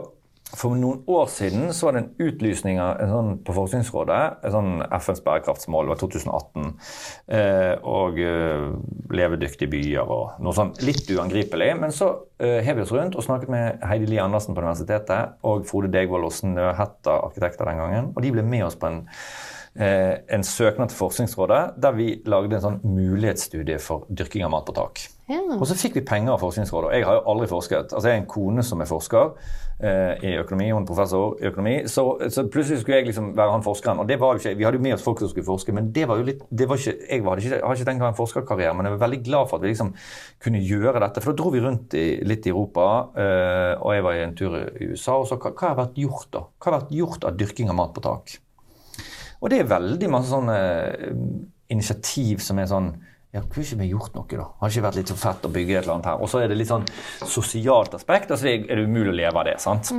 for 0.55 0.77
noen 0.79 1.01
år 1.11 1.25
siden 1.27 1.73
så 1.75 1.87
var 1.87 1.95
det 1.97 2.01
en 2.05 2.27
utlysning 2.29 2.77
en 2.79 3.09
sånn, 3.11 3.31
på 3.43 3.55
Forskningsrådet, 3.57 4.19
et 4.47 4.53
sånn 4.53 4.79
FNs 4.85 5.19
bærekraftsmål, 5.25 5.89
det 5.89 5.91
var 5.91 5.99
2018, 5.99 6.69
eh, 7.35 7.73
og 7.83 8.21
eh, 8.23 8.69
levedyktige 9.11 9.71
byer 9.73 10.07
og 10.07 10.39
noe 10.43 10.55
sånn 10.55 10.71
litt 10.87 11.11
uangripelig. 11.11 11.73
Men 11.81 11.91
så 11.95 12.13
eh, 12.39 12.61
hev 12.63 12.79
vi 12.79 12.85
oss 12.85 12.95
rundt 12.95 13.19
og 13.19 13.27
snakket 13.27 13.51
med 13.51 13.83
Heidi 13.89 14.07
Lie 14.07 14.23
Andersen 14.23 14.55
på 14.55 14.63
universitetet 14.63 15.35
og 15.47 15.67
Frode 15.67 15.91
Degvold 15.91 16.29
og 16.29 16.35
Snøhetta 16.39 17.19
arkitekter 17.27 17.67
den 17.67 17.83
gangen, 17.83 18.09
og 18.15 18.23
de 18.23 18.33
ble 18.37 18.47
med 18.47 18.69
oss 18.69 18.79
på 18.79 18.87
en 18.87 19.03
eh, 19.75 20.15
en 20.31 20.47
søknad 20.47 20.93
til 20.93 21.01
Forskningsrådet 21.03 21.61
der 21.83 21.99
vi 21.99 22.13
lagde 22.23 22.55
en 22.55 22.65
sånn 22.69 22.81
mulighetsstudie 22.87 23.83
for 23.83 24.07
dyrking 24.07 24.47
av 24.47 24.55
mat 24.55 24.71
på 24.71 24.79
tak. 24.79 25.09
Ja. 25.27 25.41
Og 25.57 25.65
så 25.67 25.75
fikk 25.75 25.97
vi 25.97 26.05
penger 26.07 26.37
av 26.37 26.39
Forskningsrådet. 26.39 26.87
og 26.87 26.93
Jeg 26.95 27.03
har 27.03 27.17
jo 27.17 27.23
aldri 27.33 27.47
forsket. 27.51 27.91
Altså 27.91 28.07
Jeg 28.07 28.15
har 28.15 28.21
en 28.21 28.29
kone 28.31 28.63
som 28.63 28.79
er 28.79 28.87
forsker 28.87 29.33
eh, 29.83 30.23
i 30.23 30.35
økonomi, 30.39 30.69
hun 30.71 30.85
er 30.85 30.87
professor 30.87 31.35
i 31.41 31.49
økonomi. 31.49 31.73
Så, 31.91 32.05
så 32.31 32.45
plutselig 32.47 32.79
skulle 32.79 33.01
jeg 33.01 33.09
liksom 33.09 33.33
være 33.35 33.51
han 33.51 33.65
forskeren. 33.65 33.99
Og 33.99 34.07
det 34.07 34.19
var 34.21 34.33
jo 34.33 34.39
ikke, 34.39 34.55
Vi 34.57 34.63
hadde 34.63 34.79
jo 34.79 34.83
med 34.85 34.95
oss 34.95 35.03
folk 35.03 35.19
som 35.19 35.31
skulle 35.33 35.45
forske, 35.45 35.75
men 35.75 35.91
det 35.91 36.05
var 36.07 36.21
jo 36.21 36.29
litt, 36.29 36.45
det 36.47 36.69
var 36.69 36.79
ikke, 36.79 36.95
jeg 37.09 37.25
hadde 37.25 37.43
ikke, 37.43 37.59
har 37.59 37.75
ikke 37.75 37.89
tenkt 37.89 38.05
å 38.05 38.07
ha 38.07 38.13
en 38.13 38.19
forskerkarriere, 38.21 38.77
men 38.77 38.87
jeg 38.87 38.95
var 38.95 39.03
veldig 39.03 39.19
glad 39.25 39.49
for 39.49 39.59
at 39.59 39.65
vi 39.65 39.73
liksom 39.73 39.91
kunne 40.45 40.63
gjøre 40.63 41.03
dette. 41.03 41.25
For 41.25 41.33
da 41.33 41.43
dro 41.43 41.51
vi 41.57 41.63
rundt 41.65 41.97
i, 41.99 42.05
litt 42.23 42.47
i 42.47 42.55
Europa, 42.55 42.87
eh, 43.19 43.73
og 43.81 43.97
jeg 43.97 44.07
var 44.07 44.15
i 44.15 44.23
en 44.23 44.37
tur 44.39 44.55
i 44.61 44.89
USA. 44.93 45.17
og 45.17 45.27
så 45.27 45.35
hva, 45.35 45.51
hva 45.51 45.73
har 45.73 45.81
vært 45.81 45.99
gjort 46.05 46.31
da? 46.31 46.45
Hva 46.55 46.71
har 46.71 46.79
vært 46.79 46.95
gjort 47.01 47.27
av 47.27 47.35
dyrking 47.43 47.73
av 47.73 47.79
mat 47.81 47.91
på 47.91 48.05
tak? 48.07 48.39
Og 49.43 49.51
det 49.51 49.59
er 49.59 49.69
veldig 49.75 50.07
masse 50.15 50.31
sånne 50.31 50.57
eh, 51.03 51.21
initiativ 51.75 52.39
som 52.39 52.63
er 52.63 52.71
sånn 52.71 52.93
ja, 53.37 53.43
kunne 53.45 53.65
ikke 53.65 53.81
vi 53.83 53.91
gjort 53.91 54.15
noe, 54.17 54.39
da? 54.39 54.47
Har 54.61 54.73
ikke 54.73 54.87
vært 54.87 54.97
litt 54.99 55.11
så 55.13 55.19
fett 55.19 55.45
å 55.45 55.51
bygge 55.53 55.75
et 55.75 55.83
eller 55.83 55.97
annet 55.97 56.09
her? 56.11 56.23
Og 56.23 56.31
så 56.31 56.41
er 56.41 56.49
det 56.51 56.57
litt 56.57 56.71
sånn 56.71 56.87
sosialt 57.21 57.93
aspekt. 57.97 58.33
altså 58.33 58.49
er 58.49 58.65
det 58.65 58.87
umulig 58.87 59.13
å 59.13 59.19
leve 59.21 59.43
av 59.43 59.47
det. 59.47 59.59
sant? 59.61 59.93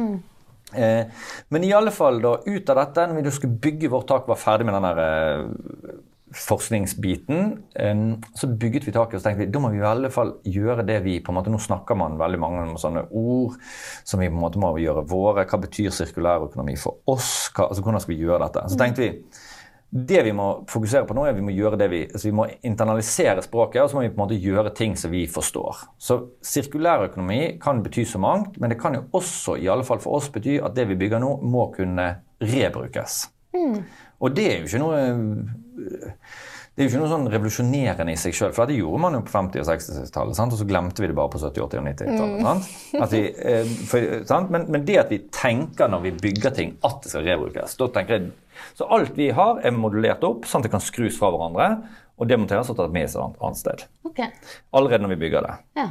Eh, 0.75 1.07
men 1.49 1.65
i 1.65 1.73
alle 1.73 1.93
fall, 1.95 2.21
da, 2.21 2.35
ut 2.45 2.71
av 2.71 2.83
dette, 2.83 3.07
når 3.09 3.19
vi 3.19 3.25
da 3.25 3.33
skulle 3.33 3.63
bygge 3.65 3.93
vårt 3.93 4.09
tak, 4.11 4.29
var 4.29 4.41
ferdig 4.41 4.69
med 4.69 4.77
den 4.77 4.87
der 4.89 5.01
eh, 5.05 5.95
forskningsbiten, 6.37 7.53
eh, 7.81 8.03
så 8.37 8.51
bygget 8.61 8.89
vi 8.89 8.93
taket 8.93 9.17
og 9.17 9.23
så 9.23 9.31
tenkte 9.31 9.47
vi, 9.47 9.51
da 9.55 9.63
må 9.65 9.73
vi 9.73 9.81
i 9.81 9.87
alle 9.89 10.11
fall 10.13 10.35
gjøre 10.45 10.85
det 10.89 10.99
vi 11.07 11.19
på 11.25 11.33
en 11.33 11.39
måte, 11.39 11.53
Nå 11.55 11.61
snakker 11.63 11.97
man 11.97 12.19
veldig 12.21 12.41
mange 12.43 12.67
om 12.67 12.77
sånne 12.81 13.07
ord 13.17 13.57
som 14.05 14.21
vi 14.21 14.29
på 14.29 14.37
en 14.37 14.45
måte 14.45 14.61
må 14.61 14.75
gjøre 14.83 15.07
våre. 15.09 15.47
Hva 15.49 15.63
betyr 15.63 15.95
sirkulærøkonomi 15.95 16.77
for 16.81 17.01
oss? 17.09 17.49
Hva, 17.55 17.71
altså 17.71 17.87
Hvordan 17.87 18.05
skal 18.05 18.17
vi 18.17 18.27
gjøre 18.27 18.43
dette? 18.45 18.67
Så 18.69 18.81
tenkte 18.81 19.07
vi 19.07 19.13
det 19.91 20.21
vi 20.27 20.33
må 20.37 20.47
fokusere 20.69 21.07
på 21.09 21.15
nå, 21.17 21.23
er 21.25 21.33
at 21.33 21.39
vi 21.39 21.47
må 21.47 21.55
gjøre 21.57 21.79
det 21.81 21.87
vi, 21.89 22.03
altså 22.05 22.29
vi 22.29 22.35
må 22.37 22.45
internalisere 22.69 23.45
språket, 23.45 23.81
og 23.83 23.89
så 23.89 23.97
må 23.97 24.03
vi 24.05 24.11
på 24.13 24.19
en 24.19 24.25
måte 24.27 24.41
gjøre 24.41 24.75
ting 24.77 24.97
som 25.01 25.15
vi 25.15 25.23
forstår. 25.33 25.87
Så 25.97 26.19
sirkulærøkonomi 26.45 27.57
kan 27.63 27.81
bety 27.85 28.05
så 28.09 28.21
mangt, 28.21 28.59
men 28.61 28.75
det 28.75 28.81
kan 28.83 28.99
jo 28.99 29.07
også, 29.17 29.57
i 29.57 29.71
alle 29.73 29.87
fall 29.89 30.03
for 30.05 30.19
oss, 30.21 30.29
bety 30.35 30.59
at 30.61 30.77
det 30.77 30.91
vi 30.91 30.99
bygger 31.01 31.25
nå, 31.25 31.39
må 31.41 31.71
kunne 31.77 32.11
rebrukes. 32.45 33.23
Og 34.21 34.37
det 34.37 34.45
er 34.51 34.61
jo 34.61 34.69
ikke 34.69 34.83
noe 34.83 35.01
det 36.79 36.85
er 36.85 36.87
jo 36.87 36.93
ikke 36.93 37.01
noe 37.01 37.11
sånn 37.11 37.31
revolusjonerende 37.33 38.13
i 38.15 38.19
seg 38.21 38.37
sjøl, 38.39 38.53
for 38.55 38.71
det 38.71 38.77
gjorde 38.79 39.01
man 39.03 39.17
jo 39.17 39.23
på 39.27 39.33
50- 39.35 39.65
og 39.65 39.67
60-tallet. 39.67 40.37
sant? 40.39 40.53
Og 40.55 40.61
så 40.61 40.67
glemte 40.69 41.03
vi 41.03 41.09
det 41.11 41.17
bare 41.19 41.33
på 41.33 41.41
70-, 41.43 41.65
80- 41.65 41.81
og 41.81 41.89
90-tallet. 41.89 42.45
sant? 42.45 42.69
At 43.03 43.15
vi, 43.17 43.23
eh? 43.35 44.45
Men, 44.55 44.69
men 44.71 44.85
det 44.87 45.01
at 45.01 45.11
vi 45.11 45.19
tenker 45.35 45.91
når 45.91 46.05
vi 46.05 46.13
bygger 46.21 46.55
ting, 46.55 46.77
at 46.87 47.01
det 47.03 47.11
skal 47.11 47.27
rebrukes 47.27 47.75
da 47.81 47.89
tenker 47.97 48.21
jeg, 48.21 48.31
Så 48.75 48.87
alt 48.91 49.15
vi 49.19 49.31
har, 49.35 49.61
er 49.65 49.71
modulert 49.77 50.25
opp, 50.25 50.45
sånn 50.49 50.61
at 50.63 50.69
det 50.69 50.75
kan 50.77 50.81
skrus 50.85 51.19
fra 51.19 51.31
hverandre 51.35 51.69
og 52.19 52.27
demonteres 52.27 52.67
og 52.73 52.77
tatt 52.81 52.91
med 52.91 53.07
seg 53.11 53.23
et 53.23 53.43
annet- 53.47 53.61
sted. 53.61 53.85
Okay. 54.05 54.27
Allerede 54.75 55.05
når 55.05 55.13
vi 55.15 55.21
bygger 55.23 55.45
det. 55.47 55.53
Ja. 55.79 55.85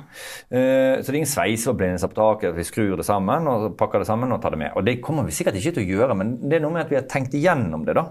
Eh, 0.51 0.99
Så 0.99 1.07
det 1.07 1.13
er 1.13 1.19
ingen 1.21 1.31
sveiseforbindelse 1.31 2.09
på 2.11 2.17
taket, 2.19 2.55
vi 2.55 2.63
skrur 2.67 2.97
det 2.97 3.05
sammen 3.07 3.47
og 3.47 3.77
pakker 3.77 3.99
det 4.03 4.07
sammen 4.07 4.31
og 4.35 4.41
tar 4.41 4.51
det 4.51 4.59
med. 4.59 4.71
Og 4.75 4.83
det 4.83 5.01
kommer 5.01 5.23
vi 5.23 5.31
sikkert 5.31 5.55
ikke 5.55 5.73
til 5.77 5.85
å 5.85 5.91
gjøre, 5.95 6.17
men 6.17 6.37
det 6.49 6.57
er 6.57 6.65
noe 6.65 6.73
med 6.75 6.83
at 6.85 6.89
vi 6.91 6.95
har 6.99 7.07
tenkt 7.07 7.33
igjennom 7.33 7.85
det, 7.85 7.95
da. 7.95 8.09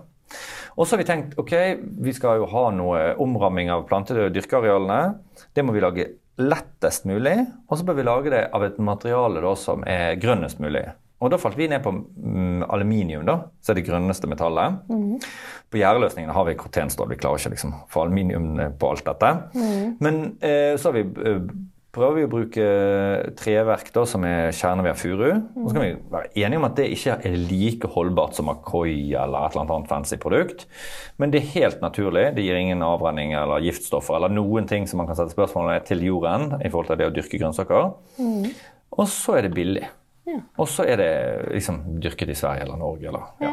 Og 0.79 0.87
så 0.87 0.97
har 0.97 1.05
vi 1.05 1.09
tenkt 1.13 1.39
ok, 1.39 1.53
vi 2.05 2.13
skal 2.13 2.39
jo 2.41 2.47
ha 2.47 2.71
noe 2.71 3.15
omramming 3.19 3.71
av 3.71 3.87
plante- 3.89 4.17
og 4.27 4.33
dyrkearealene. 4.33 5.19
Det 5.55 5.65
må 5.65 5.73
vi 5.73 5.81
lage 5.81 6.09
lettest 6.39 7.05
mulig, 7.09 7.47
og 7.71 7.79
så 7.79 7.85
bør 7.85 7.97
vi 7.97 8.03
lage 8.05 8.31
det 8.31 8.43
av 8.53 8.63
et 8.65 8.77
materiale 8.79 9.41
da, 9.41 9.55
som 9.57 9.85
er 9.89 10.17
grønnest 10.21 10.59
mulig. 10.61 10.87
Og 11.25 11.31
da 11.33 11.39
falt 11.41 11.57
vi 11.57 11.69
ned 11.71 11.81
på 11.85 11.93
mm, 11.97 12.67
aluminium, 12.69 13.23
da, 13.25 13.39
som 13.65 13.73
er 13.73 13.81
det 13.81 13.87
grønneste 13.87 14.29
metallet. 14.29 14.83
På 15.73 15.81
gjerdeløsningene 15.81 16.35
har 16.37 16.45
vi 16.49 16.59
kortenstål. 16.61 17.09
Vi 17.15 17.21
klarer 17.23 17.41
ikke 17.41 17.55
liksom 17.55 17.73
få 17.93 18.05
aluminium 18.05 18.51
på 18.77 18.91
alt 18.93 19.07
dette. 19.07 19.31
Men 20.05 20.21
eh, 20.45 20.75
så 20.77 20.91
har 20.91 20.99
vi 20.99 21.07
eh, 21.31 21.41
prøver 21.97 22.19
vi 22.19 22.27
å 22.27 22.31
bruke 22.31 22.67
treverk 23.41 23.89
da, 23.95 24.05
som 24.09 24.25
er 24.29 24.53
kjerneved 24.53 24.99
furu. 25.01 25.27
Og 25.57 25.71
så 25.71 25.77
kan 25.79 25.85
vi 25.87 25.95
være 26.13 26.31
enige 26.37 26.61
om 26.61 26.69
at 26.69 26.77
det 26.77 26.91
ikke 26.93 27.17
er 27.31 27.37
like 27.41 27.91
holdbart 27.97 28.37
som 28.37 28.53
Accoy 28.53 28.93
eller 29.17 29.47
et 29.47 29.57
eller 29.57 29.65
annet 29.65 29.91
fancy 29.91 30.19
produkt. 30.21 30.67
Men 31.17 31.33
det 31.33 31.41
er 31.41 31.53
helt 31.55 31.85
naturlig. 31.85 32.29
Det 32.37 32.45
gir 32.45 32.61
ingen 32.61 32.85
avrenning 32.85 33.33
eller 33.39 33.65
giftstoffer 33.65 34.19
eller 34.19 34.37
noen 34.37 34.69
ting 34.69 34.85
som 34.89 35.01
man 35.01 35.09
kan 35.09 35.17
sette 35.19 35.33
spørsmål 35.33 35.73
ved 35.73 35.89
til 35.89 36.05
jorden 36.05 36.59
i 36.61 36.69
forhold 36.69 36.93
til 36.93 37.01
det 37.01 37.09
å 37.09 37.15
dyrke 37.17 37.41
grønnsaker. 37.41 37.95
Og 38.97 39.09
så 39.13 39.39
er 39.39 39.49
det 39.49 39.57
billig. 39.57 39.89
Og 40.59 40.69
så 40.69 40.85
er 40.91 40.97
det 41.01 41.11
liksom 41.55 41.79
dyrket 42.03 42.33
i 42.33 42.37
Sverige 42.39 42.65
eller 42.67 42.81
Norge. 42.81 43.09
Eller, 43.09 43.29
ja. 43.41 43.53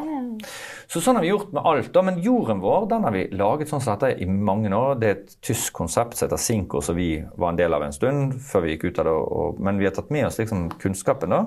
Så 0.90 1.02
sånn 1.02 1.18
har 1.20 1.24
vi 1.26 1.30
gjort 1.30 1.54
med 1.54 1.66
alt. 1.70 1.92
da, 1.94 2.02
Men 2.02 2.20
jorden 2.24 2.62
vår 2.64 2.88
den 2.90 3.06
har 3.08 3.14
vi 3.16 3.28
laget 3.32 3.70
sånn 3.70 3.82
som 3.82 3.96
dette 3.96 4.22
i 4.22 4.26
mange 4.26 4.72
år. 4.74 4.96
Det 5.00 5.08
er 5.10 5.16
et 5.20 5.36
tysk 5.46 5.74
konsept 5.78 6.18
som 6.18 6.28
heter 6.28 6.42
Sinko, 6.42 6.82
som 6.82 6.98
vi 6.98 7.24
var 7.38 7.54
en 7.54 7.60
del 7.60 7.74
av 7.78 7.86
en 7.86 7.94
stund 7.96 8.40
før 8.42 8.66
vi 8.66 8.76
gikk 8.76 8.88
ut 8.90 9.00
av 9.04 9.10
det. 9.10 9.14
Og, 9.14 9.60
men 9.64 9.80
vi 9.82 9.86
har 9.90 9.96
tatt 9.96 10.12
med 10.14 10.28
oss 10.28 10.40
liksom 10.42 10.68
kunnskapen. 10.82 11.30
da. 11.36 11.44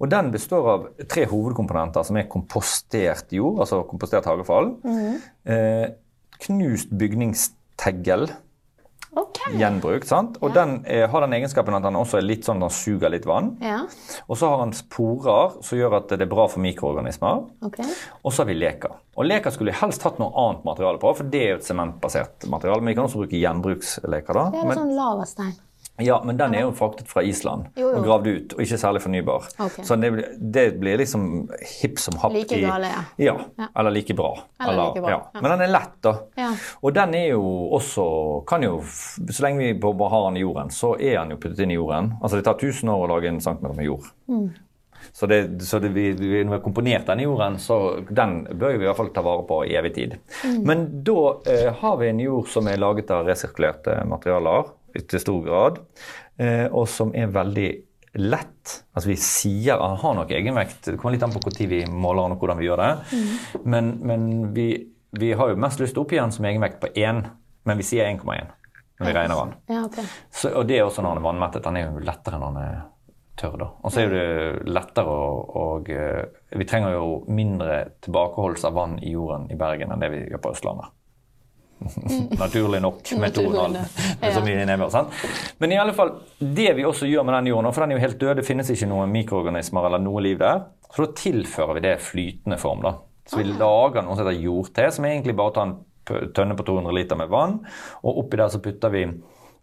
Og 0.00 0.08
den 0.08 0.30
består 0.32 0.68
av 0.72 0.86
tre 1.12 1.26
hovedkomponenter, 1.28 2.06
som 2.08 2.16
er 2.16 2.28
kompostert 2.30 3.34
jord, 3.36 3.58
altså 3.60 3.82
kompostert 3.88 4.24
hagefall. 4.30 4.70
Eh, 5.44 5.90
knust 6.46 6.88
bygningsteggel. 6.96 8.30
Ok. 9.18 9.40
Gjenbrukt. 9.58 10.06
sant? 10.06 10.36
Og 10.40 10.52
den 10.54 10.76
er, 10.86 11.08
har 11.10 11.24
den 11.24 11.34
egenskapen 11.34 11.74
at 11.74 11.82
den 11.82 11.98
også 11.98 12.20
er 12.20 12.26
litt 12.26 12.46
sånn, 12.46 12.60
den 12.62 12.70
suger 12.70 13.10
litt 13.10 13.26
vann. 13.26 13.56
Ja. 13.64 13.80
Og 14.28 14.38
så 14.38 14.50
har 14.52 14.62
den 14.62 14.74
sporer 14.76 15.56
som 15.66 15.80
gjør 15.80 15.96
at 15.98 16.12
det 16.14 16.26
er 16.26 16.30
bra 16.30 16.46
for 16.50 16.62
mikroorganismer. 16.62 17.42
Okay. 17.66 17.88
Og 18.22 18.34
så 18.34 18.44
har 18.44 18.50
vi 18.52 18.58
leker. 18.60 18.94
Og 19.18 19.26
leker 19.26 19.54
skulle 19.54 19.74
vi 19.74 19.80
helst 19.80 20.06
hatt 20.06 20.20
noe 20.22 20.30
annet 20.44 20.62
materiale 20.68 21.02
på, 21.02 21.10
for 21.18 21.32
det 21.32 21.42
er 21.42 21.50
jo 21.54 21.58
et 21.58 21.66
sementbasert 21.66 22.46
materiale. 22.52 22.84
Men 22.84 22.92
vi 22.92 22.98
kan 23.00 23.08
også 23.08 23.24
bruke 23.24 23.40
gjenbruksleker. 23.40 24.38
da. 24.38 24.46
Det 24.54 24.62
er 24.62 24.70
Men, 24.70 24.78
sånn 24.78 24.94
lavastein. 24.98 25.58
Ja, 26.04 26.20
men 26.24 26.38
den 26.40 26.54
er 26.54 26.64
jo 26.66 26.72
fraktet 26.76 27.08
fra 27.10 27.22
Island 27.26 27.70
Jo, 27.76 27.88
jo. 27.88 27.98
og 27.98 28.06
gravd 28.06 28.28
ut, 28.30 28.54
og 28.56 28.62
ikke 28.64 28.78
særlig 28.80 29.02
fornybar. 29.04 29.48
Okay. 29.58 29.84
Så 29.86 29.98
det, 30.00 30.12
det 30.40 30.66
blir 30.80 31.00
liksom 31.00 31.26
hipp 31.80 32.00
som 32.02 32.18
happ 32.22 32.34
Like 32.34 32.58
i 32.58 32.64
gale, 32.64 32.92
ja. 32.92 33.02
Ja, 33.20 33.36
eller 33.78 33.94
like 33.94 34.16
bra. 34.16 34.32
Eller 34.60 34.80
like 34.80 35.04
bra, 35.04 35.12
ja. 35.16 35.20
Men 35.40 35.50
den 35.54 35.66
er 35.66 35.74
lett, 35.74 35.98
da. 36.06 36.14
Ja. 36.40 36.50
Og 36.80 36.94
den 36.96 37.14
er 37.18 37.28
jo 37.34 37.44
også 37.76 38.06
kan 38.48 38.64
jo, 38.64 38.80
Så 38.84 39.44
lenge 39.44 39.64
vi 39.64 39.74
bare 39.80 40.10
har 40.10 40.26
den 40.28 40.40
i 40.40 40.46
jorden, 40.46 40.72
så 40.74 40.94
er 40.96 41.20
den 41.20 41.36
jo 41.36 41.42
puttet 41.42 41.64
inn 41.64 41.74
i 41.74 41.78
jorden. 41.78 42.14
Altså 42.20 42.40
Det 42.40 42.48
tar 42.48 42.58
1000 42.58 42.90
år 42.92 43.06
å 43.06 43.14
lage 43.14 43.30
en 43.30 43.40
centimeter 43.40 43.76
med 43.78 43.88
jord. 43.90 44.10
Mm. 44.30 44.50
Så, 45.12 45.26
det, 45.26 45.62
så 45.62 45.78
det, 45.78 45.88
vi, 45.88 46.12
vi, 46.12 46.44
når 46.44 46.50
vi 46.50 46.56
har 46.56 46.64
komponert 46.64 47.06
den 47.06 47.20
i 47.20 47.26
jorden, 47.26 47.58
så 47.58 48.00
den 48.08 48.44
bør 48.52 48.76
vi 48.76 48.84
i 48.84 48.88
hvert 48.88 48.98
fall 48.98 49.12
ta 49.14 49.24
vare 49.24 49.46
på 49.48 49.62
i 49.66 49.74
evig 49.78 49.94
tid. 49.96 50.16
Mm. 50.44 50.60
Men 50.68 50.84
da 51.06 51.20
eh, 51.50 51.70
har 51.80 51.96
vi 52.00 52.10
en 52.10 52.20
jord 52.22 52.50
som 52.52 52.68
er 52.70 52.80
laget 52.80 53.10
av 53.14 53.26
resirkulerte 53.28 54.00
materialer 54.10 54.70
til 54.94 55.22
stor 55.22 55.40
grad, 55.44 55.80
eh, 56.40 56.66
og 56.66 56.88
som 56.90 57.14
er 57.16 57.32
veldig 57.32 57.70
lett. 58.18 58.76
Altså 58.94 59.12
vi 59.12 59.16
sier 59.22 59.76
at 59.76 59.84
Han 59.92 60.00
har 60.02 60.14
nok 60.18 60.32
egenvekt. 60.34 60.80
Det 60.88 60.96
kommer 60.98 61.14
litt 61.14 61.26
an 61.26 61.34
på 61.34 61.42
når 61.46 61.68
vi 61.70 61.84
måler 61.86 62.24
den 62.24 62.36
og 62.36 62.42
hvordan 62.42 62.58
vi 62.58 62.66
gjør 62.66 62.82
det. 62.82 63.20
Men, 63.64 63.92
men 64.02 64.30
vi, 64.54 64.70
vi 65.14 65.32
har 65.32 65.52
jo 65.52 65.60
mest 65.60 65.80
lyst 65.82 65.94
til 65.94 66.02
å 66.02 66.06
oppgi 66.06 66.18
den 66.18 66.34
som 66.34 66.48
egenvekt 66.48 66.80
på 66.82 66.90
1, 66.94 67.22
men 67.68 67.78
vi 67.78 67.86
sier 67.86 68.10
1,1 68.10 68.56
når 69.00 69.06
vi 69.06 69.12
regner 69.16 69.38
den. 69.38 69.52
Ja, 69.72 69.84
okay. 69.86 70.04
Så, 70.30 70.50
og 70.52 70.66
det 70.68 70.76
er 70.76 70.84
også 70.84 71.02
når 71.02 71.14
han 71.14 71.22
er 71.22 71.28
vannmettet. 71.28 71.68
Han 71.70 71.78
er 71.78 71.86
jo 71.86 72.02
lettere 72.04 72.40
når 72.40 72.50
han 72.50 72.64
er 72.64 72.80
tørr. 73.40 73.56
da. 73.56 73.68
Og 73.80 73.94
så 73.94 74.02
er 74.04 74.12
det 74.12 74.70
lettere 74.70 75.14
å 75.14 75.64
eh, 75.88 76.24
Vi 76.58 76.66
trenger 76.68 76.96
jo 76.98 77.20
mindre 77.32 77.82
tilbakeholdelse 78.04 78.68
av 78.68 78.76
vann 78.76 78.98
i 79.00 79.14
jorden 79.14 79.48
i 79.50 79.58
Bergen 79.60 79.94
enn 79.94 80.02
det 80.02 80.10
vi 80.12 80.24
gjør 80.26 80.42
på 80.44 80.52
Østlandet. 80.56 80.92
Naturlig 81.80 82.80
nok 82.84 83.12
med 83.20 83.36
2,5. 83.36 83.76
nok, 83.76 84.24
så 84.34 84.42
mye 84.44 84.66
nedbør, 84.68 84.90
sant? 84.92 85.22
Men 85.62 85.72
i 85.72 85.78
alle 85.80 85.94
fall, 85.96 86.12
det 86.38 86.74
vi 86.76 86.84
også 86.84 87.08
gjør 87.08 87.24
med 87.24 87.38
den 87.38 87.52
jorden, 87.52 87.72
for 87.72 87.84
den 87.84 87.94
er 87.94 88.00
jo 88.00 88.04
helt 88.04 88.20
død, 88.20 88.34
det 88.40 88.46
finnes 88.46 88.70
ikke 88.74 88.88
noen 88.90 89.12
mikroorganismer 89.14 89.88
eller 89.88 90.02
noe 90.04 90.24
liv 90.24 90.38
der, 90.42 90.66
så 90.90 91.06
da 91.06 91.12
tilfører 91.22 91.78
vi 91.78 91.84
det 91.86 91.96
flytende 92.04 92.58
form. 92.60 92.84
da. 92.84 92.94
Så 93.30 93.40
vi 93.40 93.48
lager 93.48 94.04
noe 94.04 94.16
som 94.18 94.26
heter 94.26 94.42
jordte, 94.42 94.88
som 94.92 95.06
egentlig 95.08 95.36
bare 95.38 95.54
tar 95.56 95.68
en 95.70 96.32
tønne 96.34 96.56
på 96.58 96.66
200 96.66 96.96
liter 96.96 97.18
med 97.18 97.30
vann, 97.32 97.60
og 98.02 98.24
oppi 98.24 98.40
der 98.40 98.50
så 98.52 98.60
putter 98.62 98.92
vi 98.92 99.04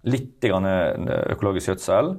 litt 0.07 0.43
grann 0.43 0.67
eh, 0.69 1.33
økologisk 1.33 1.73
gjødsel, 1.73 2.13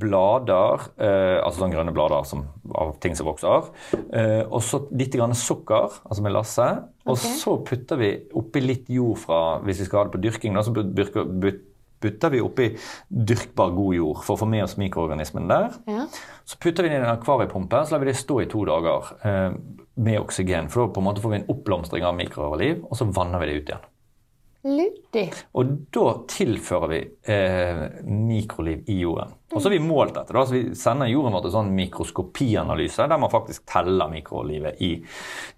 blader, 0.00 0.88
eh, 0.96 1.36
altså 1.40 1.62
sånne 1.64 1.76
grønne 1.76 1.94
blader 1.96 2.26
som, 2.28 2.46
av 2.74 2.96
ting 3.04 3.16
som 3.18 3.28
vokser, 3.28 3.70
eh, 4.16 4.42
og 4.44 4.62
så 4.64 4.84
litt 4.94 5.14
grann 5.14 5.36
sukker, 5.38 6.00
altså 6.04 6.24
melasse, 6.24 6.70
og 7.04 7.20
så 7.20 7.58
putter 7.66 8.00
vi 8.00 8.10
oppi 8.36 8.64
litt 8.64 8.90
jord 8.92 9.20
fra, 9.26 9.44
hvis 9.64 9.82
vi 9.82 9.88
skal 9.88 10.00
ha 10.02 10.08
det 10.08 10.16
på 10.16 10.24
dyrking, 10.24 10.56
da, 10.56 10.64
så 10.64 10.72
putter 12.04 12.32
vi 12.32 12.42
oppi 12.44 12.68
dyrkbar 13.08 13.72
god 13.76 13.96
jord 13.96 14.20
for 14.24 14.36
å 14.36 14.42
få 14.42 14.48
med 14.50 14.64
oss 14.66 14.76
mikroorganismen 14.80 15.48
der. 15.48 15.72
Ja. 15.88 16.04
Så 16.48 16.60
putter 16.60 16.84
vi 16.84 16.92
det 16.92 16.98
i 16.98 17.02
en 17.02 17.12
akvariepumpe, 17.12 17.84
så 17.84 17.94
lar 17.94 18.04
vi 18.04 18.10
det 18.10 18.18
stå 18.20 18.42
i 18.42 18.50
to 18.50 18.64
dager 18.68 19.14
eh, 19.24 19.56
med 19.94 20.20
oksygen. 20.20 20.70
For 20.72 20.84
da 20.84 20.94
på 20.94 21.02
en 21.04 21.08
måte 21.08 21.24
får 21.24 21.34
vi 21.34 21.42
en 21.42 21.50
oppblomstring 21.54 22.06
av 22.08 22.16
mikroliv, 22.18 22.84
og 22.88 23.00
så 23.00 23.08
vanner 23.08 23.40
vi 23.42 23.50
det 23.50 23.58
ut 23.58 23.74
igjen. 23.74 23.90
Luddig. 24.64 25.26
Og 25.60 25.72
da 25.92 26.04
tilfører 26.32 26.88
vi 26.88 26.98
eh, 27.28 27.82
mikroliv 28.08 28.86
i 28.88 28.96
jorden. 29.02 29.34
Og 29.52 29.60
så 29.60 29.68
har 29.68 29.74
vi 29.74 29.80
målt 29.84 30.14
dette. 30.16 30.32
da, 30.32 30.44
så 30.48 30.56
Vi 30.56 30.62
sender 30.78 31.10
jorden 31.12 31.36
vår 31.36 31.44
til 31.44 31.52
sånn 31.52 31.74
mikroskopianalyse, 31.76 33.04
der 33.10 33.20
man 33.20 33.32
faktisk 33.32 33.66
teller 33.68 34.08
mikrolivet 34.08 34.80
i 34.80 34.94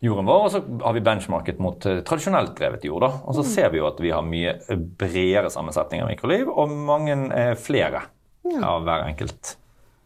jorden 0.03 0.27
vår. 0.27 0.49
Og 0.49 0.51
så 0.57 0.63
har 0.83 0.97
vi 0.97 1.05
benchmarket 1.07 1.63
mot 1.63 1.87
eh, 1.87 2.03
tradisjonelt 2.07 2.57
drevet 2.59 2.89
jord. 2.89 3.07
da, 3.07 3.13
Og 3.23 3.39
så 3.39 3.47
ser 3.47 3.71
vi 3.71 3.79
jo 3.79 3.87
at 3.87 4.03
vi 4.03 4.11
har 4.11 4.27
mye 4.27 4.57
bredere 4.75 5.55
sammensetning 5.55 6.03
av 6.03 6.11
mikroliv, 6.11 6.51
og 6.51 6.75
mange 6.75 7.17
eh, 7.31 7.55
flere 7.55 8.09
av 8.63 8.83
hver 8.87 9.07
enkelt 9.07 9.55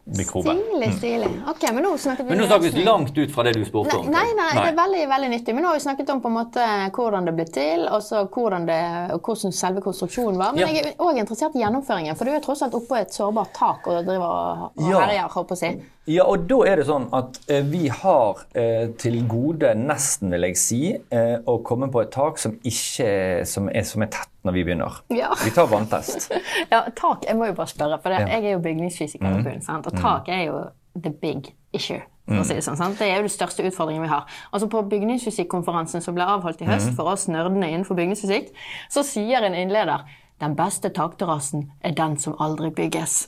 mikrobe. 0.05 0.55
Stilig, 0.55 0.93
stilig. 0.97 1.29
Ok, 1.49 1.63
men 1.73 1.83
nå 1.83 1.97
snakket 1.97 2.25
vi 2.25 2.29
Men 2.29 2.37
nå 2.41 2.47
snakket 2.47 2.73
vi 2.73 2.83
langt 2.83 3.17
ut 3.17 3.31
fra 3.31 3.43
det 3.43 3.53
du 3.53 3.65
spurte 3.65 3.97
om. 3.97 4.07
Nei, 4.11 4.25
nei, 4.37 4.47
det 4.57 4.65
er 4.71 4.75
veldig 4.79 5.03
veldig 5.11 5.29
nyttig. 5.29 5.53
Men 5.55 5.63
nå 5.63 5.67
har 5.71 5.75
vi 5.79 5.83
snakket 5.85 6.09
om 6.09 6.21
på 6.21 6.27
en 6.31 6.37
måte 6.39 6.65
hvordan 6.95 7.25
det 7.29 7.33
ble 7.37 7.45
til, 7.45 7.85
og 7.87 8.01
så 8.03 8.23
hvordan, 8.27 8.65
det, 8.65 8.79
hvordan 9.21 9.51
selve 9.53 9.81
konstruksjonen 9.85 10.37
var. 10.41 10.53
Men 10.53 10.61
Ja. 10.61 10.67
jeg 10.67 10.85
er 10.85 10.93
òg 11.05 11.17
interessert 11.21 11.55
i 11.55 11.61
gjennomføringen, 11.63 12.15
for 12.17 12.25
du 12.25 12.31
er 12.31 12.39
tross 12.39 12.61
alt 12.61 12.73
oppå 12.73 12.97
et 12.99 13.13
sårbart 13.13 13.53
tak 13.53 13.87
og 13.87 14.05
driver 14.05 14.25
og, 14.27 14.71
og 14.77 14.89
Ja. 14.89 14.99
herjer, 15.05 15.29
holdt 15.29 15.47
på 15.47 15.55
å 15.55 15.57
si. 15.57 15.71
Ja, 16.09 16.23
og 16.25 16.47
da 16.49 16.57
er 16.65 16.79
det 16.81 16.87
sånn 16.87 17.03
at 17.13 17.37
eh, 17.51 17.61
vi 17.69 17.83
har 17.93 18.39
eh, 18.57 18.87
til 18.97 19.19
gode, 19.29 19.69
nesten 19.77 20.31
vil 20.33 20.47
jeg 20.47 20.57
si, 20.57 20.79
eh, 21.13 21.35
å 21.45 21.59
komme 21.63 21.91
på 21.93 22.01
et 22.01 22.09
tak 22.11 22.39
som 22.41 22.55
ikke 22.65 23.45
som 23.45 23.69
er, 23.69 23.85
som 23.85 24.01
er 24.01 24.09
tett 24.15 24.31
når 24.43 24.55
vi 24.57 24.63
begynner. 24.65 24.97
Ja. 25.13 25.29
Vi 25.43 25.53
tar 25.53 25.69
vanntest. 25.69 26.31
Ja, 26.73 26.83
tak, 26.97 27.25
Jeg 27.29 27.37
må 27.37 27.45
jo 27.51 27.53
bare 27.53 27.69
spørre, 27.69 27.99
for 28.01 28.09
det, 28.09 28.19
Ja. 28.23 28.25
Mm. 28.25 28.31
jeg 28.33 28.45
er 28.45 28.55
jo 28.57 28.63
bygningsfysiker 28.65 29.27
på 29.27 29.43
bunnen, 29.43 29.61
sant? 29.61 29.85
og 29.87 29.93
tak 30.01 30.29
er 30.33 30.47
jo 30.47 30.63
the 30.97 31.11
big 31.21 31.53
issue. 31.73 32.01
Mm. 32.27 32.43
Si 32.45 32.53
det, 32.55 32.63
sånn, 32.65 32.77
sant? 32.79 32.97
det 32.99 33.07
er 33.09 33.17
jo 33.19 33.27
den 33.27 33.33
største 33.33 33.63
utfordringen 33.67 34.03
vi 34.05 34.09
har. 34.09 34.25
Altså 34.53 34.67
På 34.71 34.81
bygningsfysikkonferansen 34.89 36.01
som 36.01 36.15
ble 36.17 36.25
avholdt 36.25 36.61
i 36.61 36.67
høst 36.69 36.91
Mm. 36.91 36.95
for 36.97 37.11
oss 37.13 37.27
nerdene 37.27 37.69
innenfor 37.71 37.95
bygningsfysikk, 37.97 38.51
så 38.89 39.03
sier 39.05 39.43
en 39.45 39.53
innleder 39.57 40.03
den 40.41 40.55
beste 40.57 40.89
takterrassen 40.93 41.67
er 41.85 41.93
den 41.97 42.17
som 42.19 42.35
aldri 42.41 42.71
bygges. 42.75 43.27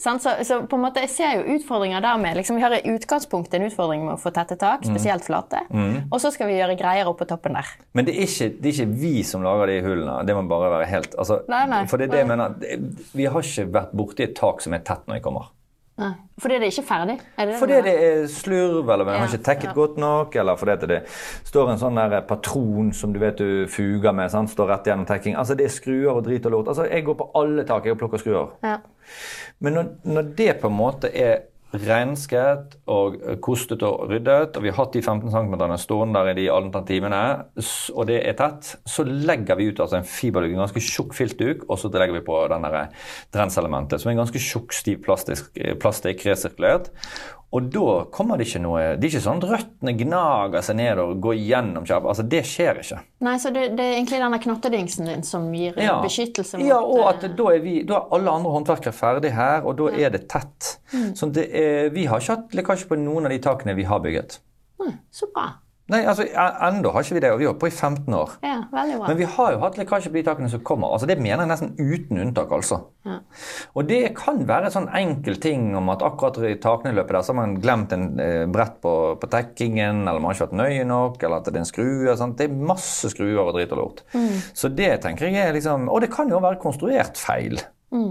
Så, 0.00 0.16
så 0.18 0.58
på 0.68 0.76
en 0.78 0.82
måte, 0.86 1.02
jeg 1.04 1.10
ser 1.12 1.34
jo 1.38 1.56
utfordringer 1.56 2.00
der 2.04 2.16
med. 2.20 2.36
Liksom, 2.40 2.56
vi 2.56 2.64
har 2.64 2.74
i 2.78 2.82
utgangspunktet 2.94 3.58
en 3.60 3.66
utfordring 3.68 4.04
med 4.06 4.14
å 4.16 4.20
få 4.20 4.32
tette 4.34 4.56
tak, 4.60 4.84
Mm. 4.86 4.92
spesielt 4.94 5.24
flate. 5.24 5.60
Og 6.12 6.20
så 6.20 6.30
skal 6.32 6.48
vi 6.50 6.58
gjøre 6.58 6.76
greier 6.78 7.08
oppå 7.10 7.26
toppen 7.28 7.56
der. 7.56 7.66
Men 7.96 8.04
det 8.08 8.14
er, 8.16 8.26
ikke, 8.28 8.48
det 8.62 8.70
er 8.70 8.74
ikke 8.76 9.00
vi 9.00 9.12
som 9.26 9.42
lager 9.44 9.66
de 9.72 9.80
hullene. 9.84 10.18
Det 10.26 10.34
må 10.36 10.42
bare 10.48 10.70
være 10.78 10.88
helt 10.90 11.14
altså, 11.18 11.40
Nei, 11.48 11.64
nei. 11.70 11.82
For 11.90 11.96
det 12.00 12.08
er 12.08 12.12
det 12.14 12.22
jeg 12.24 12.28
mener. 12.30 12.54
Vi 13.16 13.24
har 13.26 13.40
ikke 13.42 13.68
vært 13.72 13.92
borti 13.96 14.26
et 14.28 14.34
tak 14.38 14.60
som 14.64 14.74
er 14.76 14.84
tett 14.86 15.06
når 15.06 15.18
jeg 15.20 15.26
kommer. 15.28 15.48
Nei. 15.96 16.10
Fordi 16.36 16.58
det 16.60 16.66
er 16.66 16.74
ikke 16.74 16.82
ferdig? 16.84 17.14
Er 17.38 17.46
det 17.46 17.52
det 17.54 17.60
Fordi 17.62 17.76
det 17.86 17.92
er 18.04 18.26
slurv, 18.28 18.90
eller 18.92 19.06
man 19.08 19.14
har 19.16 19.30
ikke 19.30 19.46
tekket 19.46 19.70
ja. 19.70 19.72
godt 19.78 19.96
nok, 19.96 20.36
eller 20.36 20.58
fordi 20.60 20.74
det 20.90 20.98
står 21.48 21.70
en 21.72 21.80
sånn 21.80 21.96
der 21.96 22.18
patron 22.28 22.90
som 22.92 23.14
du 23.14 23.20
vet 23.22 23.40
du 23.40 23.64
fuger 23.72 24.12
med, 24.12 24.28
sant? 24.30 24.52
står 24.52 24.68
rett 24.74 24.90
gjennom 24.90 25.08
tekking. 25.08 25.38
Altså 25.40 25.56
det 25.56 25.70
er 25.70 25.72
skruer 25.72 26.12
og 26.12 26.26
drit 26.26 26.44
og 26.44 26.52
lort. 26.52 26.68
Altså 26.68 26.84
Jeg 26.84 27.06
går 27.06 27.16
på 27.16 27.30
alle 27.40 27.64
tak 27.64 27.88
jeg 27.88 27.96
plukker 27.96 28.20
skruer. 28.20 28.52
Ja. 28.62 28.76
Men 29.64 29.78
når, 29.78 29.92
når 30.04 30.32
det 30.36 30.50
på 30.60 30.68
en 30.68 30.76
måte 30.76 31.08
er 31.08 31.46
rensket 31.74 32.76
og 32.88 33.16
kostet 33.42 33.82
og 33.84 34.06
ryddet, 34.10 34.56
og 34.56 34.62
vi 34.64 34.70
har 34.70 34.78
hatt 34.78 34.94
de 34.94 35.02
15 35.02 35.32
cm 35.32 35.56
stående 35.82 36.22
der 36.22 36.30
i 36.30 36.36
de 36.38 36.46
alternativene, 36.52 37.22
og 37.94 38.06
det 38.08 38.20
er 38.22 38.36
tett, 38.38 38.70
så 38.86 39.04
legger 39.06 39.58
vi 39.58 39.70
ut 39.70 39.82
altså 39.82 39.98
en 39.98 40.08
fiberduk, 40.08 40.54
en 40.54 40.64
ganske 40.64 40.84
tjukk 40.84 41.16
filtduk, 41.18 41.66
og 41.68 41.80
så 41.80 41.90
legger 41.92 42.20
vi 42.20 42.26
på 42.26 42.38
denne 42.52 42.86
drenselementet, 43.34 44.00
som 44.00 44.10
er 44.10 44.16
en 44.16 44.22
ganske 44.24 44.42
tjukk, 44.42 44.76
stiv 44.76 45.02
plastisk, 45.06 45.50
plastikk 45.82 46.24
resirkulert. 46.28 46.92
Og 47.54 47.68
da 47.72 48.04
kommer 48.12 48.36
det 48.36 48.48
ikke 48.48 48.60
noe 48.64 48.80
Det 48.98 49.06
er 49.06 49.12
ikke 49.14 49.20
sånn 49.22 49.38
at 49.38 49.46
røttene 49.52 49.92
gnager 50.00 50.64
seg 50.66 50.76
ned 50.80 50.98
og 50.98 51.20
går 51.22 51.36
gjennom 51.38 51.84
kjapt. 51.86 52.08
Altså, 52.10 52.24
det 52.26 52.40
skjer 52.44 52.80
ikke. 52.82 52.98
Nei, 53.22 53.36
så 53.40 53.52
det, 53.54 53.62
det 53.78 53.84
er 53.86 53.92
egentlig 53.94 54.18
denne 54.20 54.40
knottedingsen 54.42 55.06
din 55.12 55.22
som 55.24 55.46
gir 55.54 55.78
Ja. 55.80 56.00
beskyttelse 56.02 56.58
mot 56.58 56.66
Ja, 56.66 56.80
og 56.82 57.04
at 57.12 57.24
eh, 57.24 57.36
da 57.38 57.46
er, 57.54 57.60
vi, 57.64 57.76
da 57.86 58.00
er 58.00 58.16
alle 58.18 58.34
andre 58.40 58.50
håndverkere 58.56 58.92
ferdig 58.92 59.30
her, 59.36 59.62
og 59.64 59.78
da 59.78 59.92
er 59.94 60.10
det 60.16 60.24
tett. 60.28 60.72
Mm. 60.92 61.14
Så 61.16 61.30
det 61.32 61.46
er, 61.54 61.88
vi 61.94 62.04
har 62.10 62.20
ikke 62.20 62.34
hatt 62.36 62.58
lekkasje 62.58 62.90
på 62.90 62.98
noen 62.98 63.30
av 63.30 63.32
de 63.36 63.38
takene 63.46 63.76
vi 63.78 63.86
har 63.88 64.02
bygget. 64.04 64.40
Mm, 64.82 64.98
Så 65.14 65.30
bra. 65.32 65.46
Nei, 65.86 66.00
altså 66.02 66.24
ennå 66.26 66.90
har 66.90 67.04
ikke 67.04 67.14
vi 67.14 67.20
det, 67.22 67.28
og 67.30 67.38
vi 67.38 67.44
har 67.46 67.52
holdt 67.52 67.60
på 67.62 67.68
i 67.70 67.74
15 67.74 68.14
år. 68.18 68.32
Ja, 68.42 68.56
veldig 68.72 68.96
bra. 68.98 69.06
Men 69.06 69.18
vi 69.20 69.28
har 69.36 69.52
jo 69.54 69.60
hatt 69.62 69.76
lekkasje 69.78 70.10
på 70.10 70.18
de 70.18 70.24
takene 70.26 70.50
som 70.50 70.64
kommer. 70.66 70.90
altså 70.90 71.06
Det 71.06 71.14
mener 71.20 71.44
jeg 71.44 71.50
nesten 71.52 71.76
uten 71.78 72.22
unntak, 72.24 72.50
altså. 72.56 72.80
Ja. 73.06 73.20
Og 73.78 73.86
det 73.86 74.00
kan 74.18 74.42
være 74.48 74.66
en 74.66 74.74
sånn 74.74 74.88
enkel 74.98 75.38
ting 75.42 75.68
om 75.78 75.92
at 75.94 76.02
akkurat 76.02 76.40
i 76.42 76.56
takneløpet 76.62 77.14
der 77.14 77.22
så 77.22 77.34
har 77.34 77.38
man 77.38 77.54
glemt 77.62 77.94
en 77.94 78.08
eh, 78.18 78.48
brett 78.50 78.80
på, 78.82 78.96
på 79.22 79.30
tekkingen, 79.30 80.02
eller 80.08 80.18
man 80.18 80.32
har 80.32 80.40
ikke 80.40 80.48
vært 80.48 80.58
nøye 80.64 80.90
nok, 80.90 81.22
eller 81.22 81.38
at 81.38 81.52
det 81.52 81.54
er 81.54 81.62
en 81.62 81.70
skrue. 81.70 82.18
Sant? 82.18 82.34
Det 82.42 82.50
er 82.50 82.68
masse 82.74 83.14
skruer 83.14 83.44
og 83.44 83.54
drit 83.54 83.78
og 83.78 83.82
lort. 83.84 84.04
Så 84.58 84.72
det 84.74 84.90
tenker 85.06 85.30
jeg 85.30 85.38
er 85.38 85.54
liksom 85.54 85.86
Og 85.92 86.02
det 86.02 86.10
kan 86.10 86.26
jo 86.30 86.42
være 86.42 86.58
konstruert 86.62 87.20
feil. 87.20 87.60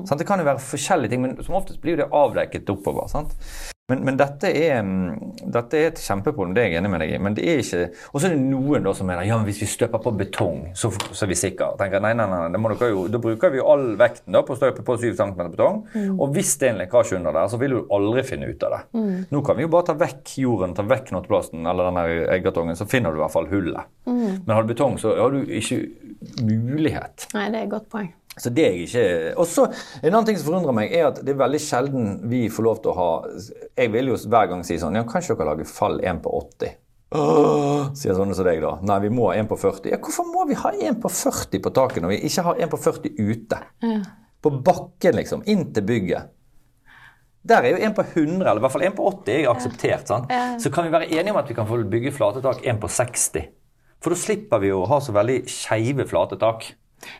Sant? 0.07 0.19
Det 0.21 0.27
kan 0.27 0.39
jo 0.39 0.47
være 0.47 0.63
forskjellige 0.63 1.11
ting, 1.11 1.27
men 1.27 1.35
som 1.43 1.59
oftest 1.59 1.83
blir 1.83 1.97
jo 1.97 2.05
det 2.05 2.13
avdekket 2.15 2.71
oppover. 2.71 3.11
Sant? 3.11 3.35
Men, 3.85 3.99
men 4.01 4.15
dette, 4.17 4.49
er, 4.49 4.79
mm, 4.81 5.49
dette 5.53 5.77
er 5.77 5.91
et 5.91 5.99
kjempeproblem, 6.01 6.55
det 6.57 6.63
er 6.63 6.71
jeg 6.71 6.79
enig 6.79 6.89
med 6.89 7.03
deg 7.03 7.11
i. 7.13 7.17
Men 7.21 7.35
det 7.37 7.43
er 7.45 7.59
ikke 7.61 7.81
Og 8.09 8.15
så 8.17 8.25
er 8.25 8.33
det 8.33 8.39
noen 8.41 8.87
da 8.87 8.93
som 8.97 9.05
mener 9.05 9.27
ja, 9.27 9.37
men 9.37 9.45
hvis 9.45 9.59
vi 9.61 9.67
støper 9.69 10.01
på 10.01 10.13
betong, 10.17 10.63
så, 10.73 10.89
så 10.89 11.27
er 11.27 11.29
vi 11.29 11.37
sikre. 11.37 11.67
Tenker, 11.77 12.01
nei, 12.01 12.15
nei, 12.17 12.25
nei, 12.25 12.61
jo, 12.89 13.03
Da 13.13 13.21
bruker 13.21 13.53
vi 13.53 13.61
jo 13.61 13.67
all 13.69 13.85
vekten 13.99 14.33
da 14.33 14.41
på 14.47 14.55
å 14.55 14.57
støpe 14.57 14.81
på 14.87 14.97
7 15.03 15.11
cm 15.19 15.37
betong. 15.53 15.83
Og 16.15 16.33
hvis 16.33 16.55
det 16.57 16.71
er 16.71 16.73
en 16.73 16.81
lekkasje 16.81 17.19
under 17.19 17.37
der, 17.37 17.51
så 17.53 17.61
vil 17.61 17.77
du 17.77 17.93
aldri 17.93 18.25
finne 18.25 18.49
ut 18.49 18.65
av 18.65 18.73
det. 18.73 18.81
Nå 19.29 19.45
kan 19.45 19.59
vi 19.59 19.67
jo 19.67 19.73
bare 19.77 19.91
ta 19.91 19.97
vekk 20.01 20.33
jorden, 20.41 20.73
ta 20.73 20.87
vekk 20.89 21.11
knotteplasten 21.11 21.69
eller 21.69 21.91
den 21.91 22.01
der 22.01 22.73
så 22.75 22.89
finner 22.89 23.13
du 23.13 23.21
i 23.21 23.21
hvert 23.21 23.37
fall 23.37 23.53
hullet. 23.53 23.93
Men 24.09 24.49
har 24.49 24.65
du 24.65 24.73
betong, 24.73 24.97
så 24.97 25.13
har 25.19 25.29
du 25.29 25.45
ikke 25.45 25.83
mulighet. 26.41 27.29
Nei, 27.37 27.51
det 27.53 27.61
er 27.61 27.67
et 27.67 27.75
godt 27.77 27.91
poeng. 27.93 28.09
Så 28.35 28.51
det 28.51 28.65
er 28.65 28.73
jeg 28.75 28.87
ikke 28.89 29.39
Og 29.39 29.45
så 29.47 29.63
En 30.01 30.09
annen 30.09 30.25
ting 30.27 30.35
som 30.35 30.49
forundrer 30.49 30.75
meg, 30.75 30.91
er 30.91 31.05
at 31.07 31.21
det 31.23 31.31
er 31.31 31.37
veldig 31.39 31.59
sjelden 31.63 32.09
vi 32.27 32.41
får 32.51 32.65
lov 32.67 32.81
til 32.83 32.91
å 32.91 32.95
ha 32.97 33.11
Jeg 33.79 33.93
vil 33.93 34.11
jo 34.11 34.17
hver 34.27 34.49
gang 34.51 34.65
si 34.67 34.75
sånn 34.81 34.97
Ja, 34.99 35.05
kanskje 35.07 35.37
dere 35.37 35.53
lage 35.53 35.67
fall 35.69 36.01
1 36.03 36.19
på 36.25 36.33
80? 36.41 36.73
Åh, 37.15 37.93
sier 37.95 38.17
sånne 38.17 38.35
som 38.35 38.47
deg, 38.47 38.59
da. 38.59 38.73
Nei, 38.83 38.97
vi 39.05 39.11
må 39.13 39.29
ha 39.29 39.35
1 39.39 39.47
på 39.47 39.55
40. 39.61 39.91
Ja, 39.93 39.99
hvorfor 40.03 40.25
må 40.27 40.43
vi 40.49 40.57
ha 40.59 40.71
1 40.73 40.97
på 40.99 41.11
40 41.13 41.61
på 41.63 41.71
taket 41.77 42.03
når 42.03 42.11
vi 42.11 42.17
ikke 42.27 42.43
har 42.47 42.59
1 42.65 42.71
på 42.73 42.79
40 42.81 43.13
ute? 43.21 43.59
På 44.43 44.51
bakken, 44.65 45.15
liksom. 45.21 45.45
Inn 45.47 45.69
til 45.71 45.85
bygget. 45.87 46.33
Der 47.45 47.61
er 47.61 47.75
jo 47.75 47.85
en 47.85 47.93
på 47.93 48.03
100, 48.03 48.41
eller 48.41 48.59
i 48.59 48.63
hvert 48.65 48.73
fall 48.73 48.87
en 48.87 48.97
på 48.97 49.05
80 49.11 49.35
er 49.35 49.51
akseptert. 49.51 50.07
sant? 50.09 50.33
Så 50.59 50.71
kan 50.73 50.87
vi 50.87 50.91
være 50.97 51.07
enige 51.13 51.31
om 51.31 51.39
at 51.39 51.49
vi 51.49 51.55
kan 51.55 51.69
få 51.69 51.77
bygge 51.85 52.11
flate 52.17 52.41
tak 52.43 52.65
en 52.65 52.81
på 52.81 52.89
60. 52.89 53.45
For 54.01 54.11
da 54.11 54.17
slipper 54.19 54.59
vi 54.65 54.73
å 54.73 54.83
ha 54.89 54.99
så 54.99 55.13
veldig 55.15 55.43
skeive 55.49 56.07
flatetak. 56.09 56.71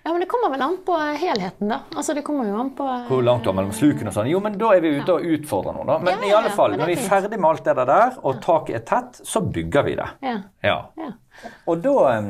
Ja, 0.03 0.11
men 0.11 0.19
det 0.23 0.28
kommer 0.32 0.49
vel 0.49 0.61
an 0.61 0.78
på 0.86 0.95
helheten, 0.97 1.67
da. 1.69 1.80
Altså, 1.95 2.13
det 2.17 2.23
kommer 2.26 2.47
jo 2.47 2.55
an 2.57 2.71
på 2.78 2.86
Hvor 3.09 3.21
langt 3.26 3.43
du 3.43 3.49
har 3.51 3.57
mellom 3.57 3.73
slukene 3.76 4.09
og 4.09 4.15
sånn. 4.15 4.30
Jo, 4.32 4.39
men 4.41 4.55
da 4.57 4.71
er 4.73 4.82
vi 4.82 4.95
ute 4.97 5.17
og 5.17 5.28
utfordrer 5.36 5.76
noe, 5.78 5.86
da. 5.89 5.97
Men 5.99 6.15
Ja, 6.15 6.21
ja, 6.21 6.30
i 6.32 6.36
alle 6.39 6.53
fall, 6.55 6.78
når 6.80 6.89
vi 6.93 6.97
er 6.97 7.05
ferdig 7.09 7.39
med 7.39 7.49
alt 7.51 7.67
det 7.67 7.76
der, 7.91 8.17
og 8.23 8.41
taket 8.45 8.76
er 8.80 8.86
tett, 8.89 9.19
så 9.28 9.41
bygger 9.45 9.86
vi 9.89 9.95
det. 9.99 10.07
Ja. 10.63 10.80
Og 11.69 11.81
da 11.81 11.93
eh, 12.11 12.27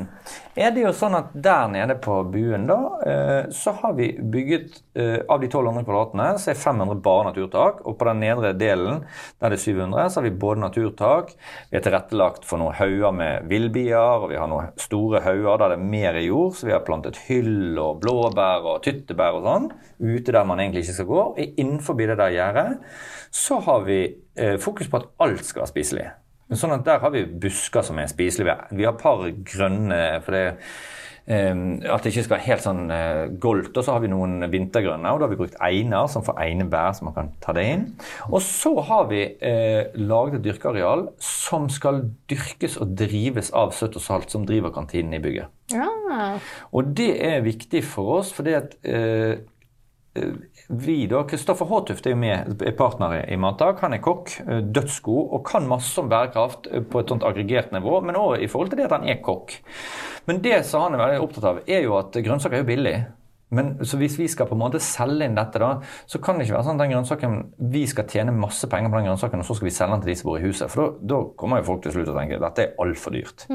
er 0.65 0.73
det 0.75 0.83
jo 0.85 0.91
sånn 0.95 1.15
at 1.17 1.33
der 1.33 1.67
nede 1.71 1.97
på 2.01 2.17
buen, 2.31 2.65
da, 2.69 2.77
eh, 3.05 3.49
så 3.53 3.73
har 3.81 3.95
vi 3.97 4.09
bygget 4.19 4.79
eh, 4.95 5.19
Av 5.31 5.41
de 5.41 5.49
1200 5.49 5.85
kvadratene 5.87 6.27
så 6.41 6.51
er 6.53 6.59
500 6.59 7.01
bare 7.05 7.29
naturtak. 7.29 7.81
Og 7.85 7.97
på 7.99 8.07
den 8.09 8.23
nedre 8.23 8.53
delen, 8.57 9.03
der 9.41 9.53
det 9.53 9.59
er 9.59 9.65
700, 9.65 10.09
så 10.09 10.21
har 10.21 10.27
vi 10.27 10.33
både 10.45 10.63
naturtak 10.63 11.33
Vi 11.71 11.79
er 11.79 11.85
tilrettelagt 11.85 12.47
for 12.47 12.61
noen 12.61 12.77
hauger 12.79 13.15
med 13.15 13.49
villbier, 13.51 14.25
og 14.25 14.29
vi 14.31 14.39
har 14.39 14.49
noen 14.51 14.73
store 14.81 15.23
hauger 15.25 15.61
der 15.61 15.75
det 15.75 15.79
er 15.79 15.89
mer 15.95 16.19
jord. 16.23 16.55
Så 16.57 16.69
vi 16.69 16.75
har 16.75 16.85
plantet 16.87 17.19
hyll 17.27 17.79
og 17.81 18.01
blåbær 18.03 18.67
og 18.75 18.83
tyttebær 18.85 19.39
og 19.39 19.49
sånn 19.49 19.71
ute 19.95 20.33
der 20.33 20.47
man 20.47 20.59
egentlig 20.59 20.85
ikke 20.85 20.99
skal 20.99 21.11
gå. 21.11 21.23
Og 21.31 21.41
Innenfor 21.55 21.97
det 21.99 22.17
der 22.19 22.35
gjerdet 22.35 22.69
så 23.35 23.59
har 23.63 23.83
vi 23.87 23.99
fokus 24.59 24.89
på 24.91 24.99
at 24.99 25.09
alt 25.23 25.43
skal 25.47 25.63
være 25.63 25.71
spiselig. 25.71 26.05
Men 26.49 26.59
Sånn 26.61 26.75
at 26.75 26.85
Der 26.85 27.01
har 27.01 27.13
vi 27.13 27.25
busker 27.25 27.81
som 27.85 27.97
er 27.99 28.11
spiselige. 28.11 28.57
Vi 28.71 28.85
har 28.85 28.93
et 28.93 29.01
par 29.01 29.23
grønne 29.25 30.03
for 30.25 30.37
det, 30.37 30.45
Um, 31.25 31.81
At 31.81 32.03
det 32.03 32.11
ikke 32.11 32.23
skal 32.27 32.35
være 32.35 32.45
helt 32.45 32.61
sånn 32.61 32.81
uh, 32.91 33.23
goldt. 33.41 33.73
Og 33.73 33.85
så 33.85 33.95
har 33.95 34.03
vi 34.03 34.11
noen 34.11 34.45
vintergrønne, 34.51 35.09
og 35.09 35.17
da 35.17 35.25
har 35.25 35.31
vi 35.31 35.39
brukt 35.39 35.57
einer 35.63 36.05
som 36.11 36.21
får 36.25 36.37
einebær, 36.43 36.93
så 36.93 37.07
man 37.07 37.15
kan 37.15 37.31
ta 37.41 37.55
det 37.57 37.63
inn. 37.65 37.85
Og 38.29 38.43
så 38.45 38.75
har 38.85 39.07
vi 39.09 39.23
uh, 39.41 39.95
laget 39.97 40.37
et 40.37 40.45
dyrkeareal 40.45 41.07
som 41.23 41.65
skal 41.73 42.03
dyrkes 42.29 42.77
og 42.77 42.93
drives 43.01 43.49
av 43.57 43.73
Søtt 43.73 43.97
og 43.97 44.05
Salt, 44.05 44.29
som 44.33 44.45
driver 44.45 44.73
kantinen 44.75 45.17
i 45.17 45.23
bygget. 45.23 45.49
ja. 45.73 45.89
Og 46.77 46.93
det 46.97 47.15
er 47.25 47.41
viktig 47.45 47.81
for 47.83 48.19
oss, 48.19 48.29
fordi 48.35 48.53
at 48.59 48.77
uh, 48.85 49.33
eh, 50.15 50.54
vi 50.67 51.05
da, 51.07 51.21
Kristoffer 51.29 51.67
Håtuft 51.69 52.07
er 52.07 52.15
jo 52.15 52.19
med, 52.19 52.61
er 52.65 52.73
partner 52.77 53.19
i 53.29 53.37
Mantak. 53.37 53.83
Han 53.85 53.93
er 53.93 54.01
kokk, 54.03 54.31
eh, 54.45 54.63
dødsgod 54.63 55.33
og 55.37 55.43
kan 55.45 55.67
masse 55.69 55.99
om 56.01 56.09
bærekraft 56.09 56.69
eh, 56.71 56.81
på 56.81 57.01
et 57.01 57.11
sånt 57.11 57.25
aggregert 57.27 57.73
nivå, 57.75 57.99
men 58.01 58.17
òg 58.17 58.41
i 58.41 58.49
forhold 58.49 58.71
til 58.73 58.81
det 58.81 58.87
at 58.89 58.97
han 58.97 59.05
er 59.09 59.21
kokk. 59.25 59.59
Men 60.25 60.41
det 60.41 60.63
som 60.65 60.87
han 60.87 60.97
er 60.97 61.03
veldig 61.03 61.21
opptatt 61.21 61.49
av, 61.51 61.61
er 61.69 61.85
jo 61.85 61.99
at 61.99 62.17
grønnsaker 62.17 62.57
er 62.57 62.65
jo 62.65 62.71
billig. 62.71 62.95
Men 63.53 63.75
så 63.85 63.97
hvis 63.99 64.15
vi 64.17 64.27
skal 64.31 64.47
på 64.49 64.55
en 64.55 64.61
måte 64.63 64.81
selge 64.81 65.27
inn 65.27 65.35
dette, 65.37 65.59
da, 65.61 65.75
så 66.09 66.19
kan 66.23 66.39
det 66.39 66.47
ikke 66.47 66.55
være 66.55 66.65
sånn 66.65 66.79
at 66.79 66.83
den 66.83 66.93
grønnsaken, 66.95 67.35
vi 67.71 67.83
skal 67.89 68.07
tjene 68.09 68.33
masse 68.35 68.67
penger 68.71 68.89
på 68.89 68.97
den 68.97 69.09
grønnsaken, 69.09 69.43
og 69.43 69.47
så 69.47 69.57
skal 69.57 69.69
vi 69.69 69.73
selge 69.75 69.93
den 69.93 70.05
til 70.05 70.11
de 70.11 70.15
som 70.19 70.29
bor 70.31 70.39
i 70.39 70.45
huset. 70.47 70.71
For 70.73 70.81
da, 70.81 71.09
da 71.13 71.19
kommer 71.37 71.61
jo 71.61 71.67
folk 71.69 71.83
til 71.85 71.95
slutt 71.95 72.09
og 72.11 72.17
tenker 72.17 72.39
at 72.39 72.45
dette 72.47 72.65
er 72.65 72.85
altfor 72.85 73.15
dyrt. 73.15 73.45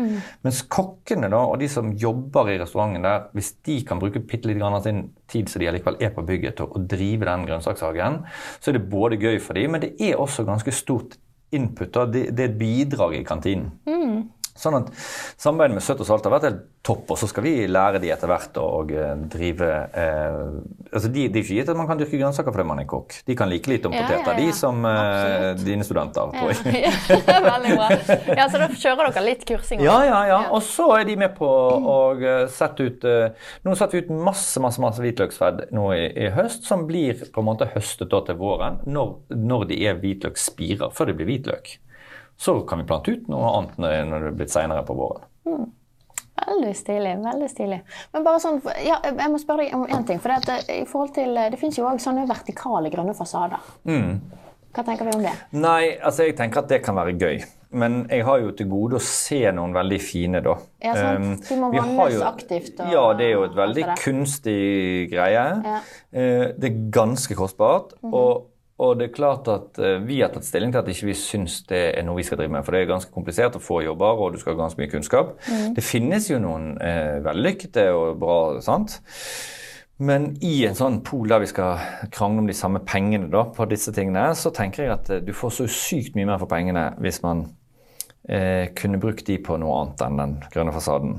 Mens 0.47 0.63
kokkene 0.71 1.31
da, 1.33 1.43
og 1.43 1.59
de 1.63 1.71
som 1.73 1.91
jobber 2.05 2.53
i 2.53 2.59
restauranten 2.63 3.07
der, 3.07 3.27
hvis 3.37 3.53
de 3.67 3.81
kan 3.89 4.03
bruke 4.03 4.23
bitte 4.23 4.51
litt 4.51 4.61
grann 4.61 4.79
av 4.79 4.87
sin 4.87 5.09
tid 5.31 5.51
så 5.51 5.63
de 5.63 5.71
allikevel 5.71 5.99
er 6.03 6.15
på 6.15 6.27
bygget, 6.27 6.59
til 6.61 6.71
å 6.71 6.85
drive 6.91 7.27
den 7.27 7.49
grønnsakshagen, 7.51 8.23
så 8.61 8.71
er 8.71 8.79
det 8.79 8.87
både 8.93 9.19
gøy 9.21 9.41
for 9.43 9.59
dem, 9.59 9.75
men 9.75 9.85
det 9.85 9.97
er 9.99 10.21
også 10.23 10.47
ganske 10.49 10.75
stort 10.75 11.19
input. 11.51 11.91
Da. 11.95 12.07
Det, 12.07 12.29
det 12.37 12.47
er 12.47 12.53
et 12.53 12.61
bidrag 12.61 13.19
i 13.19 13.25
kantinen. 13.27 13.73
Sånn 14.61 14.77
at 14.79 14.91
Samarbeidet 15.41 15.79
med 15.79 15.85
Søtt 15.85 16.03
og 16.05 16.09
Salt 16.09 16.27
har 16.29 16.35
vært 16.35 16.47
helt 16.49 16.63
topp, 16.87 17.11
og 17.13 17.19
så 17.21 17.29
skal 17.29 17.45
vi 17.45 17.55
lære 17.69 18.01
de 18.03 18.11
etter 18.13 18.31
hvert 18.31 18.57
å 18.61 18.67
eh, 18.89 19.15
drive 19.33 19.69
eh, 20.01 20.39
altså 20.91 21.11
de, 21.13 21.27
Det 21.29 21.41
er 21.41 21.45
ikke 21.45 21.59
gitt 21.59 21.73
at 21.73 21.79
man 21.81 21.89
kan 21.91 22.01
dyrke 22.01 22.21
grønnsaker 22.21 22.55
fordi 22.55 22.69
man 22.71 22.83
er 22.83 22.89
kokk. 22.91 23.19
De 23.27 23.37
kan 23.39 23.51
like 23.51 23.71
lite 23.71 23.91
om 23.91 23.97
Ja, 23.97 24.05
poteter, 24.07 24.31
ja, 24.31 24.37
ja. 24.37 24.47
de 24.47 24.57
som 24.57 24.87
eh, 24.89 25.49
dine 25.61 25.87
studenter, 25.87 26.33
tror 26.37 26.55
jeg. 26.55 26.85
Ja, 27.31 27.41
Veldig 27.45 27.75
bra. 27.77 27.89
Ja, 28.37 28.47
Så 28.51 28.61
da 28.61 28.71
kjører 28.73 29.11
dere 29.11 29.25
litt 29.27 29.45
kursing? 29.49 29.83
Ja, 29.85 29.99
ja, 30.07 30.21
ja. 30.31 30.41
Og 30.55 30.63
så 30.67 30.89
er 30.99 31.09
de 31.09 31.19
med 31.21 31.35
på 31.37 31.49
å 31.51 31.99
eh, 32.17 32.47
sette 32.53 32.89
ut 32.89 33.05
eh, 33.09 33.51
Nå 33.67 33.77
setter 33.79 33.99
vi 33.99 34.05
ut 34.07 34.15
masse 34.31 34.61
masse, 34.63 34.81
masse 34.83 35.03
hvitløksfedd 35.03 35.67
nå 35.77 35.91
i, 35.97 36.07
i 36.27 36.31
høst, 36.35 36.65
som 36.69 36.87
blir 36.89 37.21
på 37.33 37.43
en 37.43 37.49
måte 37.51 37.69
høstet 37.75 38.11
da 38.13 38.23
til 38.27 38.39
våren, 38.41 38.81
når, 38.87 39.15
når 39.37 39.69
de 39.71 39.81
er 39.89 40.01
hvitløksspirer, 40.01 40.93
før 40.95 41.11
det 41.11 41.19
blir 41.21 41.31
hvitløk. 41.31 41.77
Så 42.41 42.57
kan 42.69 42.81
vi 42.81 42.89
plante 42.89 43.13
ut 43.13 43.29
noe 43.29 43.53
annet 43.59 43.77
når 43.81 44.17
det 44.25 44.33
er 44.33 44.41
blitt 44.41 44.53
senere 44.55 44.85
på 44.89 44.97
våren. 44.97 45.27
Veldig 46.41 46.75
stilig. 46.77 47.15
veldig 47.25 47.49
stilig. 47.53 47.81
Men 48.15 48.25
bare 48.25 48.41
sånn, 48.41 48.61
ja, 48.81 48.97
jeg 49.05 49.29
må 49.31 49.39
spørre 49.43 49.67
deg 49.67 49.75
om 49.77 49.85
én 49.87 50.07
ting. 50.09 50.19
for 50.19 50.33
Det, 50.33 50.37
at, 50.41 50.69
eh, 50.69 50.83
i 50.83 50.87
forhold 50.89 51.13
til, 51.15 51.35
det 51.35 51.59
finnes 51.61 51.77
jo 51.79 51.85
òg 51.85 52.01
sånne 52.01 52.27
vertikale 52.29 52.91
grønne 52.91 53.15
fasader. 53.15 53.61
Mm. 53.85 54.21
Hva 54.71 54.85
tenker 54.87 55.05
vi 55.05 55.17
om 55.19 55.23
det? 55.23 55.33
Nei, 55.53 55.99
altså 55.99 56.29
jeg 56.29 56.37
tenker 56.39 56.63
at 56.63 56.69
det 56.71 56.83
kan 56.85 56.95
være 56.95 57.17
gøy. 57.19 57.43
Men 57.73 58.07
jeg 58.11 58.25
har 58.27 58.41
jo 58.43 58.51
til 58.59 58.67
gode 58.71 58.99
å 58.99 59.03
se 59.03 59.41
noen 59.55 59.75
veldig 59.75 59.99
fine, 60.03 60.41
da. 60.43 60.57
Ja, 60.83 60.95
sant. 60.97 61.27
Um, 61.27 61.37
De 61.49 61.59
må 61.59 61.71
vannes 61.75 62.15
jo, 62.17 62.23
aktivt 62.27 62.81
og 62.83 62.91
ja, 62.91 63.03
det 63.19 63.29
er 63.29 63.35
jo 63.37 63.45
et 63.47 63.59
veldig 63.59 63.85
kunstig 64.01 65.11
greie. 65.13 65.45
Ja. 65.67 65.77
Eh, 66.11 66.47
det 66.59 66.71
er 66.71 66.81
ganske 66.95 67.37
kostbart. 67.39 67.95
Mhm. 68.01 68.15
og, 68.15 68.47
og 68.81 68.97
det 68.97 69.11
er 69.11 69.15
klart 69.15 69.49
at 69.53 69.79
eh, 69.83 69.99
vi 70.07 70.23
har 70.23 70.33
tatt 70.33 70.47
stilling 70.49 70.73
til 70.73 70.81
at 70.81 70.89
ikke 70.89 71.11
vi 71.11 71.17
syns 71.19 71.61
det 71.69 71.83
er 71.91 72.05
noe 72.07 72.17
vi 72.17 72.25
skal 72.25 72.41
drive 72.41 72.55
med. 72.55 72.65
For 72.65 72.73
det 72.73 72.83
er 72.83 72.91
ganske 72.91 73.13
komplisert 73.13 73.59
å 73.59 73.63
få 73.63 73.83
jobber, 73.85 74.21
og 74.25 74.35
du 74.35 74.41
skal 74.41 74.55
ha 74.55 74.63
ganske 74.63 74.81
mye 74.81 74.93
kunnskap. 74.93 75.35
Mm. 75.51 75.75
Det 75.77 75.85
finnes 75.85 76.31
jo 76.31 76.41
noen 76.41 76.73
eh, 76.81 77.19
vellykkede 77.25 77.87
og 77.93 78.21
bra, 78.23 78.39
sant. 78.65 79.01
Men 80.01 80.31
i 80.41 80.55
en 80.65 80.77
sånn 80.79 81.03
pool 81.05 81.29
der 81.29 81.43
vi 81.43 81.51
skal 81.51 81.81
krangle 82.15 82.41
om 82.41 82.49
de 82.49 82.57
samme 82.57 82.81
pengene 82.89 83.29
da, 83.33 83.45
på 83.53 83.67
disse 83.69 83.93
tingene, 83.93 84.31
så 84.33 84.53
tenker 84.57 84.87
jeg 84.87 84.95
at 84.95 85.13
eh, 85.13 85.25
du 85.25 85.35
får 85.37 85.59
så 85.59 85.69
sykt 85.69 86.17
mye 86.17 86.31
mer 86.31 86.41
for 86.41 86.49
pengene 86.49 86.89
hvis 87.05 87.21
man 87.27 87.51
eh, 88.29 88.71
kunne 88.77 89.01
brukt 89.01 89.25
de 89.27 89.39
på 89.43 89.57
noe 89.61 89.79
annet 89.81 90.05
enn 90.07 90.21
den 90.21 90.37
grønne 90.53 90.75
fasaden. 90.75 91.19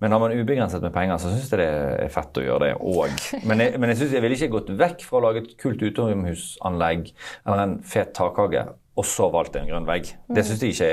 Men 0.00 0.14
har 0.14 0.22
man 0.22 0.34
ubegrenset 0.36 0.84
med 0.84 0.94
penger, 0.94 1.20
så 1.20 1.32
syns 1.32 1.52
jeg 1.52 1.60
det 1.60 1.68
er 2.06 2.12
fett 2.14 2.40
å 2.40 2.44
gjøre 2.44 2.68
det 2.68 2.74
òg. 2.78 3.22
Men 3.44 3.64
jeg, 3.64 3.78
men 3.78 3.92
jeg, 3.92 4.00
synes 4.02 4.16
jeg 4.16 4.24
ville 4.24 4.38
ikke 4.38 4.52
gått 4.56 4.74
vekk 4.80 5.06
fra 5.06 5.20
å 5.20 5.24
lage 5.28 5.44
et 5.44 5.56
kult 5.60 5.82
utenomhusanlegg 5.84 7.10
eller 7.44 7.64
en 7.64 7.78
fet 7.86 8.14
takhage, 8.16 8.66
og 8.98 9.06
så 9.06 9.28
valgt 9.30 9.58
en 9.58 9.68
grønn 9.68 9.86
vegg. 9.86 10.10
Det 10.34 10.42
synes 10.46 10.64
jeg 10.64 10.74
ikke 10.74 10.90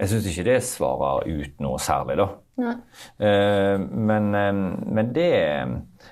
Jeg 0.00 0.10
syns 0.10 0.28
ikke 0.30 0.46
det 0.48 0.60
svarer 0.64 1.28
ut 1.28 1.60
noe 1.64 1.80
særlig, 1.82 2.16
da. 2.22 2.30
Eh, 3.18 3.78
men, 3.78 4.30
eh, 4.34 4.52
men 4.94 5.12
det 5.14 5.32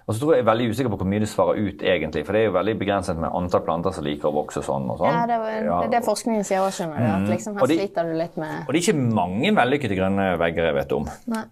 Og 0.07 0.15
så 0.15 0.19
tror 0.19 0.33
jeg 0.35 0.41
jeg 0.41 0.45
er 0.45 0.51
veldig 0.51 0.69
usikker 0.73 0.91
på 0.93 0.99
hvor 0.99 1.09
mye 1.13 1.23
det 1.23 1.29
svarer 1.31 1.59
ut, 1.63 1.83
egentlig. 1.87 2.25
For 2.27 2.35
det 2.35 2.41
er 2.43 2.49
jo 2.49 2.55
veldig 2.57 2.75
begrenset 2.81 3.21
med 3.23 3.35
antall 3.39 3.63
planter 3.67 3.95
som 3.95 4.07
liker 4.07 4.31
å 4.31 4.35
vokse 4.35 4.63
sånn 4.67 4.89
og 4.91 4.99
sånn. 4.99 5.15
Ja, 5.15 5.25
det, 5.31 5.39
var, 5.43 5.59
det 5.69 5.87
er 5.87 5.93
det 5.95 6.03
forskningen 6.09 6.47
sier 6.49 6.65
også, 6.65 6.83
skjønner 6.83 6.99
du. 6.99 7.11
At 7.13 7.31
liksom, 7.31 7.59
her 7.61 7.71
de- 7.71 7.79
sliter 7.79 8.09
du 8.11 8.15
litt 8.19 8.39
med 8.43 8.57
Og 8.67 8.73
det 8.73 8.81
er 8.81 8.87
ikke 8.87 9.15
mange 9.23 9.55
vellykkede 9.61 9.99
grønne 10.01 10.27
vegger 10.43 10.71
jeg 10.71 10.79
vet 10.81 10.97
om. 10.99 11.07
Nei. 11.31 11.45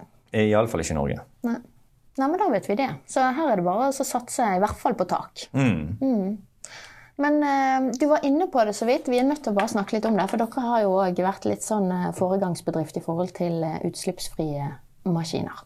Iallfall 0.51 0.83
ikke 0.83 0.95
i 0.97 0.99
Norge. 0.99 1.23
Nei. 1.47 1.57
Nei, 2.19 2.27
men 2.27 2.41
da 2.43 2.51
vet 2.53 2.67
vi 2.69 2.75
det. 2.77 2.89
Så 3.09 3.23
her 3.23 3.53
er 3.53 3.61
det 3.61 3.65
bare 3.65 3.89
å 3.89 3.95
satse 3.95 4.45
i 4.57 4.61
hvert 4.61 4.79
fall 4.83 4.97
på 4.99 5.07
tak. 5.09 5.47
Mm. 5.55 6.37
Men 7.21 7.43
eh, 7.45 7.87
du 8.01 8.07
var 8.11 8.25
inne 8.27 8.49
på 8.51 8.63
det 8.67 8.75
så 8.77 8.87
vidt. 8.89 9.09
Vi 9.13 9.21
er 9.21 9.27
nødt 9.29 9.43
til 9.45 9.53
å 9.55 9.59
bare 9.59 9.71
snakke 9.73 9.97
litt 9.97 10.07
om 10.09 10.17
det. 10.19 10.27
For 10.31 10.41
dere 10.41 10.67
har 10.67 10.85
jo 10.85 10.95
òg 11.01 11.23
vært 11.25 11.47
litt 11.49 11.65
sånn 11.65 11.91
eh, 11.93 12.11
foregangsbedrift 12.17 12.99
i 12.99 13.03
forhold 13.05 13.35
til 13.37 13.63
eh, 13.67 13.79
utslippsfrie 13.89 14.71
maskiner. 15.09 15.63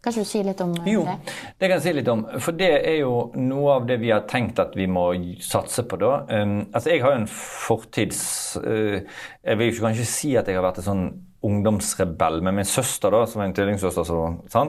Kan 0.00 0.14
ikke 0.14 0.24
du 0.24 0.28
si 0.30 0.40
litt 0.44 0.60
om 0.64 0.70
eh, 0.80 0.92
Jo, 0.94 1.02
det? 1.04 1.34
det 1.60 1.68
kan 1.68 1.76
jeg 1.76 1.84
si 1.84 1.92
litt 1.98 2.08
om. 2.08 2.22
For 2.40 2.56
det 2.56 2.70
er 2.78 3.00
jo 3.02 3.14
noe 3.36 3.74
av 3.76 3.88
det 3.88 3.98
vi 4.00 4.12
har 4.14 4.24
tenkt 4.30 4.62
at 4.62 4.72
vi 4.78 4.86
må 4.88 5.10
satse 5.44 5.84
på 5.88 5.98
da. 6.00 6.12
Um, 6.30 6.54
altså 6.72 6.94
jeg 6.94 7.02
har 7.04 7.12
jo 7.12 7.22
en 7.22 7.28
fortids 7.30 8.22
uh, 8.64 8.96
Jeg 9.44 9.60
vil 9.60 9.82
kanskje 9.82 10.08
si 10.08 10.32
at 10.40 10.48
jeg 10.48 10.56
har 10.56 10.64
vært 10.64 10.80
en 10.80 10.88
sånn 10.88 11.04
ungdomsrebell, 11.46 12.42
men 12.44 12.54
min 12.54 12.68
søster, 12.68 13.12
da, 13.12 13.24
som 13.26 13.40
er 13.40 13.48
en 13.48 13.54
tvillingsøster. 13.56 14.10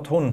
Hun, 0.10 0.30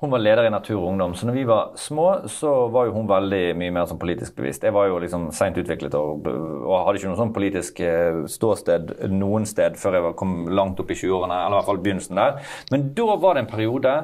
hun 0.00 0.12
var 0.12 0.22
leder 0.22 0.48
i 0.48 0.52
Natur 0.52 0.78
og 0.78 0.88
Ungdom. 0.92 1.14
Så 1.14 1.28
når 1.28 1.36
vi 1.36 1.44
var 1.48 1.74
små, 1.76 2.06
så 2.32 2.52
var 2.72 2.88
jo 2.88 2.94
hun 2.96 3.10
veldig 3.10 3.42
mye 3.60 3.74
mer 3.76 3.88
sånn 3.90 4.00
politisk 4.00 4.36
bevisst. 4.38 4.64
Jeg 4.64 4.74
var 4.74 4.88
jo 4.88 5.00
liksom 5.02 5.28
seint 5.36 5.58
utviklet 5.60 5.96
og, 5.98 6.28
og 6.28 6.86
hadde 6.86 7.00
ikke 7.00 7.12
noe 7.12 7.20
sånn 7.20 7.34
politisk 7.36 7.82
eh, 7.84 8.22
ståsted 8.30 8.94
noen 9.12 9.44
sted 9.48 9.76
før 9.80 9.98
jeg 9.98 10.14
kom 10.20 10.46
langt 10.52 10.80
opp 10.80 10.92
i 10.92 10.96
20-årene, 10.96 11.42
eller 11.42 11.56
i 11.56 11.60
hvert 11.60 11.68
fall 11.68 11.82
begynnelsen 11.84 12.22
der. 12.22 12.40
Men 12.72 12.88
da 12.96 13.18
var 13.20 13.36
det 13.36 13.44
en 13.44 13.52
periode 13.52 13.94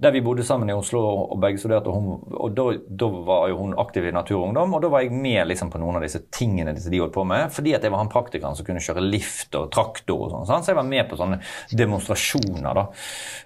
der 0.00 0.14
vi 0.14 0.24
bodde 0.24 0.44
sammen 0.46 0.68
i 0.68 0.76
Oslo 0.76 1.02
og 1.22 1.40
begge 1.40 1.62
studerte, 1.62 1.88
og, 1.88 1.96
hun, 1.96 2.36
og 2.36 2.54
da, 2.56 2.68
da 3.00 3.10
var 3.30 3.48
jo 3.52 3.60
hun 3.62 3.74
aktiv 3.80 4.10
i 4.10 4.14
Natur 4.14 4.42
og 4.42 4.50
Ungdom, 4.50 4.76
og 4.76 4.84
da 4.84 4.92
var 4.92 5.06
jeg 5.06 5.16
med 5.16 5.48
liksom 5.48 5.72
på 5.72 5.80
noen 5.80 5.98
av 5.98 6.04
disse 6.04 6.22
tingene 6.34 6.76
de 6.76 7.00
holdt 7.00 7.16
på 7.16 7.24
med, 7.28 7.48
fordi 7.54 7.74
at 7.76 7.84
jeg 7.84 7.92
var 7.92 8.02
han 8.02 8.12
praktikeren 8.12 8.56
som 8.58 8.66
kunne 8.66 8.82
kjøre 8.84 9.04
lift 9.04 9.56
og 9.56 9.70
traktor 9.72 10.28
og 10.28 10.46
sånn. 10.48 10.64
Så 10.64 10.72
jeg 10.72 10.80
var 10.80 10.88
med 10.88 11.08
på 11.08 11.18
sånne 11.30 11.78
demonstrasjoner. 11.82 12.74
da. 12.74 12.86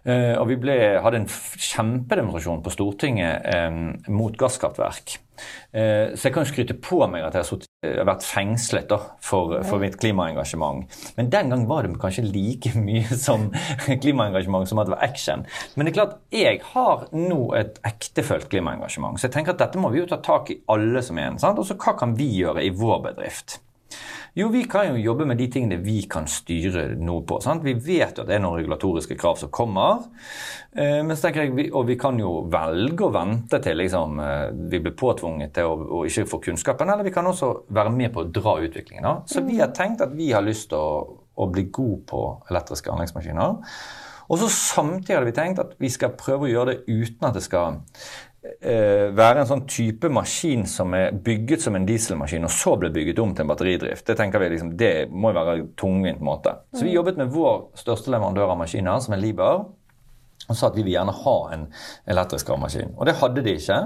Eh, 0.05 0.33
og 0.39 0.49
vi 0.51 0.61
ble, 0.61 0.79
hadde 1.05 1.23
en 1.23 1.29
kjempedemonstrasjon 1.29 2.65
på 2.65 2.73
Stortinget 2.75 3.47
eh, 3.55 3.71
mot 4.13 4.37
gasskraftverk. 4.37 5.19
Eh, 5.75 6.15
så 6.15 6.29
jeg 6.29 6.35
kan 6.35 6.45
jo 6.45 6.51
skryte 6.53 6.77
på 6.79 7.01
meg 7.11 7.25
at 7.27 7.35
jeg 7.35 7.47
har 7.83 8.07
vært 8.07 8.27
fengslet 8.27 8.87
da, 8.91 9.01
for, 9.25 9.57
for 9.67 9.83
mitt 9.83 9.97
klimaengasjement. 10.01 10.87
Men 11.19 11.33
den 11.33 11.51
gang 11.51 11.67
var 11.71 11.87
det 11.87 11.99
kanskje 12.03 12.27
like 12.29 12.75
mye 12.89 13.19
som 13.19 13.51
klimaengasjement 13.89 14.71
som 14.71 14.83
at 14.83 14.89
det 14.89 14.97
var 14.97 15.05
action. 15.07 15.45
Men 15.75 15.87
det 15.87 15.95
er 15.95 15.99
klart, 15.99 16.17
jeg 16.35 16.63
har 16.75 17.09
nå 17.17 17.43
et 17.59 17.83
ektefølt 17.87 18.49
klimaengasjement, 18.53 19.19
så 19.19 19.29
jeg 19.29 19.37
tenker 19.39 19.57
at 19.57 19.67
dette 19.67 19.83
må 19.83 19.91
vi 19.95 20.03
jo 20.03 20.09
ta 20.11 20.21
tak 20.25 20.55
i 20.55 20.61
alle 20.73 21.03
som 21.05 21.19
er 21.19 21.33
en. 21.33 21.43
Og 21.55 21.67
så 21.67 21.77
hva 21.79 21.97
kan 21.99 22.15
vi 22.19 22.31
gjøre 22.39 22.65
i 22.65 22.73
vår 22.75 23.03
bedrift? 23.11 23.59
Jo, 24.35 24.49
vi 24.51 24.65
kan 24.67 24.89
jo 24.89 24.99
jobbe 24.99 25.29
med 25.31 25.39
de 25.39 25.47
tingene 25.47 25.77
vi 25.79 26.01
kan 26.11 26.25
styre 26.27 26.89
noe 26.99 27.23
på. 27.23 27.37
Sant? 27.43 27.63
Vi 27.63 27.77
vet 27.79 28.17
jo 28.19 28.25
at 28.25 28.31
det 28.31 28.35
er 28.35 28.43
noen 28.43 28.59
regulatoriske 28.59 29.15
krav 29.19 29.39
som 29.39 29.53
kommer. 29.55 30.09
Eh, 30.75 31.05
men 31.07 31.15
så 31.15 31.29
tenker 31.29 31.45
jeg, 31.45 31.71
Og 31.71 31.87
vi 31.87 31.95
kan 31.95 32.19
jo 32.19 32.49
velge 32.51 33.07
å 33.07 33.13
vente 33.15 33.61
til 33.63 33.79
liksom, 33.79 34.19
eh, 34.19 34.51
vi 34.71 34.81
blir 34.83 34.97
påtvunget 34.99 35.55
til 35.55 35.71
å, 35.71 35.77
å, 36.01 36.05
ikke 36.05 36.27
få 36.27 36.41
kunnskapen, 36.49 36.91
eller 36.91 37.07
vi 37.07 37.15
kan 37.15 37.27
også 37.31 37.53
være 37.71 37.95
med 37.95 38.13
på 38.13 38.25
å 38.25 38.31
dra 38.31 38.59
utviklingen. 38.59 39.07
Da. 39.07 39.15
Så 39.27 39.47
vi 39.47 39.61
har 39.61 39.71
tenkt 39.71 40.03
at 40.03 40.11
vi 40.19 40.33
har 40.33 40.43
lyst 40.43 40.71
til 40.71 40.83
å, 40.83 41.21
å 41.39 41.47
bli 41.47 41.69
god 41.71 42.03
på 42.11 42.25
elektriske 42.51 42.91
anleggsmaskiner. 42.91 43.63
Og 44.29 44.41
så 44.41 44.49
samtidig 44.49 45.15
har 45.15 45.27
vi 45.29 45.37
tenkt 45.37 45.61
at 45.61 45.75
vi 45.79 45.91
skal 45.93 46.17
prøve 46.19 46.49
å 46.49 46.51
gjøre 46.51 46.75
det 46.75 46.85
uten 46.89 47.29
at 47.29 47.37
det 47.37 47.45
skal 47.45 47.79
være 48.45 49.41
en 49.41 49.47
sånn 49.49 49.63
type 49.71 50.09
maskin 50.13 50.67
som 50.69 50.93
er 50.97 51.15
bygget 51.25 51.63
som 51.65 51.77
en 51.79 51.87
dieselmaskin, 51.89 52.45
og 52.45 52.53
så 52.53 52.75
ble 52.81 52.91
bygget 52.93 53.19
om 53.23 53.33
til 53.33 53.43
en 53.45 53.53
batteridrift. 53.53 54.07
Det 54.07 54.17
tenker 54.19 54.39
vi 54.43 54.51
liksom, 54.53 54.75
det 54.81 54.95
må 55.09 55.31
jo 55.33 55.39
være 55.39 55.55
en 55.57 55.71
tungvint 55.81 56.21
måte. 56.25 56.53
Så 56.75 56.83
vi 56.85 56.93
jobbet 56.93 57.17
med 57.21 57.33
vår 57.33 57.57
største 57.81 58.13
leverandør 58.13 58.53
av 58.53 58.61
maskiner, 58.61 59.01
som 59.01 59.15
er 59.17 59.23
Liber. 59.23 59.55
Og 60.45 60.53
sa 60.59 60.65
at 60.69 60.77
vi 60.77 60.85
vil 60.85 60.93
gjerne 60.93 61.17
ha 61.17 61.37
en 61.55 61.63
elektrisk 62.13 62.45
gravemaskin. 62.51 62.91
Og 62.99 63.05
det 63.09 63.17
hadde 63.17 63.45
de 63.47 63.53
ikke. 63.57 63.79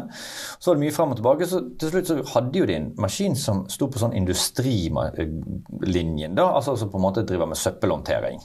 Så 0.59 0.66
var 0.66 0.74
det 0.74 0.82
mye 0.82 0.96
frem 0.96 1.12
og 1.14 1.18
tilbake, 1.20 1.46
så 1.46 1.59
til 1.78 1.88
slutt 1.92 2.11
så 2.11 2.16
hadde 2.32 2.59
jo 2.59 2.66
de 2.66 2.74
en 2.74 2.90
maskin 2.98 3.38
som 3.38 3.62
sto 3.70 3.86
på 3.86 4.02
sånn 4.02 4.18
industrilinjen, 4.18 6.34
da, 6.34 6.50
altså 6.50 6.74
som 6.80 6.90
på 6.90 6.98
en 6.98 7.06
måte 7.06 7.22
driver 7.28 7.46
med 7.52 7.62
søppelhåndtering. 7.62 8.38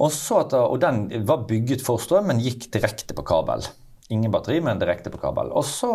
Og, 0.00 0.10
og 0.54 0.76
den 0.80 0.96
var 1.26 1.46
bygget 1.50 1.82
for 1.82 1.98
strøm, 1.98 2.30
men 2.30 2.44
gikk 2.44 2.70
direkte 2.78 3.12
på 3.16 3.26
kabel. 3.26 3.60
Ingen 4.10 4.32
batteri, 4.34 4.58
men 4.64 4.80
direkte 4.80 5.10
på 5.12 5.20
kabel. 5.22 5.52
Og 5.54 5.64
så 5.66 5.92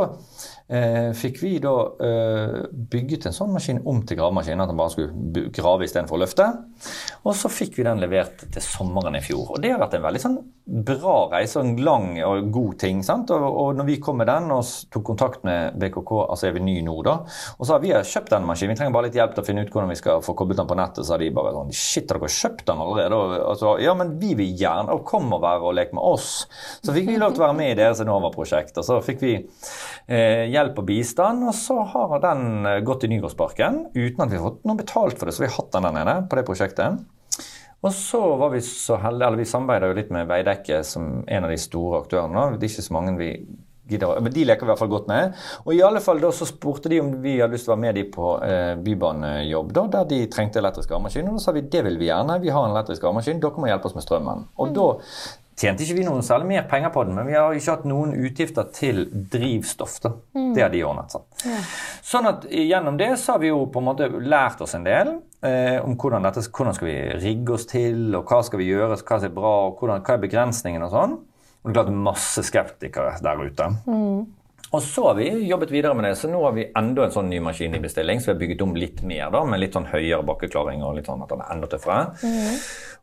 eh, 0.68 1.12
fikk 1.18 1.42
vi 1.44 1.54
da 1.64 1.74
eh, 2.08 2.58
bygget 2.92 3.30
en 3.30 3.36
sånn 3.36 3.54
maskin 3.56 3.82
om 3.86 4.02
til 4.08 4.20
gravemaskin, 4.20 4.62
at 4.62 4.72
den 4.72 4.80
bare 4.80 4.94
skulle 4.94 5.48
grave 5.56 5.88
istedenfor 5.88 6.18
å 6.18 6.24
løfte. 6.24 6.50
Og 7.26 7.36
så 7.38 7.52
fikk 7.52 7.80
vi 7.80 7.88
den 7.88 8.02
levert 8.04 8.48
til 8.52 8.64
sommeren 8.64 9.18
i 9.18 9.24
fjor. 9.24 9.56
Og 9.56 9.64
det 9.64 9.74
har 9.74 9.82
vært 9.82 9.98
en 10.00 10.06
veldig 10.06 10.24
sånn 10.26 10.40
bra 10.66 11.16
reise, 11.30 11.62
en 11.62 11.76
lang 11.86 12.16
og 12.26 12.50
god 12.54 12.80
ting. 12.82 13.04
sant? 13.06 13.30
Og, 13.34 13.44
og 13.46 13.76
når 13.78 13.90
vi 13.90 14.00
kom 14.02 14.18
med 14.18 14.30
den 14.32 14.50
og 14.54 14.66
tok 14.94 15.06
kontakt 15.12 15.44
med 15.46 15.78
BKK, 15.82 16.14
altså 16.24 16.50
er 16.50 16.56
vi 16.58 16.64
ny 16.66 16.80
nå, 16.86 16.96
da, 17.06 17.20
og 17.60 17.70
sa 17.70 17.78
vi 17.82 17.94
har 17.94 18.08
kjøpt 18.08 18.34
den 18.34 18.48
maskinen, 18.50 18.74
vi 18.74 18.80
trenger 18.80 18.96
bare 18.96 19.10
litt 19.10 19.20
hjelp 19.20 19.36
til 19.36 19.44
å 19.44 19.46
finne 19.46 19.66
ut 19.66 19.74
hvordan 19.74 19.92
vi 19.94 20.00
skal 20.00 20.24
få 20.26 20.34
koblet 20.38 20.58
den 20.62 20.70
på 20.70 20.78
nettet, 20.80 21.06
har 21.12 21.22
de 21.22 21.30
bare 21.36 21.54
sånn 21.54 21.74
Shit, 21.76 22.10
har 22.10 22.18
dere 22.22 22.32
kjøpt 22.34 22.66
den 22.66 22.82
allerede? 22.82 23.20
Og, 23.20 23.36
altså, 23.52 23.76
ja, 23.84 23.94
men 23.98 24.16
vi 24.22 24.34
vil 24.40 24.56
gjerne, 24.58 24.96
og 24.96 25.06
kom 25.08 25.30
og 25.38 25.44
være 25.46 25.70
og 25.70 25.78
leke 25.78 25.98
med 25.98 26.06
oss. 26.16 26.32
Så 26.82 26.96
fikk 26.96 27.12
vi 27.12 27.20
lov 27.22 27.36
til 27.36 27.44
å 27.44 27.48
være 27.48 27.60
med 27.60 27.74
i 27.74 27.78
deres 27.78 28.02
Enova-prosjekt, 28.02 28.82
og 28.82 28.88
så 28.88 28.98
fikk 29.06 29.22
vi 29.22 29.36
eh, 29.38 30.46
hjelp 30.56 30.80
og 30.82 30.88
bistand, 30.88 31.44
og 31.50 31.56
så 31.58 31.82
har 31.92 32.16
den 32.24 32.66
eh, 32.66 32.80
gått 32.86 33.06
i 33.06 33.12
Nygårdsparken 33.12 33.84
uten 33.96 34.24
at 34.26 34.32
vi 34.32 34.40
har 34.40 34.48
fått 34.48 34.64
noe 34.66 34.80
betalt 34.80 35.20
for 35.20 35.28
det, 35.28 35.36
så 35.36 35.46
vi 35.46 35.52
har 35.52 35.60
hatt 35.60 35.76
den 35.76 35.88
der 35.90 36.00
nede 36.00 36.16
på 36.32 36.40
det 36.40 36.48
prosjektet. 36.48 37.04
Og 37.86 37.94
så 37.94 38.22
var 38.40 38.50
vi 38.56 38.64
så 38.66 38.98
heldige, 38.98 39.28
eller 39.28 39.44
vi 39.44 39.50
samarbeider 39.50 39.92
jo 39.92 40.00
litt 40.00 40.12
med 40.16 40.30
Veidekke 40.30 40.82
som 40.88 41.20
en 41.22 41.46
av 41.46 41.52
de 41.54 41.60
store 41.62 42.02
aktørene. 42.02 42.56
Det 42.56 42.66
er 42.66 42.74
ikke 42.74 42.88
så 42.88 42.96
mange 42.96 43.14
vi 43.20 43.30
gidder, 43.86 44.20
men 44.26 44.34
de 44.34 44.46
leker 44.48 44.66
vi 44.66 44.70
i 44.70 44.72
hvert 44.72 44.82
fall 44.82 44.92
godt 44.92 45.10
med. 45.12 45.36
Og 45.66 45.76
i 45.76 45.84
alle 45.86 46.02
fall 46.02 46.22
da 46.24 46.32
så 46.34 46.48
spurte 46.50 46.90
de 46.90 47.02
om 47.04 47.12
vi 47.22 47.38
hadde 47.38 47.54
lyst 47.54 47.68
til 47.68 47.74
å 47.74 47.76
være 47.76 47.84
med 47.84 48.00
de 48.00 48.06
på 48.16 48.32
eh, 48.46 48.74
bybanejobb, 48.82 49.74
da, 49.78 49.86
der 49.98 50.10
de 50.10 50.22
trengte 50.34 50.62
elektrisk 50.62 50.90
gravemaskin. 50.90 51.30
Og 51.30 51.38
da 51.38 51.46
sa 51.46 51.54
vi 51.56 51.66
det 51.70 51.84
vil 51.86 52.00
vi 52.02 52.10
gjerne, 52.10 52.40
vi 52.42 52.54
har 52.56 52.66
en 52.66 52.74
elektrisk 52.74 53.06
gravemaskin, 53.06 53.42
dere 53.44 53.62
må 53.62 53.70
hjelpe 53.70 53.92
oss 53.92 53.98
med 53.98 54.08
strømmen. 54.08 54.48
Og 54.58 54.74
da 54.76 54.88
tjente 55.56 55.86
ikke 55.86 55.98
vi 56.00 56.06
noen 56.08 56.24
særlig 56.26 56.48
mer 56.50 56.66
penger 56.70 56.92
på 56.94 57.04
den, 57.08 57.16
men 57.18 57.30
vi 57.30 57.36
har 57.38 57.56
ikke 57.56 57.78
hatt 57.78 57.86
noen 57.88 58.14
utgifter 58.28 58.68
til 58.76 59.06
drivstoff. 59.32 60.00
da. 60.04 60.12
Det 60.56 60.64
har 60.66 60.74
de 60.74 60.84
ordnet. 60.84 61.16
sånn. 61.16 61.62
Sånn 62.06 62.30
at 62.32 62.48
gjennom 62.52 62.98
det 63.00 63.14
så 63.22 63.36
har 63.36 63.44
vi 63.44 63.52
jo 63.54 63.66
på 63.72 63.82
en 63.82 63.88
måte 63.90 64.10
lært 64.10 64.62
oss 64.62 64.76
en 64.76 64.86
del 64.88 65.16
eh, 65.42 65.80
om 65.84 65.96
hvordan, 65.96 66.28
dette, 66.28 66.44
hvordan 66.52 66.76
skal 66.76 66.90
vi 66.90 66.98
rigge 67.24 67.56
oss 67.56 67.68
til, 67.72 68.10
og 68.16 68.28
hva 68.30 68.42
skal 68.46 68.62
vi 68.62 68.70
gjøre, 68.72 69.00
hva 69.00 69.20
som 69.20 69.30
er 69.30 69.38
bra, 69.38 69.54
og 69.70 69.80
hvordan, 69.80 70.04
hva 70.06 70.18
er 70.18 70.26
begrensningene 70.28 70.90
og 70.90 70.96
sånn. 70.96 71.20
Og 71.66 71.72
det 71.72 71.74
er 71.74 71.80
klart 71.80 72.04
masse 72.06 72.44
skeptikere 72.46 73.16
der 73.26 73.40
ute. 73.42 73.72
Og 74.76 74.82
så 74.84 75.06
har 75.08 75.16
vi 75.16 75.30
jobbet 75.48 75.72
videre 75.72 75.96
med 75.96 76.04
det, 76.10 76.16
så 76.20 76.28
nå 76.28 76.42
har 76.44 76.56
vi 76.56 76.66
enda 76.76 77.06
en 77.06 77.14
sånn 77.14 77.30
ny 77.32 77.38
maskin 77.44 77.78
i 77.78 77.80
bestilling, 77.80 78.20
så 78.20 78.30
vi 78.30 78.34
har 78.34 78.42
bygget 78.42 78.64
om 78.66 78.74
litt 78.76 78.98
mer 79.08 79.30
da, 79.32 79.46
med 79.48 79.62
litt 79.62 79.78
sånn 79.78 79.88
høyere 79.88 80.26
bakkeklaring 80.28 80.84
og 80.84 80.98
litt 80.98 81.08
sånn 81.08 81.24
at 81.24 81.32
den 81.32 81.44
er 81.46 81.54
enda 81.54 81.70
tøffere. 81.72 82.02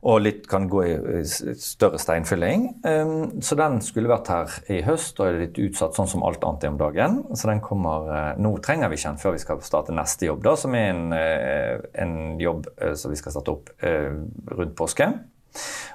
Og 0.03 0.19
litt 0.19 0.49
kan 0.51 0.67
gå 0.69 0.83
i 0.83 1.23
større 1.25 2.01
steinfylling. 2.03 2.67
Um, 2.83 3.41
så 3.41 3.57
den 3.57 3.79
skulle 3.87 4.11
vært 4.11 4.29
her 4.33 4.57
i 4.75 4.81
høst, 4.85 5.21
og 5.23 5.29
er 5.31 5.41
litt 5.45 5.61
utsatt 5.63 5.97
sånn 5.97 6.11
som 6.11 6.27
alt 6.27 6.43
annet 6.45 6.67
er 6.67 6.75
om 6.75 6.81
dagen. 6.81 7.21
Så 7.39 7.49
den 7.49 7.63
kommer 7.65 8.11
uh, 8.11 8.21
Nå 8.43 8.57
trenger 8.67 8.91
vi 8.91 8.99
ikke 8.99 9.15
den 9.15 9.23
før 9.23 9.37
vi 9.37 9.45
skal 9.45 9.63
starte 9.65 9.95
neste 9.95 10.27
jobb, 10.27 10.43
da, 10.45 10.57
som 10.59 10.75
er 10.77 10.91
en, 10.91 11.05
uh, 11.15 11.87
en 12.03 12.17
jobb 12.43 12.67
uh, 12.83 12.97
som 12.99 13.15
vi 13.15 13.21
skal 13.21 13.37
starte 13.37 13.55
opp 13.55 13.71
rundt 13.79 14.75
påske. 14.77 15.07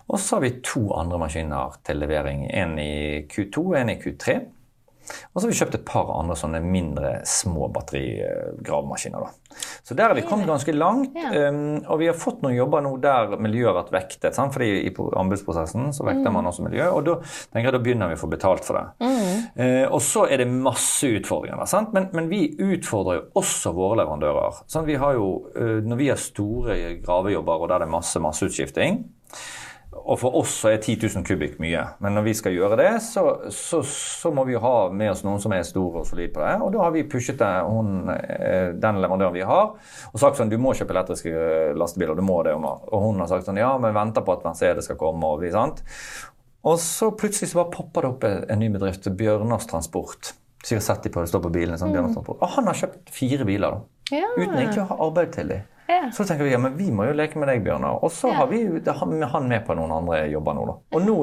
Og 0.07 0.19
så 0.21 0.37
har 0.37 0.45
vi 0.45 0.57
to 0.63 0.87
andre 0.95 1.19
maskiner 1.19 1.75
til 1.85 1.99
levering. 1.99 2.47
En 2.47 2.77
i 2.79 3.25
Q2 3.27 3.65
og 3.73 3.81
en 3.81 3.91
i 3.91 3.99
Q3. 3.99 4.39
Og 5.07 5.39
så 5.39 5.45
har 5.45 5.51
vi 5.51 5.59
kjøpt 5.59 5.77
et 5.79 5.87
par 5.87 6.09
andre 6.15 6.35
sånne 6.39 6.61
mindre 6.63 7.13
små 7.27 7.69
batterigravemaskiner. 7.75 9.27
da. 9.27 9.57
Så 9.83 9.95
der 9.97 10.11
har 10.11 10.15
vi 10.17 10.25
kommet 10.27 10.49
ganske 10.49 10.73
langt. 10.75 11.15
Ja. 11.17 11.49
Um, 11.49 11.79
og 11.87 12.01
vi 12.01 12.09
har 12.09 12.17
fått 12.17 12.41
noen 12.43 12.57
jobber 12.57 12.83
nå 12.83 12.93
der 13.01 13.37
miljøet 13.41 13.71
har 13.71 13.77
vært 13.79 13.93
vektet. 13.95 14.35
Sant? 14.37 14.53
Fordi 14.55 14.69
i 14.83 14.93
anbudsprosessen 14.93 15.91
så 15.95 16.07
vekter 16.07 16.33
man 16.33 16.49
også 16.49 16.65
miljø, 16.67 16.89
og 16.91 17.05
da 17.07 17.17
tenker 17.23 17.69
jeg 17.69 17.77
da 17.77 17.83
begynner 17.83 18.11
vi 18.11 18.17
å 18.19 18.21
få 18.21 18.31
betalt 18.31 18.67
for 18.67 18.79
det. 18.79 19.11
Eh, 19.57 19.85
og 19.85 20.01
så 20.03 20.27
er 20.27 20.43
det 20.43 20.49
masse 20.51 21.09
utfordringer. 21.19 21.63
Sant? 21.69 21.93
Men, 21.95 22.09
men 22.17 22.29
vi 22.31 22.43
utfordrer 22.53 23.21
jo 23.21 23.27
også 23.41 23.73
våre 23.77 24.01
leverandører. 24.01 24.63
Sant? 24.65 24.87
vi 24.87 24.99
har 24.99 25.17
jo, 25.17 25.31
eh, 25.55 25.79
når 25.85 26.01
vi 26.01 26.11
har 26.11 26.21
store 26.21 26.77
gravejobber 27.03 27.63
og 27.63 27.71
der 27.71 27.83
det 27.83 27.89
er 27.89 27.95
masse 27.97 28.21
masseutskifting, 28.23 29.01
og 30.07 30.19
for 30.21 30.37
oss 30.39 30.53
så 30.61 30.69
er 30.71 30.77
10 30.79 31.01
000 31.03 31.25
kubikk 31.27 31.57
mye. 31.59 31.81
Men 32.03 32.15
når 32.15 32.23
vi 32.29 32.33
skal 32.39 32.53
gjøre 32.55 32.77
det, 32.79 32.91
så, 33.03 33.23
så, 33.51 33.81
så 33.83 34.31
må 34.31 34.45
vi 34.47 34.55
ha 34.63 34.75
med 34.87 35.11
oss 35.11 35.25
noen 35.27 35.41
som 35.43 35.51
er 35.51 35.65
store 35.67 36.03
og 36.03 36.07
solide 36.07 36.31
på 36.35 36.43
det. 36.45 36.53
Og 36.63 36.71
da 36.71 36.85
har 36.85 36.93
vi 36.95 37.03
pushet 37.11 37.39
det, 37.41 37.49
hun, 37.67 38.07
eh, 38.13 38.71
den 38.79 39.01
leverandøren 39.03 39.35
vi 39.35 39.43
har, 39.47 39.75
og 40.13 40.21
sagt 40.21 40.39
sånn 40.39 40.53
du 40.53 40.55
må 40.63 40.71
kjøpe 40.77 40.95
elektriske 40.95 41.33
eh, 41.35 41.75
lastebiler. 41.75 42.15
du 42.15 42.23
må 42.23 42.39
det. 42.47 42.55
Og 42.55 43.03
hun 43.03 43.19
har 43.23 43.31
sagt 43.33 43.49
sånn 43.49 43.59
ja, 43.59 43.73
men 43.83 43.95
venter 43.97 44.23
på 44.23 44.37
at 44.37 44.47
Mercedes 44.47 44.87
skal 44.87 44.99
komme. 45.01 45.35
Og 45.35 45.43
vi, 45.43 45.51
sant? 45.51 45.83
Og 46.67 46.79
så 46.81 47.11
plutselig 47.15 47.51
så 47.51 47.61
bare 47.61 47.73
popper 47.75 48.07
det 48.07 48.13
opp 48.13 48.27
en 48.27 48.63
ny 48.63 48.71
bedrift, 48.73 49.11
Bjørnars 49.19 49.67
Transport. 49.67 50.33
Sikkert 50.63 50.87
sett 50.87 51.03
de 51.03 51.11
på 51.13 51.23
det 51.23 51.29
står 51.31 51.43
på 51.43 51.51
bilene. 51.53 51.77
Sånn, 51.79 51.93
mm. 51.95 52.21
Og 52.31 52.47
han 52.55 52.67
har 52.71 52.79
kjøpt 52.79 53.11
fire 53.13 53.47
biler, 53.47 53.75
da. 53.75 54.17
Ja. 54.23 54.29
Uten 54.39 54.55
egentlig 54.55 54.85
å 54.85 54.89
ha 54.93 55.03
arbeid 55.07 55.35
til 55.35 55.51
dem. 55.51 55.67
Ja. 55.87 56.09
Så 56.11 56.25
tenker 56.27 56.43
vi 56.43 56.51
ja, 56.51 56.57
men 56.59 56.75
vi 56.77 56.89
må 56.91 57.05
jo 57.07 57.13
leke 57.15 57.39
med 57.39 57.47
deg, 57.47 57.63
Bjørnar. 57.63 58.01
Og 58.03 58.11
så 58.11 58.27
Ja. 58.31 58.41
har 58.41 58.47
vi 58.47 58.63
han 59.31 59.47
med 59.47 59.65
på 59.65 59.75
noen 59.75 59.91
andre 59.91 60.27
jobber 60.29 60.53
nå. 60.53 60.65
da. 60.67 60.73
Og 60.97 61.01
nå 61.05 61.15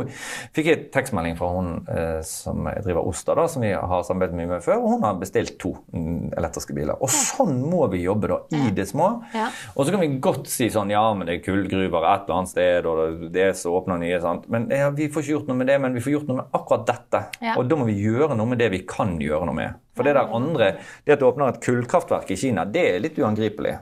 fikk 0.54 0.66
jeg 0.66 0.90
tekstmelding 0.94 1.36
fra 1.36 1.48
hun 1.52 1.86
eh, 1.88 2.20
som 2.22 2.64
driver 2.82 3.06
Osta, 3.06 3.34
da, 3.34 3.46
som 3.46 3.62
vi 3.62 3.72
har 3.72 4.02
samarbeidet 4.06 4.36
mye 4.38 4.46
med 4.54 4.62
før. 4.64 4.78
Og 4.82 4.88
hun 4.94 5.02
har 5.02 5.14
bestilt 5.20 5.58
to 5.60 5.74
mm, 5.92 6.32
elektriske 6.38 6.74
biler. 6.74 6.96
Og 7.00 7.08
sånn 7.12 7.60
må 7.70 7.88
vi 7.92 8.02
jobbe 8.04 8.28
da, 8.32 8.38
i 8.56 8.70
det 8.74 8.88
små. 8.88 9.22
Ja. 9.34 9.50
Og 9.76 9.84
så 9.86 9.90
kan 9.94 10.00
vi 10.00 10.18
godt 10.18 10.46
si 10.48 10.70
sånn 10.72 10.90
ja, 10.90 11.04
men 11.14 11.26
det 11.28 11.38
er 11.40 11.44
kullgruver 11.44 12.04
et 12.14 12.24
eller 12.28 12.38
annet 12.40 12.48
sted, 12.54 12.86
og 12.86 13.30
det- 13.32 13.44
er 13.44 13.52
så 13.52 13.70
åpner 13.76 13.98
nye. 14.00 14.20
sant? 14.20 14.48
Men 14.48 14.68
ja, 14.70 14.88
vi 14.90 15.08
får 15.08 15.22
ikke 15.22 15.34
gjort 15.34 15.48
noe 15.48 15.56
med 15.56 15.66
det, 15.66 15.80
men 15.80 15.92
vi 15.94 16.00
får 16.00 16.12
gjort 16.20 16.28
noe 16.28 16.36
med 16.36 16.46
akkurat 16.54 16.86
dette. 16.86 17.24
Og 17.58 17.68
da 17.68 17.76
må 17.76 17.84
vi 17.86 18.00
gjøre 18.02 18.36
noe 18.36 18.46
med 18.46 18.58
det 18.58 18.70
vi 18.70 18.78
kan 18.88 19.18
gjøre 19.20 19.44
noe 19.44 19.54
med. 19.54 19.74
For 19.94 20.06
det 20.06 20.16
der 20.16 20.32
andre, 20.34 20.70
det 21.06 21.14
at 21.14 21.20
du 21.22 21.26
åpner 21.28 21.52
et 21.52 21.60
kullkraftverk 21.62 22.32
i 22.34 22.38
Kina, 22.38 22.64
det 22.66 22.82
er 22.96 23.02
litt 23.02 23.18
uangripelig. 23.20 23.76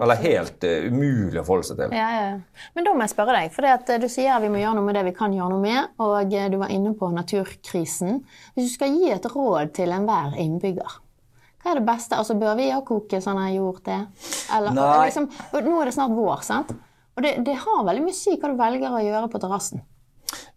Eller 0.00 0.22
helt 0.22 0.66
uh, 0.66 0.86
umulig 0.86 1.40
å 1.40 1.44
forholde 1.46 1.66
seg 1.66 1.80
til. 1.82 1.94
Ja, 1.98 2.08
ja. 2.14 2.64
Men 2.76 2.86
da 2.86 2.94
må 2.94 3.02
jeg 3.02 3.14
spørre 3.16 3.34
deg, 3.34 3.50
for 3.54 3.66
at 3.66 3.90
eh, 3.90 3.98
du 4.02 4.06
sier 4.12 4.38
vi 4.44 4.50
må 4.52 4.62
gjøre 4.62 4.78
noe 4.78 4.86
med 4.86 4.98
det 5.00 5.04
vi 5.08 5.14
kan 5.16 5.34
gjøre 5.34 5.50
noe 5.56 5.64
med, 5.64 5.94
og 6.02 6.34
eh, 6.36 6.48
du 6.52 6.58
var 6.62 6.70
inne 6.74 6.94
på 6.98 7.10
naturkrisen. 7.14 8.20
Hvis 8.54 8.70
du 8.70 8.74
skal 8.76 8.94
gi 8.94 9.10
et 9.10 9.26
råd 9.34 9.74
til 9.80 9.94
enhver 9.96 10.38
innbygger, 10.38 11.00
hva 11.60 11.74
er 11.74 11.80
det 11.80 11.88
beste? 11.90 12.16
Altså, 12.16 12.38
Bør 12.40 12.54
vi 12.56 12.70
ha 12.72 12.80
koke 12.86 13.18
sånn 13.20 13.42
jeg 13.48 13.58
gjorde 13.58 13.82
det? 13.90 13.98
Eller, 14.56 14.76
Nei. 14.78 14.94
liksom, 15.10 15.26
nå 15.66 15.80
er 15.80 15.90
det 15.90 15.96
snart 15.98 16.14
vår, 16.16 16.46
sant? 16.46 16.72
Og 17.18 17.26
det, 17.26 17.34
det 17.44 17.58
har 17.60 17.82
veldig 17.84 18.06
mye 18.06 18.14
å 18.14 18.20
si 18.22 18.38
hva 18.38 18.48
du 18.48 18.56
velger 18.56 18.94
å 18.96 19.02
gjøre 19.04 19.28
på 19.32 19.40
terrassen. 19.42 19.82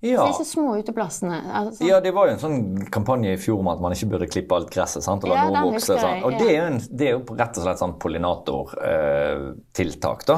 Ja. 0.03 0.25
Disse 0.27 0.43
små 0.45 0.73
uteplassene. 0.81 1.37
Altså, 1.55 1.85
Ja, 1.87 1.99
det 2.03 2.11
var 2.13 2.27
jo 2.27 2.33
en 2.33 2.39
sånn 2.41 2.57
kampanje 2.91 3.31
i 3.33 3.37
fjor 3.39 3.59
om 3.63 3.67
at 3.71 3.79
man 3.79 3.93
ikke 3.95 4.09
burde 4.11 4.27
klippe 4.27 4.51
alt 4.57 4.67
gresset. 4.73 5.03
sant? 5.05 5.23
Og 5.23 5.29
la 5.31 5.35
Ja, 5.35 5.45
noe 5.49 5.71
vokse. 5.71 5.95
Sant? 5.99 6.23
Og 6.27 6.31
det 6.41 6.49
er, 6.57 6.65
en, 6.67 6.79
det 6.91 7.07
er 7.07 7.11
jo 7.15 7.23
rett 7.39 7.55
og 7.57 7.63
slett 7.63 7.79
sånn 7.79 7.93
pollinatortiltak, 8.03 10.25
da. 10.27 10.37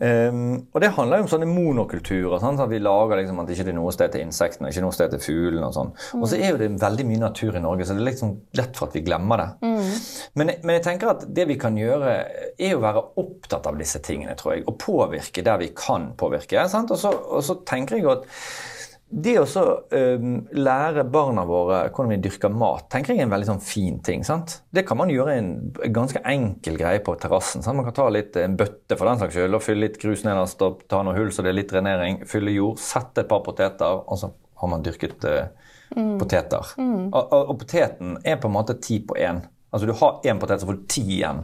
Um, 0.00 0.66
og 0.72 0.80
det 0.82 0.90
handler 0.96 1.20
jo 1.20 1.24
om 1.26 1.30
sånne 1.30 1.48
monokulturer. 1.50 2.38
Sant? 2.42 2.60
At 2.62 2.70
vi 2.72 2.78
lager 2.82 3.20
liksom 3.20 3.40
at 3.42 3.50
ikke 3.52 3.66
det 3.68 3.74
er 3.74 3.78
noe 3.78 3.92
sted 3.94 4.10
til 4.14 4.24
insektene, 4.24 4.70
ikke 4.72 4.84
noe 4.86 4.96
sted 4.96 5.12
til 5.14 5.22
fuglene 5.26 5.68
og 5.68 5.74
sånn. 5.76 5.90
Og 6.20 6.26
så 6.30 6.34
er 6.40 6.48
jo 6.54 6.60
det 6.64 6.70
veldig 6.82 7.06
mye 7.10 7.22
natur 7.26 7.52
i 7.58 7.62
Norge, 7.64 7.86
så 7.88 7.92
det 7.96 8.02
er 8.04 8.10
liksom 8.10 8.30
lett 8.58 8.74
for 8.80 8.84
at 8.88 8.96
vi 8.96 9.04
glemmer 9.06 9.36
det. 9.42 9.50
Men, 10.36 10.46
men 10.62 10.72
jeg 10.78 10.84
tenker 10.88 11.06
at 11.12 11.20
det 11.36 11.44
vi 11.50 11.56
kan 11.60 11.74
gjøre, 11.78 12.10
er 12.56 12.72
å 12.76 12.82
være 12.82 13.02
opptatt 13.22 13.64
av 13.70 13.74
disse 13.80 14.00
tingene, 14.04 14.34
tror 14.38 14.50
jeg. 14.56 14.66
Og 14.70 14.74
påvirke 14.82 15.40
der 15.46 15.60
vi 15.62 15.70
kan 15.76 16.02
påvirke. 16.18 16.64
Sant? 16.72 16.88
Og, 16.94 16.98
så, 17.00 17.10
og 17.12 17.42
så 17.44 17.54
tenker 17.68 17.92
jeg 18.00 18.08
at 18.10 18.22
det 19.08 19.36
å 19.38 19.44
så 19.46 19.62
øhm, 19.94 20.48
lære 20.58 21.04
barna 21.14 21.44
våre 21.46 21.84
hvordan 21.94 22.10
vi 22.10 22.18
dyrker 22.24 22.50
mat, 22.50 22.88
tenker 22.90 23.14
jeg 23.14 23.22
er 23.22 23.28
en 23.28 23.34
veldig 23.36 23.48
sånn 23.52 23.62
fin 23.62 24.00
ting. 24.04 24.24
sant? 24.26 24.58
Det 24.74 24.82
kan 24.88 24.98
man 24.98 25.12
gjøre 25.12 25.36
en 25.38 25.50
ganske 25.94 26.22
enkel 26.26 26.78
greie 26.80 27.02
på 27.06 27.14
terrassen. 27.22 27.62
Man 27.70 27.86
kan 27.86 27.94
ta 27.94 28.08
litt 28.10 28.36
en 28.42 28.56
bøtte 28.58 28.98
for 28.98 29.06
den 29.06 29.22
saks 29.22 29.36
skyld 29.36 29.58
og 29.58 29.62
fylle 29.62 29.86
litt 29.86 30.00
grus 30.02 30.26
nederst 30.26 30.62
og 30.66 30.82
ta 30.90 31.04
noen 31.06 31.20
hull 31.20 31.30
så 31.30 31.46
det 31.46 31.52
er 31.52 31.60
litt 31.60 31.70
drenering. 31.70 32.24
Fylle 32.26 32.56
jord, 32.56 32.82
sette 32.82 33.22
et 33.22 33.30
par 33.30 33.44
poteter, 33.46 34.02
og 34.02 34.18
så 34.18 34.32
har 34.58 34.72
man 34.72 34.82
dyrket 34.82 35.28
eh, 35.30 35.70
poteter. 35.94 36.74
Og, 37.12 37.20
og, 37.22 37.52
og 37.54 37.58
poteten 37.62 38.18
er 38.26 38.40
på 38.42 38.50
en 38.50 38.56
måte 38.58 38.80
ti 38.82 38.98
på 39.06 39.18
én. 39.22 39.44
Altså 39.76 39.88
Du 39.90 39.92
har 40.00 40.20
én 40.24 40.40
potet, 40.40 40.62
så 40.62 40.68
får 40.68 40.78
du 40.78 40.84
ti 40.90 41.02
igjen. 41.18 41.42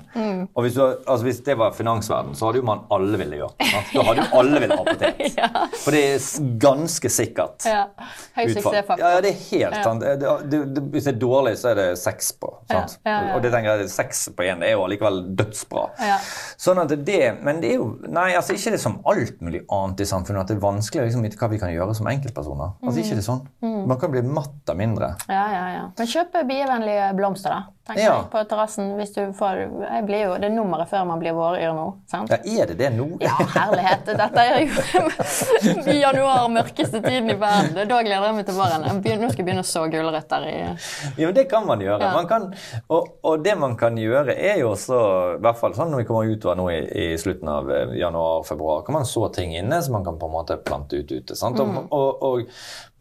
Og 0.54 0.64
hvis, 0.64 0.76
du, 0.78 0.82
altså 0.82 1.26
hvis 1.26 1.40
det 1.44 1.56
var 1.60 1.74
finansverden, 1.76 2.32
så 2.38 2.48
hadde 2.48 2.62
jo 2.62 2.66
man 2.66 2.84
alle 2.92 3.20
ville 3.20 3.42
gjøre. 3.42 3.68
Da 3.92 4.04
hadde 4.08 4.24
jo 4.24 4.40
alle 4.40 4.62
ville 4.64 4.78
ha 4.78 4.86
potet. 4.86 5.20
For 5.84 5.94
det 5.94 6.02
er 6.14 6.48
ganske 6.62 7.10
sikkert. 7.12 7.66
ja. 7.68 7.84
Høy 8.32 8.46
suksessfaktor. 8.48 9.02
Ja, 9.02 9.10
ja, 9.16 9.20
det 9.24 9.32
er 9.34 9.40
helt 9.50 9.78
sant. 9.84 10.04
Det, 10.04 10.30
det, 10.48 10.60
det, 10.72 10.84
hvis 10.94 11.06
det 11.08 11.12
er 11.14 11.18
dårlig, 11.20 11.54
så 11.60 11.72
er 11.72 11.78
det 11.78 11.86
seks 12.00 12.32
på. 12.40 12.50
Sant? 12.70 12.96
Ja, 13.04 13.10
ja, 13.12 13.18
ja. 13.28 13.34
Og 13.36 13.44
det 13.44 13.52
tenker 13.52 13.82
jeg, 13.82 13.90
seks 13.92 14.22
på 14.36 14.46
én 14.48 14.64
er 14.64 14.74
jo 14.74 14.86
allikevel 14.86 15.20
dødsbra. 15.38 15.84
Ja. 16.00 16.16
Sånn 16.60 16.80
at 16.82 16.94
det, 17.04 17.20
Men 17.42 17.60
det 17.62 17.74
er 17.74 17.80
jo 17.80 17.90
Nei, 18.12 18.30
altså 18.38 18.56
ikke 18.56 18.72
det 18.74 18.80
som 18.82 18.98
alt 19.08 19.40
mulig 19.44 19.62
annet 19.72 20.02
i 20.04 20.06
samfunnet 20.08 20.44
at 20.44 20.50
det 20.50 20.56
er 20.56 20.64
vanskelig 20.64 21.02
å 21.02 21.06
liksom, 21.08 21.26
vite 21.26 21.38
hva 21.40 21.50
vi 21.52 21.60
kan 21.60 21.72
gjøre 21.72 21.96
som 21.98 22.08
enkeltpersoner. 22.10 22.74
Altså 22.82 23.04
ikke 23.04 23.18
det 23.18 23.26
sånn. 23.26 23.44
Man 23.62 23.98
kan 24.00 24.12
bli 24.14 24.24
matt 24.26 24.72
av 24.72 24.78
mindre. 24.78 25.12
Ja, 25.28 25.44
ja, 25.52 25.64
ja. 25.76 25.84
Men 25.98 26.10
kjøpe 26.14 26.44
bievennlige 26.48 27.12
blomster, 27.18 27.54
da. 27.56 27.81
Tenker 27.86 28.02
Ja. 28.02 28.14
jeg, 28.16 28.30
På 28.32 28.42
terrassen. 28.48 28.92
Hvis 28.98 29.12
du 29.14 29.20
får 29.36 29.58
jeg 29.82 30.04
blir 30.06 30.22
jo, 30.26 30.34
Det 30.38 30.44
er 30.48 30.54
nummeret 30.54 30.88
før 30.90 31.04
man 31.06 31.18
blir 31.22 31.32
våryr 31.34 31.72
nå. 31.74 31.86
sant? 32.10 32.30
Ja, 32.30 32.38
er 32.62 32.66
det 32.72 32.78
det 32.78 32.90
nå? 32.96 33.06
Ja, 33.20 33.34
herlighet. 33.56 34.04
Dette 34.06 34.44
er 34.44 34.60
jo 34.62 35.90
i 35.92 35.98
januar, 36.00 36.48
mørkeste 36.52 37.02
tiden 37.02 37.30
i 37.30 37.36
verden. 37.38 37.74
Da 37.88 38.02
gleder 38.02 38.28
jeg 38.28 38.36
meg 38.38 38.46
til 38.46 38.54
våren. 38.58 38.86
Nå 38.86 39.00
skal 39.02 39.42
jeg 39.42 39.46
begynne 39.46 39.64
å 39.64 39.68
så 39.68 39.84
gulrøtter 39.90 40.46
i 40.48 40.54
Ja, 40.62 41.26
men 41.26 41.34
det 41.34 41.48
kan 41.50 41.66
man 41.66 41.82
gjøre. 41.82 42.00
Ja. 42.02 42.12
Man 42.14 42.28
kan, 42.30 42.48
og, 42.88 43.08
og 43.22 43.42
det 43.44 43.56
man 43.58 43.76
kan 43.80 43.96
gjøre, 43.98 44.34
er 44.36 44.60
jo 44.62 44.72
også 44.72 45.00
i 45.36 45.42
hvert 45.42 45.58
fall 45.60 45.74
sånn 45.76 45.90
når 45.92 46.02
vi 46.04 46.08
kommer 46.08 46.30
utover 46.32 46.58
nå 46.58 46.68
i, 46.72 46.78
i 47.04 47.08
slutten 47.20 47.48
av 47.50 47.70
eh, 47.72 47.96
januar-februar, 48.00 48.82
kan 48.86 48.98
man 49.00 49.08
så 49.08 49.26
ting 49.34 49.54
inne 49.58 49.82
som 49.82 49.96
man 49.98 50.04
kan 50.06 50.18
på 50.20 50.28
en 50.30 50.34
måte 50.36 50.56
plante 50.62 50.96
ut 51.02 51.10
ute. 51.12 51.36
Sant? 51.38 51.60
Og, 51.62 51.82
og, 51.90 52.22
og 52.22 52.46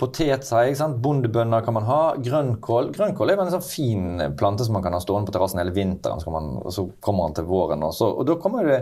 potet, 0.02 0.46
sier 0.48 0.72
jeg, 0.72 0.78
bondebønner 1.02 1.62
kan 1.66 1.76
man 1.78 1.86
ha. 1.88 2.00
Grønnkål 2.22 2.92
Grønnkål 2.96 3.30
er 3.32 3.38
jo 3.38 3.46
en 3.46 3.54
sånn 3.54 3.66
fin 3.68 4.24
plante 4.40 4.66
som 4.72 4.80
man 4.80 4.84
kan 4.84 4.94
ha 4.96 5.04
stående 5.04 5.28
på 5.28 5.36
terrassen 5.36 5.60
hele 5.60 5.74
vinteren. 5.76 6.22
Så, 6.24 6.32
man, 6.32 6.54
så 6.72 6.88
kommer 7.04 7.28
den 7.28 7.42
til 7.42 7.48
våren, 7.50 7.84
og, 7.84 7.94
så, 7.96 8.08
og 8.08 8.28
da 8.28 8.38
kommer 8.40 8.68
det 8.68 8.78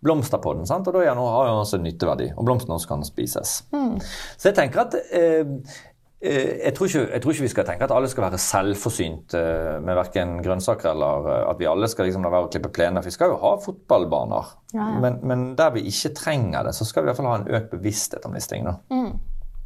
blomster 0.00 0.40
på 0.40 0.54
den. 0.56 0.68
Sant? 0.68 0.88
Og 0.88 0.96
da 0.96 1.04
den, 1.04 1.20
har 1.20 1.48
den 1.50 1.60
også 1.60 1.80
nytteverdi. 1.82 2.30
Og 2.38 2.46
blomstene 2.48 2.78
også 2.78 2.94
kan 2.94 3.04
spises. 3.04 3.58
Så 3.68 4.48
jeg 4.48 4.56
tenker 4.56 4.86
at 4.86 4.96
eh, 5.12 5.42
eh, 6.24 6.50
jeg 6.64 6.74
tror, 6.76 6.88
ikke, 6.88 7.04
jeg 7.12 7.24
tror 7.24 7.36
ikke 7.36 7.44
vi 7.44 7.52
skal 7.52 7.68
tenke 7.68 7.88
at 7.88 7.94
alle 7.96 8.08
skal 8.08 8.26
være 8.26 8.40
selvforsynt 8.40 9.36
eh, 9.36 9.74
med 9.84 10.00
verken 10.00 10.36
grønnsaker 10.44 10.92
eller 10.94 11.32
eh, 11.34 11.40
at 11.52 11.60
vi 11.60 11.68
alle 11.68 11.90
skal 11.92 12.08
liksom 12.08 12.24
la 12.24 12.32
være 12.32 12.48
å 12.48 12.52
klippe 12.54 12.72
plener. 12.72 13.04
Vi 13.04 13.12
skal 13.12 13.34
jo 13.34 13.40
ha 13.44 13.56
fotballbaner. 13.64 14.54
Ja, 14.72 14.78
ja. 14.94 15.02
Men, 15.04 15.20
men 15.28 15.50
der 15.60 15.74
vi 15.76 15.84
ikke 15.92 16.14
trenger 16.16 16.70
det, 16.70 16.72
så 16.78 16.88
skal 16.88 17.04
vi 17.04 17.10
i 17.10 17.12
hvert 17.12 17.20
fall 17.20 17.32
ha 17.34 17.40
en 17.42 17.50
økt 17.60 17.74
bevissthet 17.76 18.24
om 18.24 18.36
disse 18.36 18.54
tingene. 18.54 18.78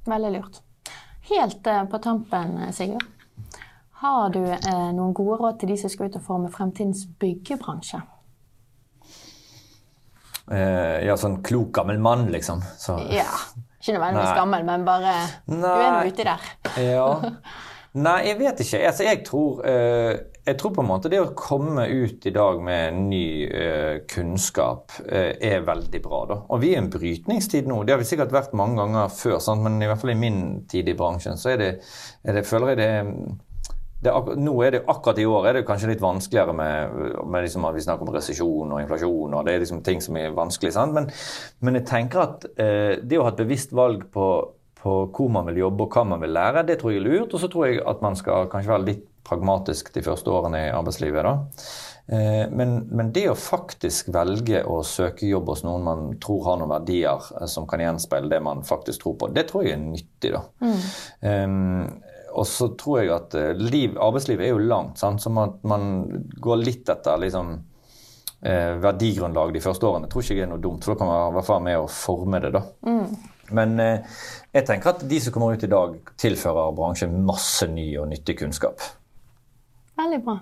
Veldig 0.08 0.34
lurt. 0.40 0.64
Helt 1.28 1.62
på 1.62 2.02
tampen, 2.02 2.58
Sigurd. 2.74 3.06
Har 3.98 4.30
du 4.30 4.44
eh, 4.46 4.90
noen 4.94 5.14
gode 5.16 5.40
råd 5.40 5.56
til 5.58 5.72
de 5.72 5.76
som 5.80 5.90
skal 5.90 6.06
ut 6.06 6.18
og 6.20 6.22
forme 6.22 6.50
fremtidens 6.54 7.02
byggebransje? 7.18 7.98
Eh, 10.54 10.98
ja, 11.04 11.16
sånn 11.18 11.40
klok 11.44 11.72
gammel 11.80 11.98
mann, 12.02 12.28
liksom. 12.32 12.62
Så, 12.78 13.00
Ja. 13.10 13.26
Ikke 13.78 13.94
nødvendigvis 13.94 14.32
Nei. 14.32 14.38
gammel, 14.38 14.64
men 14.66 14.84
bare 14.86 15.12
Du 15.46 15.54
er 15.62 15.92
nå 15.94 16.06
uti 16.10 16.24
der. 16.26 16.46
Ja. 16.82 17.08
Nei, 17.98 18.18
jeg 18.28 18.38
vet 18.38 18.60
ikke. 18.62 18.80
Altså, 18.86 19.04
jeg, 19.06 19.20
tror, 19.26 19.62
eh, 19.66 20.18
jeg 20.46 20.58
tror 20.60 20.72
på 20.76 20.82
en 20.84 20.88
måte 20.90 21.10
det 21.10 21.20
å 21.22 21.32
komme 21.38 21.86
ut 21.88 22.26
i 22.28 22.32
dag 22.34 22.60
med 22.62 22.98
ny 23.08 23.24
eh, 23.46 23.94
kunnskap 24.10 24.94
eh, 25.06 25.32
er 25.40 25.64
veldig 25.66 26.02
bra. 26.04 26.20
da. 26.30 26.38
Og 26.52 26.62
vi 26.62 26.72
er 26.74 26.78
i 26.78 26.82
en 26.84 26.90
brytningstid 26.92 27.70
nå. 27.70 27.80
Det 27.82 27.96
har 27.96 28.02
vi 28.02 28.06
sikkert 28.10 28.34
vært 28.34 28.54
mange 28.58 28.78
ganger 28.82 29.10
før, 29.14 29.38
sant? 29.42 29.64
men 29.64 29.80
i 29.82 29.88
hvert 29.90 30.02
fall 30.02 30.14
i 30.14 30.20
min 30.20 30.40
tid 30.70 30.90
i 30.92 30.96
bransjen 30.98 31.40
så 31.40 31.54
er 31.54 31.62
det, 31.62 31.70
er 32.22 32.38
det 32.38 32.46
føler 32.46 32.74
jeg 32.74 32.82
det 32.82 32.88
er 33.00 33.12
ak 33.12 33.47
nå 34.02 34.52
er 34.62 34.70
det 34.76 34.82
akkurat 34.86 35.18
i 35.18 35.26
år 35.26 35.48
er 35.48 35.56
det 35.58 35.64
kanskje 35.66 35.88
litt 35.90 36.02
vanskeligere 36.02 36.54
med, 36.54 36.92
med 37.26 37.42
liksom 37.42 37.64
at 37.66 37.74
vi 37.74 37.82
snakker 37.82 38.06
om 38.06 38.14
resesjon 38.14 38.70
og 38.76 38.82
inflasjon. 38.84 39.34
og 39.34 39.44
Det 39.46 39.54
er 39.54 39.64
liksom 39.64 39.82
ting 39.82 40.00
som 40.04 40.16
er 40.20 40.36
vanskelig. 40.36 40.72
sant? 40.76 40.94
Men, 40.94 41.10
men 41.60 41.80
jeg 41.80 41.88
tenker 41.90 42.22
at 42.22 42.46
eh, 42.54 42.94
det 43.02 43.18
å 43.18 43.26
ha 43.26 43.34
et 43.34 43.42
bevisst 43.42 43.74
valg 43.74 44.06
på, 44.14 44.28
på 44.78 44.96
hvor 45.10 45.34
man 45.34 45.50
vil 45.50 45.64
jobbe 45.64 45.88
og 45.88 45.98
hva 45.98 46.06
man 46.14 46.22
vil 46.22 46.36
lære, 46.36 46.62
det 46.68 46.78
tror 46.78 46.94
jeg 46.94 47.02
er 47.02 47.08
lurt. 47.08 47.34
Og 47.34 47.42
så 47.42 47.50
tror 47.50 47.66
jeg 47.66 47.82
at 47.82 48.02
man 48.06 48.16
skal 48.18 48.46
kanskje 48.52 48.74
være 48.76 48.88
litt 48.92 49.04
pragmatisk 49.28 49.90
de 49.92 50.06
første 50.06 50.30
årene 50.32 50.68
i 50.68 50.72
arbeidslivet. 50.72 51.26
da. 51.26 51.34
Eh, 52.08 52.46
Men, 52.54 52.86
men 52.88 53.10
det 53.12 53.26
å 53.28 53.34
faktisk 53.36 54.08
velge 54.14 54.62
å 54.64 54.78
søke 54.86 55.26
jobb 55.28 55.50
hos 55.52 55.64
noen 55.66 55.82
man 55.84 56.06
tror 56.22 56.46
har 56.46 56.56
noen 56.62 56.70
verdier 56.70 57.26
eh, 57.40 57.48
som 57.50 57.66
kan 57.68 57.82
gjenspeile 57.82 58.30
det 58.30 58.40
man 58.46 58.62
faktisk 58.64 59.02
tror 59.02 59.18
på, 59.20 59.28
det 59.34 59.48
tror 59.50 59.66
jeg 59.66 59.74
er 59.74 59.82
nyttig. 59.82 60.32
da. 60.38 60.44
Um, 61.20 61.98
og 62.32 62.46
så 62.46 62.68
tror 62.78 63.00
jeg 63.00 63.12
at 63.14 63.34
eh, 63.38 63.58
liv, 63.58 63.96
arbeidslivet 64.00 64.46
er 64.46 64.54
jo 64.54 64.68
langt, 64.68 65.00
sant? 65.00 65.22
så 65.22 65.32
man, 65.32 65.56
man 65.68 65.88
går 66.40 66.62
litt 66.62 66.90
etter 66.92 67.18
liksom, 67.22 67.54
eh, 68.42 68.76
verdigrunnlag 68.82 69.54
de 69.54 69.64
første 69.64 69.88
årene. 69.88 70.06
Jeg 70.06 70.14
tror 70.14 70.26
ikke 70.26 70.38
det 70.38 70.46
er 70.46 70.52
noe 70.52 70.62
dumt, 70.62 70.84
for 70.84 70.94
da 70.94 71.00
kan 71.00 71.10
man 71.10 71.24
i 71.24 71.38
hvert 71.38 71.48
fall 71.48 71.58
være 71.58 71.68
med 71.70 71.82
å 71.82 71.90
forme 71.92 72.42
det. 72.44 72.52
da. 72.56 72.62
Men 73.56 73.80
eh, 73.80 74.20
jeg 74.52 74.68
tenker 74.68 74.92
at 74.92 75.06
de 75.08 75.20
som 75.24 75.34
kommer 75.34 75.56
ut 75.56 75.64
i 75.64 75.72
dag, 75.72 75.98
tilfører 76.20 76.76
bransjen 76.76 77.16
masse 77.26 77.68
ny 77.72 77.88
og 78.00 78.10
nyttig 78.12 78.38
kunnskap. 78.42 78.84
Veldig 79.98 80.20
bra. 80.26 80.36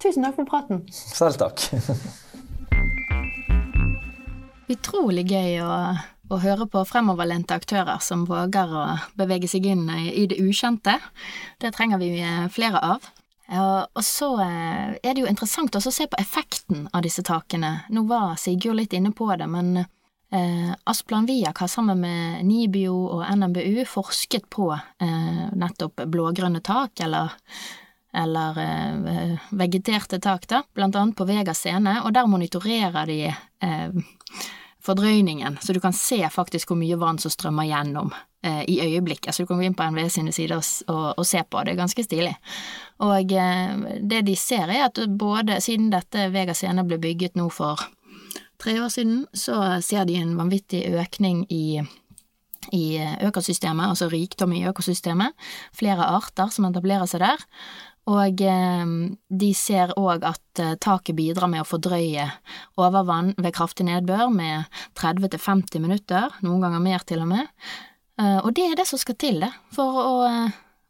Tusen 0.00 0.24
takk 0.24 0.38
for 0.38 0.48
praten. 0.48 0.84
Selv 0.94 1.40
takk. 1.40 1.64
Utrolig 4.74 5.26
gøy 5.28 5.58
å, 5.60 5.72
å 6.32 6.38
høre 6.40 6.66
på 6.70 6.84
fremoverlente 6.88 7.56
aktører 7.56 8.00
som 8.02 8.24
våger 8.28 8.72
å 8.72 8.84
bevege 9.18 9.48
seg 9.50 9.66
inn 9.68 9.84
i 9.90 10.24
det 10.30 10.40
ukjente. 10.40 10.96
Det 11.60 11.74
trenger 11.76 12.00
vi 12.00 12.16
eh, 12.22 12.46
flere 12.52 12.80
av. 12.94 13.10
Og 13.94 14.00
så 14.06 14.30
eh, 14.40 14.94
er 15.04 15.12
det 15.12 15.20
jo 15.20 15.28
interessant 15.28 15.76
også 15.76 15.92
å 15.92 15.98
se 15.98 16.08
på 16.08 16.20
effekten 16.20 16.88
av 16.92 17.04
disse 17.04 17.24
takene. 17.26 17.76
Nå 17.92 18.06
var 18.08 18.38
Sigurd 18.40 18.80
litt 18.80 18.96
inne 18.96 19.12
på 19.12 19.28
det, 19.36 19.48
men 19.50 19.84
eh, 19.84 20.72
Asplan 20.88 21.28
Viak 21.28 21.60
har 21.60 21.70
sammen 21.70 22.00
med 22.00 22.44
NIBIO 22.48 22.96
og 23.18 23.24
NMBU 23.28 23.84
forsket 23.88 24.48
på 24.50 24.72
nettopp 25.54 26.06
blågrønne 26.10 26.64
tak, 26.64 27.04
eller 27.04 27.34
eller 28.14 28.58
vegeterte 29.58 30.20
tak, 30.22 30.44
da, 30.46 30.60
blant 30.70 30.94
annet 30.94 31.16
på 31.18 31.24
Vega 31.26 31.50
scene, 31.50 31.96
og 32.06 32.12
der 32.14 32.28
monitorerer 32.30 33.08
de 33.10 33.16
eh, 33.26 33.96
fordrøyningen, 34.84 35.58
så 35.62 35.72
du 35.72 35.80
kan 35.80 35.96
se 35.96 36.20
faktisk 36.30 36.70
hvor 36.70 36.78
mye 36.80 36.98
vann 37.00 37.18
som 37.22 37.32
strømmer 37.32 37.68
gjennom 37.68 38.12
eh, 38.44 38.62
i 38.68 38.78
øyeblikket. 38.84 39.32
Så 39.34 39.42
du 39.42 39.48
kan 39.48 39.60
gå 39.60 39.68
inn 39.68 39.76
på 39.78 39.86
NVE 39.90 40.10
sine 40.12 40.34
sider 40.36 40.58
og, 40.58 40.68
og, 40.92 41.06
og 41.22 41.28
se 41.28 41.40
på, 41.42 41.64
det 41.64 41.74
er 41.74 41.80
ganske 41.80 42.04
stilig. 42.04 42.34
Og 43.04 43.32
eh, 43.32 43.98
det 44.04 44.24
de 44.28 44.36
ser 44.38 44.68
er 44.68 44.86
at 44.90 45.00
både 45.08 45.60
siden 45.64 45.90
dette 45.94 46.28
Vega 46.34 46.56
scene 46.56 46.84
ble 46.86 47.00
bygget 47.02 47.40
nå 47.40 47.48
for 47.52 47.80
tre 48.60 48.78
år 48.82 48.92
siden, 48.92 49.24
så 49.34 49.80
ser 49.84 50.06
de 50.08 50.20
en 50.20 50.36
vanvittig 50.38 50.86
økning 50.94 51.44
i 51.52 51.84
i 52.72 52.96
økosystemet, 53.26 53.90
altså 53.92 54.06
rikdom 54.08 54.54
i 54.56 54.62
økosystemet, 54.64 55.34
flere 55.76 56.06
arter 56.16 56.48
som 56.48 56.64
etablerer 56.64 57.04
seg 57.10 57.20
der, 57.20 57.42
og 58.10 58.44
eh, 58.44 58.92
de 59.28 59.50
ser 59.56 59.94
òg 60.00 60.26
at 60.28 60.62
eh, 60.62 60.76
taket 60.80 61.16
bidrar 61.16 61.50
med 61.50 61.64
å 61.64 61.68
fordrøye 61.68 62.28
overvann 62.80 63.32
ved 63.38 63.54
kraftig 63.56 63.88
nedbør 63.88 64.30
med 64.34 64.68
30-50 65.00 65.82
minutter, 65.82 66.30
noen 66.44 66.62
ganger 66.64 66.84
mer 66.84 67.04
til 67.08 67.24
og 67.24 67.32
med, 67.32 67.50
Eh, 68.20 68.38
og 68.38 68.52
det 68.54 68.68
er 68.68 68.78
det 68.78 68.86
som 68.86 69.00
skal 69.00 69.16
til, 69.18 69.40
det, 69.42 69.50
for 69.74 69.98
å, 69.98 70.14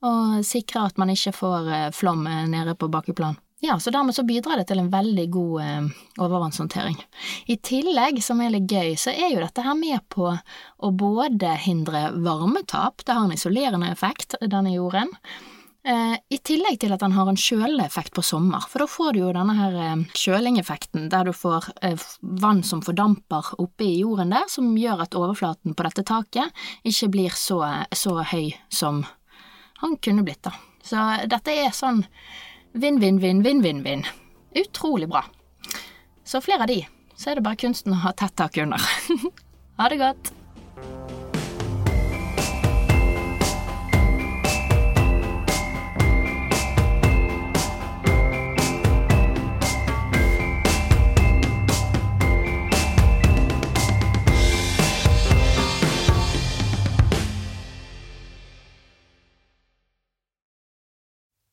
å 0.05 0.12
sikre 0.45 0.85
at 0.91 1.01
man 1.01 1.12
ikke 1.12 1.33
får 1.33 1.73
flom 1.97 2.27
nede 2.53 2.77
på 2.77 2.91
bakkeplan. 2.93 3.39
ja, 3.65 3.79
så 3.81 3.91
dermed 3.91 4.15
så 4.15 4.27
bidrar 4.29 4.61
det 4.61 4.67
til 4.69 4.83
en 4.83 4.91
veldig 4.93 5.25
god 5.33 5.62
eh, 5.62 5.87
overvannshåndtering. 6.21 6.99
I 7.49 7.57
tillegg, 7.65 8.21
som 8.23 8.43
er 8.45 8.53
litt 8.53 8.69
gøy, 8.69 8.93
så 9.01 9.15
er 9.15 9.33
jo 9.33 9.41
dette 9.41 9.65
her 9.65 9.79
med 9.79 10.05
på 10.12 10.29
å 10.29 10.91
både 10.93 11.55
hindre 11.65 12.11
varmetap, 12.12 13.07
det 13.07 13.17
har 13.17 13.25
en 13.25 13.33
isolerende 13.33 13.89
effekt, 13.95 14.37
denne 14.43 14.75
jorden, 14.75 15.15
eh, 15.87 16.16
i 16.30 16.39
tillegg 16.45 16.78
til 16.82 16.95
at 16.95 17.03
den 17.03 17.14
har 17.16 17.28
en 17.30 17.39
kjøleeffekt 17.39 18.14
på 18.16 18.24
sommer, 18.24 18.64
for 18.70 18.85
da 18.85 18.89
får 18.91 19.14
du 19.14 19.20
jo 19.22 19.32
denne 19.37 19.57
her 19.59 19.78
eh, 19.80 20.05
kjølingeffekten 20.18 21.09
der 21.12 21.28
du 21.28 21.35
får 21.37 21.70
eh, 21.85 22.07
vann 22.43 22.62
som 22.66 22.82
fordamper 22.85 23.55
oppe 23.62 23.87
i 23.87 24.01
jorden 24.01 24.35
der, 24.35 24.49
som 24.53 24.72
gjør 24.78 25.05
at 25.07 25.18
overflaten 25.18 25.76
på 25.76 25.87
dette 25.87 26.07
taket 26.09 26.64
ikke 26.87 27.11
blir 27.16 27.37
så, 27.39 27.61
så 27.95 28.18
høy 28.32 28.55
som 28.72 29.05
han 29.82 29.99
kunne 30.03 30.24
blitt, 30.26 30.45
da. 30.47 30.55
Så 30.85 31.01
dette 31.30 31.53
er 31.53 31.72
sånn 31.74 32.05
Vinn, 32.74 32.97
vinn, 32.99 33.20
vinn, 33.22 33.39
vinn, 33.45 33.61
vinn, 33.62 33.85
vinn. 33.85 34.01
Utrolig 34.59 35.07
bra. 35.07 35.20
Så 36.26 36.41
flere 36.43 36.66
av 36.66 36.72
de, 36.72 36.80
så 37.14 37.30
er 37.30 37.39
det 37.39 37.47
bare 37.47 37.61
kunsten 37.62 37.95
å 37.95 38.01
ha 38.03 38.11
tett 38.18 38.35
tak 38.35 38.59
under. 38.59 38.82
ha 39.78 39.93
det 39.93 40.01
godt. 40.03 40.35